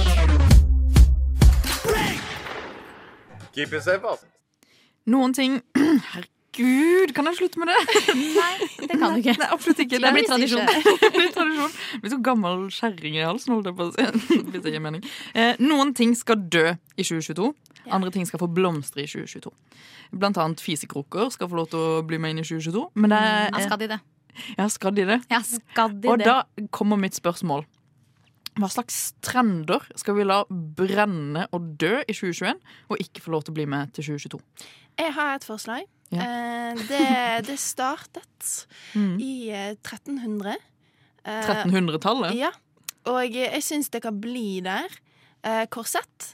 Keep 3.53 3.73
it 3.73 3.83
safe, 3.83 4.07
altså. 4.07 4.25
Noen 5.11 5.33
ting 5.33 5.57
Herregud, 5.75 6.29
kan 7.15 7.29
jeg 7.29 7.37
slutte 7.39 7.61
med 7.61 7.71
det? 7.71 7.77
Nei, 8.35 8.67
det 8.87 8.97
kan 8.99 9.15
du 9.15 9.21
ikke. 9.21 9.35
Nei, 9.39 9.47
absolutt 9.55 9.79
ikke. 9.85 9.99
Det 10.03 10.11
blir 10.15 10.27
tradisjon. 10.27 10.67
Det 10.67 11.11
blir 11.15 11.31
tradisjon. 11.35 11.75
Jeg 11.93 12.01
blir 12.03 12.13
så 12.13 12.19
gammel 12.25 12.65
kjerring 12.75 13.17
i 13.19 13.23
halsen, 13.23 13.53
holdt 13.55 13.69
jeg 13.71 13.77
på 13.79 13.87
å 13.87 13.93
si. 13.95 14.05
Hvis 14.51 14.63
det 14.65 14.73
gir 14.75 14.83
mening. 14.83 15.05
Eh, 15.33 15.55
noen 15.63 15.93
ting 15.97 16.13
skal 16.17 16.41
dø 16.51 16.65
i 16.99 17.05
2022. 17.07 17.51
Andre 17.91 18.11
ting 18.13 18.27
skal 18.29 18.41
få 18.43 18.49
blomstre 18.51 19.05
i 19.05 19.09
2022. 19.09 19.51
Blant 20.21 20.37
annet 20.43 20.61
fisekroker 20.61 21.31
skal 21.33 21.49
få 21.49 21.61
lov 21.61 21.69
til 21.71 21.79
å 21.81 22.01
bli 22.05 22.19
med 22.21 22.35
inn 22.35 22.43
i 22.43 22.47
2022. 22.47 22.83
Men 22.99 23.13
det 23.15 23.21
er, 23.21 23.45
Ja, 23.55 23.63
skal 23.65 23.79
de 23.81 23.91
det? 23.93 23.99
Ja, 24.57 24.67
skal 24.71 24.95
de 24.95 25.05
det? 25.07 25.19
Ja, 25.31 25.39
skal 25.47 25.95
de 26.03 26.11
Og 26.11 26.19
det? 26.19 26.27
da 26.27 26.67
kommer 26.75 26.99
mitt 26.99 27.15
spørsmål. 27.17 27.63
Hva 28.59 28.67
slags 28.67 29.13
trender 29.23 29.85
skal 29.95 30.17
vi 30.17 30.25
la 30.27 30.41
brenne 30.51 31.45
og 31.55 31.71
dø 31.79 32.01
i 32.03 32.11
2021, 32.13 32.59
og 32.91 32.99
ikke 32.99 33.23
få 33.23 33.31
lov 33.31 33.45
til 33.47 33.53
å 33.55 33.59
bli 33.61 33.65
med 33.71 33.93
til 33.95 34.09
2022? 34.11 34.41
Jeg 34.99 35.13
har 35.15 35.37
et 35.37 35.47
forslag. 35.47 35.87
Ja. 36.11 36.25
Eh, 36.25 36.81
det, 36.89 37.45
det 37.47 37.59
startet 37.59 38.67
Mm. 38.97 39.15
i 39.23 39.49
eh, 39.49 39.71
1300. 39.79 40.55
Eh, 41.23 41.45
1300-tallet? 41.47 42.35
Ja. 42.35 42.49
Og 43.07 43.31
jeg 43.33 43.63
syns 43.63 43.89
det 43.93 44.01
kan 44.03 44.19
bli 44.21 44.59
der. 44.65 44.91
Eh, 45.43 45.63
korsett. 45.71 46.33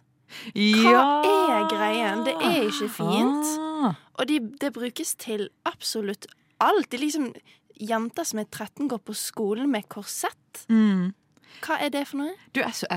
Hva 0.52 0.92
Ja. 0.92 1.04
er 1.24 1.68
greien? 1.72 2.24
Det 2.28 2.34
er 2.44 2.66
ikke 2.68 2.90
fint. 2.92 3.54
Ah. 3.62 3.94
Og 4.20 4.28
de, 4.28 4.40
det 4.60 4.74
brukes 4.76 5.14
til 5.16 5.48
absolutt 5.70 6.26
alt. 6.60 6.90
Det 6.90 6.98
er 7.00 7.06
liksom 7.06 7.30
Jenter 7.80 8.26
som 8.26 8.40
er 8.42 8.48
13, 8.50 8.88
går 8.90 8.98
på 9.06 9.14
skolen 9.14 9.70
med 9.72 9.86
korsett. 9.88 10.64
Mm. 10.68 11.14
Hva 11.62 11.78
er 11.86 11.92
det 11.94 12.08
for 12.10 12.18
noe? 12.24 12.34
Du 12.58 12.60
er, 12.66 12.74
så, 12.74 12.88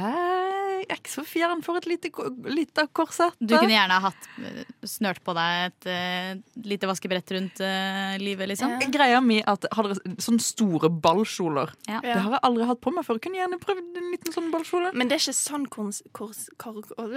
jeg 0.83 0.91
er 0.91 1.01
ikke 1.01 1.13
så 1.13 1.25
fjern 1.27 1.63
for 1.65 1.79
et 1.81 1.87
lite, 1.89 2.11
lite 2.51 2.87
korsett. 2.97 3.37
Du 3.41 3.55
kunne 3.57 3.73
gjerne 3.75 3.97
ha 3.99 4.11
hatt 4.11 4.29
eh, 4.41 4.63
snørt 4.89 5.23
på 5.27 5.35
deg 5.37 5.71
et 5.71 5.89
eh, 5.93 6.31
lite 6.67 6.89
vaskebrett 6.91 7.33
rundt 7.37 7.61
uh, 7.65 8.17
livet, 8.23 8.51
liksom. 8.53 8.77
Greia 8.93 9.21
mi 9.25 9.41
er 9.43 9.51
at 9.53 9.67
hadde 9.77 9.99
sånne 10.23 10.43
store 10.45 10.91
ballkjoler 10.91 11.73
Ja. 11.89 12.01
Det 12.05 12.17
har 12.17 12.37
jeg 12.37 12.43
aldri 12.49 12.67
hatt 12.71 12.81
på 12.83 12.93
meg 12.95 13.07
før. 13.07 13.19
Jeg 13.21 13.27
kunne 13.29 13.41
gjerne 13.41 13.61
prøvd 13.63 14.01
en 14.01 14.11
liten 14.15 14.35
sånn 14.35 14.51
ballkjole. 14.53 14.93
Men 14.97 15.11
det 15.11 15.19
er 15.19 15.25
ikke 15.25 15.37
sånn 15.37 15.67
kors, 15.71 16.01
kors, 16.17 16.43
kor, 16.61 16.81
kor, 16.97 17.15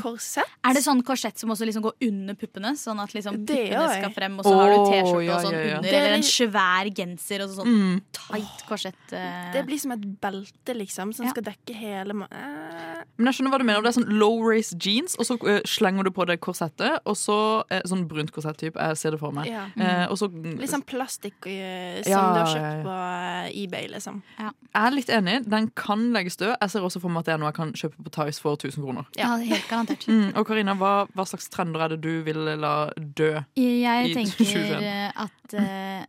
korsett. 0.00 0.56
Er 0.66 0.76
det 0.76 0.82
sånn 0.84 1.02
korsett 1.06 1.40
som 1.40 1.52
også 1.54 1.66
liksom 1.68 1.84
går 1.86 1.96
under 2.08 2.38
puppene? 2.38 2.74
Sånn 2.78 3.00
at 3.02 3.14
liksom 3.16 3.42
puppene 3.42 3.86
skal 3.96 4.14
frem, 4.14 4.38
og 4.40 4.46
så 4.46 4.54
har 4.58 4.72
du 4.72 4.78
T-skjorte 4.90 5.24
ja, 5.26 5.36
og 5.36 5.46
sånn 5.46 5.56
ja, 5.56 5.62
ja. 5.62 5.78
under? 5.80 5.88
Det 5.88 5.96
er 5.98 6.06
Eller 6.06 6.18
en 6.18 6.26
svær 6.28 6.92
genser 7.02 7.44
og 7.46 7.54
sånn 7.58 7.70
Mm. 7.72 8.00
tight 8.12 8.64
korsett. 8.68 9.04
Uh... 9.12 9.52
Det 9.54 9.62
blir 9.66 9.80
som 9.80 9.94
et 9.94 10.02
belte, 10.22 10.74
liksom, 10.76 11.12
som 11.16 11.26
Ja. 11.26 11.32
skal 11.32 11.46
dekke 11.46 11.74
hele 11.76 12.11
ma- 12.16 12.28
eh. 12.30 13.02
Men 13.18 13.28
jeg 13.28 13.36
skjønner 13.38 13.52
hva 13.52 13.58
du 13.60 13.64
mener. 13.68 13.82
Det 13.84 13.90
er 13.92 13.96
sånn 13.98 14.12
low 14.18 14.38
race 14.46 14.76
jeans, 14.80 15.14
og 15.20 15.26
så 15.28 15.36
uh, 15.42 15.58
slenger 15.68 16.06
du 16.06 16.10
på 16.14 16.24
det 16.30 16.38
korsettet. 16.42 17.00
Og 17.08 17.16
så 17.18 17.36
uh, 17.66 17.80
Sånn 17.88 18.06
brunt 18.10 18.32
korsett-type. 18.34 18.78
Jeg 18.78 18.98
ser 19.00 19.14
det 19.16 19.20
for 19.20 19.34
meg. 19.36 19.50
Ja. 19.50 19.66
Uh, 19.76 20.06
og 20.12 20.16
så 20.20 20.28
Litt 20.32 20.70
sånn 20.72 20.84
plastikk 20.88 21.44
som 21.44 22.08
Ja, 22.12 22.22
du 22.32 22.40
har 22.40 22.50
kjøpt 22.52 22.62
ja. 22.62 22.82
på 22.86 22.96
eBay, 23.62 23.88
liksom. 23.92 24.22
Jeg 24.38 24.52
er 24.82 24.96
litt 24.96 25.12
enig. 25.12 25.36
Den 25.50 25.68
kan 25.78 26.08
legges 26.14 26.38
død. 26.40 26.54
Jeg 26.56 26.72
ser 26.74 26.86
også 26.88 27.02
for 27.02 27.12
meg 27.12 27.22
at 27.24 27.30
det 27.30 27.34
er 27.36 27.42
noe 27.42 27.50
jeg 27.52 27.58
kan 27.60 27.74
kjøpe 27.82 28.06
på 28.06 28.14
Tice 28.16 28.42
for 28.42 28.56
1000 28.58 28.80
kroner. 28.86 29.08
Ja, 29.20 29.34
helt 29.42 29.68
garantert. 29.70 30.06
Mm, 30.12 30.32
og 30.36 30.44
Karina, 30.48 30.74
hva, 30.76 30.90
hva 31.16 31.24
slags 31.28 31.46
trender 31.52 31.80
er 31.86 31.92
det 31.94 32.00
du 32.04 32.22
vil 32.26 32.40
la 32.60 32.72
dø? 32.96 33.30
Jeg 33.56 34.10
i 34.10 34.14
tenker 34.18 34.44
2021? 34.44 34.82
eh, 34.84 35.22
at 35.24 35.54
eh, 35.56 36.02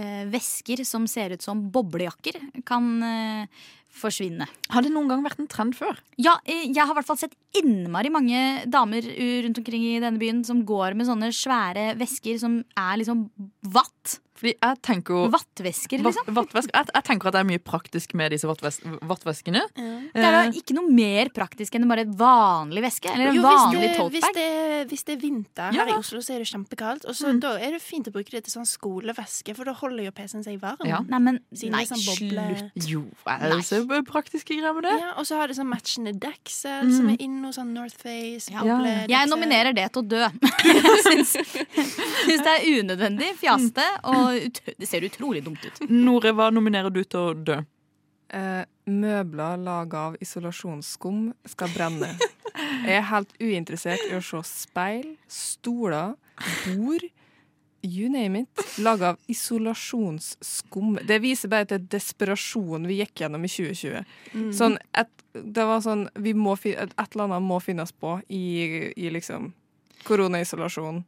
eh, 0.00 0.22
væsker 0.30 0.82
som 0.86 1.06
ser 1.10 1.34
ut 1.34 1.42
som 1.44 1.64
boblejakker, 1.74 2.38
kan 2.68 2.86
forsvinne. 3.94 4.46
Har 4.70 4.84
det 4.84 4.92
noen 4.94 5.10
gang 5.10 5.24
vært 5.24 5.40
en 5.42 5.50
trend 5.50 5.76
før? 5.78 5.98
Ja, 6.20 6.36
eh, 6.44 6.68
jeg 6.68 6.80
har 6.80 6.94
i 6.94 6.98
hvert 7.00 7.08
fall 7.08 7.20
sett 7.20 7.36
innmari 7.58 8.12
mange 8.12 8.64
damer 8.70 9.04
rundt 9.44 9.60
omkring 9.62 9.86
i 9.88 10.00
denne 10.02 10.20
byen 10.20 10.44
som 10.46 10.64
går 10.66 10.96
med 10.98 11.08
sånne 11.08 11.32
svære 11.34 11.92
vesker 12.00 12.38
som 12.40 12.60
er 12.78 13.00
liksom 13.02 13.26
vatt. 13.74 14.18
Fordi 14.40 14.54
jeg 14.56 14.78
tenker 14.86 15.14
jo 15.18 15.22
Vattvesker, 15.34 16.00
liksom. 16.06 16.28
Vattvesker. 16.32 16.72
jeg, 16.72 16.88
jeg 16.94 17.04
tenker 17.10 17.28
at 17.28 17.34
det 17.36 17.40
er 17.42 17.48
mye 17.50 17.60
praktisk 17.60 18.14
med 18.16 18.32
disse 18.32 18.48
vattves 18.48 18.80
vattveskene. 19.04 19.60
Det 19.76 20.22
er 20.24 20.32
da 20.36 20.42
ikke 20.56 20.76
noe 20.78 20.88
mer 20.90 21.28
praktisk 21.36 21.74
enn 21.76 21.84
bare 21.90 22.06
et 22.06 22.14
vanlig 22.16 22.82
veske. 22.86 23.10
Eller 23.12 23.30
en 23.30 23.36
Jo, 23.36 23.42
vanlig 23.44 23.82
det, 23.84 24.06
hvis, 24.16 24.88
hvis 24.90 25.04
det 25.04 25.16
er 25.16 25.20
vinter 25.20 25.74
Ja. 25.76 25.84
her 25.84 25.92
i 25.92 25.98
Oslo, 25.98 26.22
så 26.24 26.34
er 26.34 26.38
det 26.44 26.48
kjempekaldt. 26.48 27.04
Og 27.10 27.14
så 27.18 27.34
da 27.40 27.52
er 27.60 27.76
det 27.76 27.82
fint 27.84 28.08
å 28.08 28.14
bruke 28.14 28.30
det 28.32 28.44
til 28.48 28.54
sånn 28.56 28.66
skoleveske, 28.68 29.54
for 29.56 29.64
da 29.68 29.74
holder 29.76 30.04
jo 30.08 30.12
PC-en 30.16 30.44
seg 30.46 30.58
varm. 30.62 30.80
Ja. 30.88 31.00
Nei, 31.06 31.18
men 31.20 31.40
Siden 31.52 31.76
nei, 31.76 31.84
sånn 31.84 32.00
slutt. 32.00 32.72
Jo, 32.88 33.04
er 33.28 33.50
det 33.52 33.60
så 33.68 33.82
praktiske 34.08 34.56
greier 34.56 34.72
med 34.74 34.84
det? 34.88 34.96
Ja, 35.00 35.12
og 35.20 35.26
så 35.28 35.36
har 35.36 35.48
det 35.50 35.56
sånn 35.58 35.68
matchende 35.70 36.14
deksel 36.18 36.86
Mm. 36.88 36.96
som 36.96 37.08
er 37.10 37.16
inne 37.20 37.52
sånn 37.52 37.72
Northface, 37.74 38.48
Ja. 38.50 38.62
boble- 38.64 39.06
Jeg 39.08 39.28
nominerer 39.28 39.74
det 39.74 39.92
til 39.92 40.02
å 40.02 40.08
dø. 40.08 40.24
Jeg 40.64 41.24
syns, 41.26 41.32
det 42.44 42.46
er 42.46 42.64
unødvendig, 42.80 43.34
fjaste. 43.40 43.84
og 44.04 44.29
det 44.34 44.88
ser 44.88 45.06
utrolig 45.06 45.44
dumt 45.44 45.64
ut. 45.64 45.82
Nore, 45.90 46.32
hva 46.36 46.50
nominerer 46.54 46.92
du 46.94 47.02
til 47.04 47.20
å 47.20 47.34
dø? 47.34 47.60
Eh, 48.30 48.62
møbler 48.86 49.58
laga 49.58 50.04
av 50.10 50.18
isolasjonsskum 50.22 51.30
skal 51.50 51.72
brenne. 51.74 52.12
Jeg 52.84 52.98
er 53.00 53.08
helt 53.10 53.32
uinteressert 53.40 54.04
i 54.06 54.14
å 54.14 54.22
se 54.24 54.42
speil, 54.46 55.16
stoler, 55.30 56.14
bord, 56.66 57.06
you 57.82 58.10
name 58.12 58.44
it, 58.44 58.62
laga 58.78 59.14
av 59.14 59.18
isolasjonsskum. 59.30 60.98
Det 61.06 61.20
viser 61.22 61.50
bare 61.52 61.68
til 61.72 61.86
desperasjon 61.90 62.86
vi 62.88 63.00
gikk 63.00 63.24
gjennom 63.24 63.46
i 63.46 63.50
2020. 63.50 64.12
Mm. 64.34 64.50
Sånn, 64.56 64.76
et, 64.98 65.10
det 65.34 65.66
var 65.66 65.82
sånn 65.84 66.08
vi 66.20 66.34
må, 66.36 66.56
Et 66.62 66.94
eller 66.94 67.26
annet 67.26 67.46
må 67.46 67.60
finnes 67.64 67.92
på 67.92 68.18
i, 68.28 68.44
i 68.94 69.10
liksom 69.10 69.52
koronaisolasjon 70.06 71.02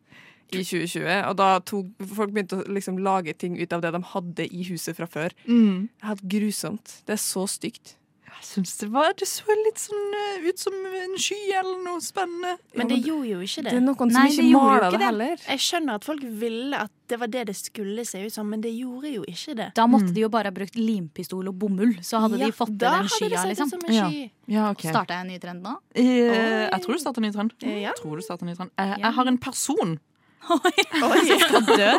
i 0.54 0.64
2020. 0.64 1.08
Og 1.30 1.36
da 1.40 1.48
tok 1.60 2.06
folk 2.16 2.34
begynte 2.34 2.60
å 2.60 2.68
liksom 2.68 3.00
lage 3.02 3.34
ting 3.38 3.58
ut 3.60 3.72
av 3.72 3.82
det 3.84 3.92
de 3.94 4.02
hadde 4.12 4.46
i 4.48 4.62
huset 4.70 4.96
fra 4.98 5.08
før. 5.10 5.34
Mm. 5.48 5.88
Helt 6.06 6.22
grusomt. 6.36 7.00
Det 7.06 7.16
er 7.18 7.22
så 7.22 7.46
stygt. 7.50 7.96
Jeg 8.42 8.48
syns 8.48 8.72
det 8.80 8.88
var 8.90 9.12
Det 9.18 9.26
så 9.28 9.54
litt 9.54 9.78
sånn 9.78 10.14
eh, 10.18 10.46
ut 10.48 10.58
som 10.58 10.74
en 10.74 11.12
sky 11.20 11.36
eller 11.54 11.82
noe 11.84 12.00
spennende. 12.02 12.56
Men 12.74 12.88
det 12.90 12.98
gjorde 13.04 13.28
jo 13.28 13.40
ikke 13.44 13.62
det. 13.62 13.70
Det 13.70 13.78
er 13.78 13.84
noen 13.84 14.10
som 14.10 14.26
ikke 14.26 14.42
det 14.42 14.48
maler 14.50 14.78
ikke 14.80 14.90
det 14.90 14.98
det. 14.98 15.06
heller. 15.06 15.44
Jeg 15.46 15.62
skjønner 15.66 16.00
at 16.00 16.08
folk 16.08 16.24
ville 16.42 16.80
at 16.86 16.92
det 17.12 17.18
var 17.20 17.30
det 17.30 17.44
det 17.52 17.54
skulle 17.58 18.04
se 18.08 18.22
ut 18.24 18.34
som, 18.34 18.48
men 18.50 18.64
det 18.64 18.72
gjorde 18.74 19.12
jo 19.12 19.22
ikke 19.28 19.54
det. 19.60 19.68
Da 19.76 19.84
måtte 19.90 20.14
de 20.16 20.24
jo 20.24 20.30
bare 20.32 20.50
ha 20.50 20.56
brukt 20.56 20.78
limpistol 20.80 21.50
og 21.52 21.58
bomull, 21.60 21.94
så 22.02 22.22
hadde 22.24 22.40
Ja, 22.40 22.48
de 22.48 22.56
fått 22.56 22.72
til 22.72 22.78
den 22.82 23.06
det 23.06 23.12
skya, 23.14 23.44
liksom. 23.52 23.70
som 23.70 23.84
en 23.86 23.94
Ja. 23.94 24.08
sky. 24.08 24.30
Ja, 24.48 24.70
okay. 24.72 24.90
Starta 24.90 25.14
jeg 25.14 25.20
en 25.26 25.32
ny 25.34 25.38
trend 25.38 25.62
nå? 25.62 25.76
Eh, 25.94 26.70
jeg 26.72 26.80
tror 26.82 26.92
du 26.96 26.98
starta 27.04 27.18
en 27.22 27.28
ny 27.28 27.32
trend. 27.36 27.52
Ja. 27.60 27.92
Jeg 27.92 27.94
tror 28.00 28.16
du 28.16 28.22
en 28.32 28.48
ny 28.48 28.54
trend. 28.56 28.70
Jeg, 28.78 28.98
jeg 29.06 29.12
har 29.12 29.26
en 29.26 29.38
person. 29.38 29.98
Som 30.42 31.42
skal 31.46 31.66
dø? 31.68 31.90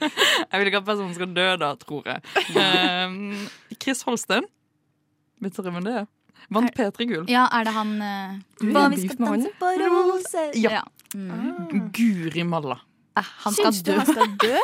Jeg 0.00 0.60
vil 0.60 0.70
ikke 0.70 0.80
at 0.82 0.88
personen 0.88 1.14
skal 1.16 1.30
dø 1.36 1.46
da, 1.60 1.70
tror 1.80 2.08
jeg. 2.10 2.20
Um, 2.54 3.46
Chris 3.80 4.02
Holsten. 4.06 4.48
Vet 5.40 5.56
dere 5.56 5.72
hvem 5.72 5.86
det 5.86 5.94
er? 6.02 6.08
Vant 6.50 6.74
P3-gull. 6.76 7.26
Ja, 7.30 7.46
er 7.54 7.66
det 7.68 7.74
han 7.76 7.92
uh, 8.02 8.38
Hva 8.72 8.86
vi 8.92 9.04
skal 9.04 9.20
danse 9.22 9.52
på 9.60 9.72
roser? 9.80 10.52
Ja. 10.58 10.82
Mm. 11.14 11.90
Guri 11.94 12.44
malla. 12.46 12.80
Eh, 13.18 13.26
Han 13.44 13.52
skal 13.52 13.72
Syns 13.72 13.82
du 13.82 13.90
dø. 13.90 13.96
han 13.98 14.06
skal 14.06 14.28
dø? 14.38 14.58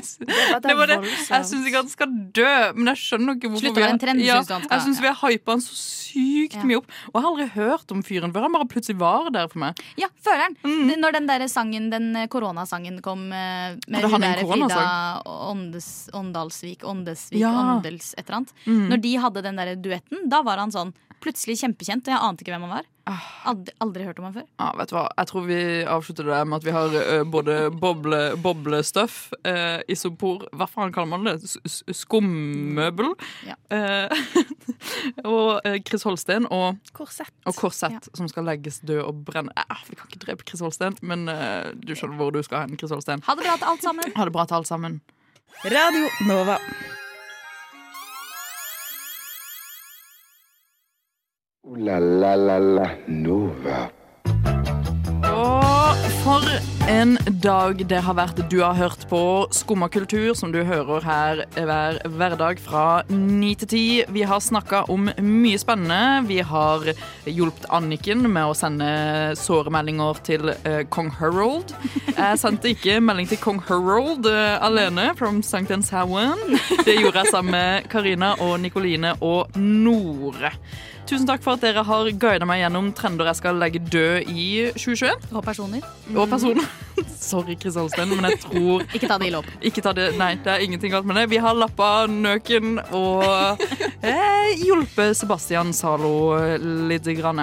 Det 0.64 0.74
var 0.76 0.86
det. 0.88 0.96
Jeg 1.04 1.44
syns 1.50 1.66
ikke 1.68 1.80
han 1.82 1.90
skal 1.92 2.12
dø, 2.32 2.52
men 2.76 2.88
jeg 2.94 3.00
skjønner 3.02 3.36
ikke 3.36 3.50
hvorfor 3.52 3.66
Slutt 3.66 3.76
å 3.76 3.82
være 3.84 3.94
en 3.94 4.00
trend, 4.00 4.22
ja, 4.24 4.38
synes 4.40 4.48
han 4.54 4.62
skal- 4.64 4.72
Jeg 4.78 4.84
syns 4.86 5.00
vi 5.04 5.10
har 5.10 5.18
hypa 5.20 5.52
han 5.52 5.60
så 5.60 5.74
sykt 5.76 6.56
Ja. 6.56 6.62
mye 6.66 6.78
opp. 6.80 6.88
Og 7.12 7.14
jeg 7.14 7.22
har 7.22 7.28
aldri 7.30 7.48
hørt 7.54 7.92
om 7.92 8.00
fyren 8.02 8.32
før. 8.32 8.46
Han 8.46 8.52
bare 8.56 8.68
plutselig 8.72 8.96
var 8.98 9.28
der 9.30 9.48
for 9.52 9.58
meg. 9.62 9.78
Ja, 10.00 10.08
føleren. 10.24 10.56
Mm. 10.64 10.96
Når 11.04 11.12
den 11.18 11.26
der 11.28 11.44
sangen, 11.52 11.90
den 11.92 12.08
eh, 12.16 12.26
koronasangen 12.32 13.00
kom 13.02 13.26
eh, 13.32 13.76
med 13.86 14.02
hun 14.08 14.20
der? 14.24 14.40
Frida 14.42 15.22
Åndes, 15.26 16.08
Åndalsvik, 16.14 16.82
Åndesvik, 16.84 17.38
Ja. 17.44 17.52
Åndels 17.76 18.14
et 18.16 18.24
eller 18.26 18.40
annet. 18.40 18.52
Mm. 18.66 18.88
Når 18.90 19.00
de 19.04 19.14
hadde 19.16 19.42
den 19.42 19.56
der 19.56 19.74
duetten, 19.76 20.28
da 20.28 20.42
var 20.42 20.56
han 20.58 20.70
sånn 20.72 20.94
plutselig 21.22 21.60
kjempekjent, 21.60 22.08
og 22.08 22.14
jeg 22.14 22.24
ante 22.26 22.44
ikke 22.44 22.54
hvem 22.54 22.66
han 22.66 22.78
var. 22.80 22.88
Ah. 23.10 23.26
Aldri, 23.50 23.72
aldri 23.82 24.04
hørt 24.06 24.18
om 24.20 24.26
han 24.28 24.34
før. 24.36 24.46
Ja, 24.60 24.68
vet 24.78 24.90
du 24.90 24.94
hva? 24.94 25.04
Jeg 25.18 25.28
tror 25.30 25.46
vi 25.48 25.58
avslutter 25.88 26.28
det 26.28 26.40
med 26.46 26.56
at 26.60 26.66
vi 26.66 26.74
har 26.74 26.96
uh, 26.96 27.22
både 27.26 27.56
boble, 27.72 28.20
boblestuff, 28.44 29.16
uh, 29.48 29.80
isopor 29.90 30.44
Hva 30.54 30.68
faen 30.70 30.92
kaller 30.94 31.10
man 31.14 31.26
det? 31.26 31.38
Skummøbel. 31.96 33.14
Ja. 33.48 33.56
Uh, 33.72 34.44
og 35.32 35.64
uh, 35.64 35.78
Chris 35.88 36.06
Holsten 36.06 36.46
og, 36.52 36.78
Korsett. 36.96 37.32
og 37.48 37.56
korsett 37.58 38.10
som 38.16 38.28
skal 38.30 38.46
legges 38.50 38.82
død 38.86 39.02
og 39.06 39.24
brenne. 39.26 39.54
Eh, 39.56 39.82
vi 39.88 39.98
kan 39.98 40.12
ikke 40.12 40.22
drepe 40.26 40.46
Chris 40.46 40.62
Holsten, 40.64 40.98
men 41.02 41.26
du 41.80 41.94
skjønner 41.96 42.20
hvor 42.20 42.34
du 42.34 42.42
skal 42.46 42.66
hen. 42.66 42.78
Chris 42.78 42.94
Holsten. 42.94 43.24
Ha 43.26 43.36
det 43.36 43.46
bra 43.46 43.58
til 43.58 43.72
alt 43.72 43.84
sammen. 43.86 44.16
Ha 44.16 44.28
det 44.28 44.36
bra 44.36 44.46
til 44.46 44.60
alt 44.60 44.70
sammen. 44.70 45.00
Radio 45.64 46.08
Nova. 46.28 46.60
La 51.76 51.98
la 51.98 52.34
la 52.34 52.58
la 52.58 52.88
Nova. 53.06 53.90
Og 55.30 56.00
for 56.24 56.42
en 56.90 57.14
dag 57.42 57.84
det 57.86 58.00
har 58.02 58.16
vært. 58.18 58.40
Du 58.50 58.58
har 58.64 58.74
hørt 58.74 59.04
på 59.10 59.46
Skumma 59.54 59.86
kultur, 59.88 60.34
som 60.34 60.50
du 60.50 60.64
hører 60.66 61.06
her 61.06 61.44
hver 61.54 62.00
hverdag 62.10 62.58
fra 62.58 63.02
ni 63.10 63.52
til 63.54 63.70
ti. 63.70 63.84
Vi 64.10 64.26
har 64.26 64.42
snakka 64.42 64.82
om 64.90 65.12
mye 65.22 65.60
spennende. 65.62 66.26
Vi 66.26 66.40
har 66.42 66.90
hjulpet 67.30 67.70
Anniken 67.70 68.26
med 68.26 68.50
å 68.50 68.56
sende 68.58 68.90
såremeldinger 69.38 70.22
til 70.26 70.52
eh, 70.56 70.82
kong 70.90 71.12
Harold. 71.20 71.74
Jeg 72.16 72.42
sendte 72.42 72.74
ikke 72.74 72.98
melding 73.04 73.30
til 73.30 73.42
kong 73.42 73.62
Harold 73.70 74.26
eh, 74.26 74.58
alene 74.58 75.12
from. 75.14 75.42
Samhain. 75.46 76.58
Det 76.84 76.98
gjorde 76.98 77.22
jeg 77.22 77.30
sammen 77.30 77.54
med 77.54 77.90
Karina 77.90 78.34
og 78.42 78.58
Nikoline 78.60 79.14
og 79.22 79.54
Nore. 79.56 80.56
Tusen 81.08 81.26
takk 81.26 81.42
for 81.42 81.56
at 81.56 81.62
dere 81.64 81.82
har 81.86 82.10
guida 82.22 82.46
meg 82.46 82.60
gjennom 82.62 82.90
trender 82.94 83.26
jeg 83.30 83.38
skal 83.40 83.56
legge 83.58 83.80
død 83.82 84.28
i 84.30 84.44
2021. 84.76 85.30
Og 85.34 85.42
personer. 85.44 85.86
Og 86.14 86.28
personer. 86.30 86.68
Sorry, 87.20 87.56
Holsten, 87.64 88.12
men 88.14 88.26
jeg 88.30 88.40
tror 88.42 88.84
Ikke 88.94 89.08
ta 89.08 89.16
det 89.20 89.28
i 89.30 89.32
lov. 89.34 89.48
Ikke 89.64 89.82
ta 89.84 89.92
det, 89.96 90.10
Nei, 90.20 90.34
det 90.44 90.52
er 90.52 90.62
ingenting 90.64 90.92
galt 90.94 91.08
med 91.08 91.18
det. 91.18 91.26
Vi 91.32 91.40
har 91.42 91.56
lappa 91.56 92.06
nøken 92.10 92.78
og 92.96 93.24
eh, 94.02 94.52
hjulpet 94.60 95.18
Sebastian 95.18 95.72
Zalo 95.76 96.12
litt. 96.90 97.08
Grann. 97.18 97.40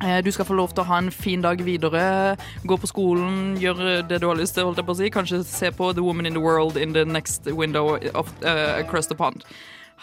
Eh, 0.00 0.20
Du 0.24 0.30
skal 0.32 0.48
få 0.48 0.56
lov 0.56 0.72
til 0.72 0.84
å 0.84 0.88
ha 0.88 1.00
en 1.02 1.10
fin 1.12 1.42
dag 1.44 1.60
videre. 1.66 2.36
Gå 2.64 2.78
på 2.80 2.88
skolen, 2.88 3.58
gjøre 3.60 4.00
det 4.08 4.22
du 4.22 4.28
har 4.30 4.38
lyst 4.40 4.56
til. 4.56 4.64
holdt 4.68 4.80
jeg 4.80 4.88
på 4.88 4.96
å 4.96 5.00
si. 5.02 5.10
Kanskje 5.12 5.42
se 5.44 5.70
på 5.74 5.92
The 5.92 6.04
Woman 6.06 6.26
in 6.30 6.38
the 6.38 6.40
World 6.44 6.80
in 6.80 6.94
the 6.96 7.04
next 7.04 7.44
window 7.50 7.98
of, 8.14 8.32
uh, 8.44 8.78
across 8.80 9.06
the 9.10 9.18
pond. 9.18 9.44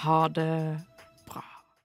Ha 0.05 0.27
det 0.29 0.77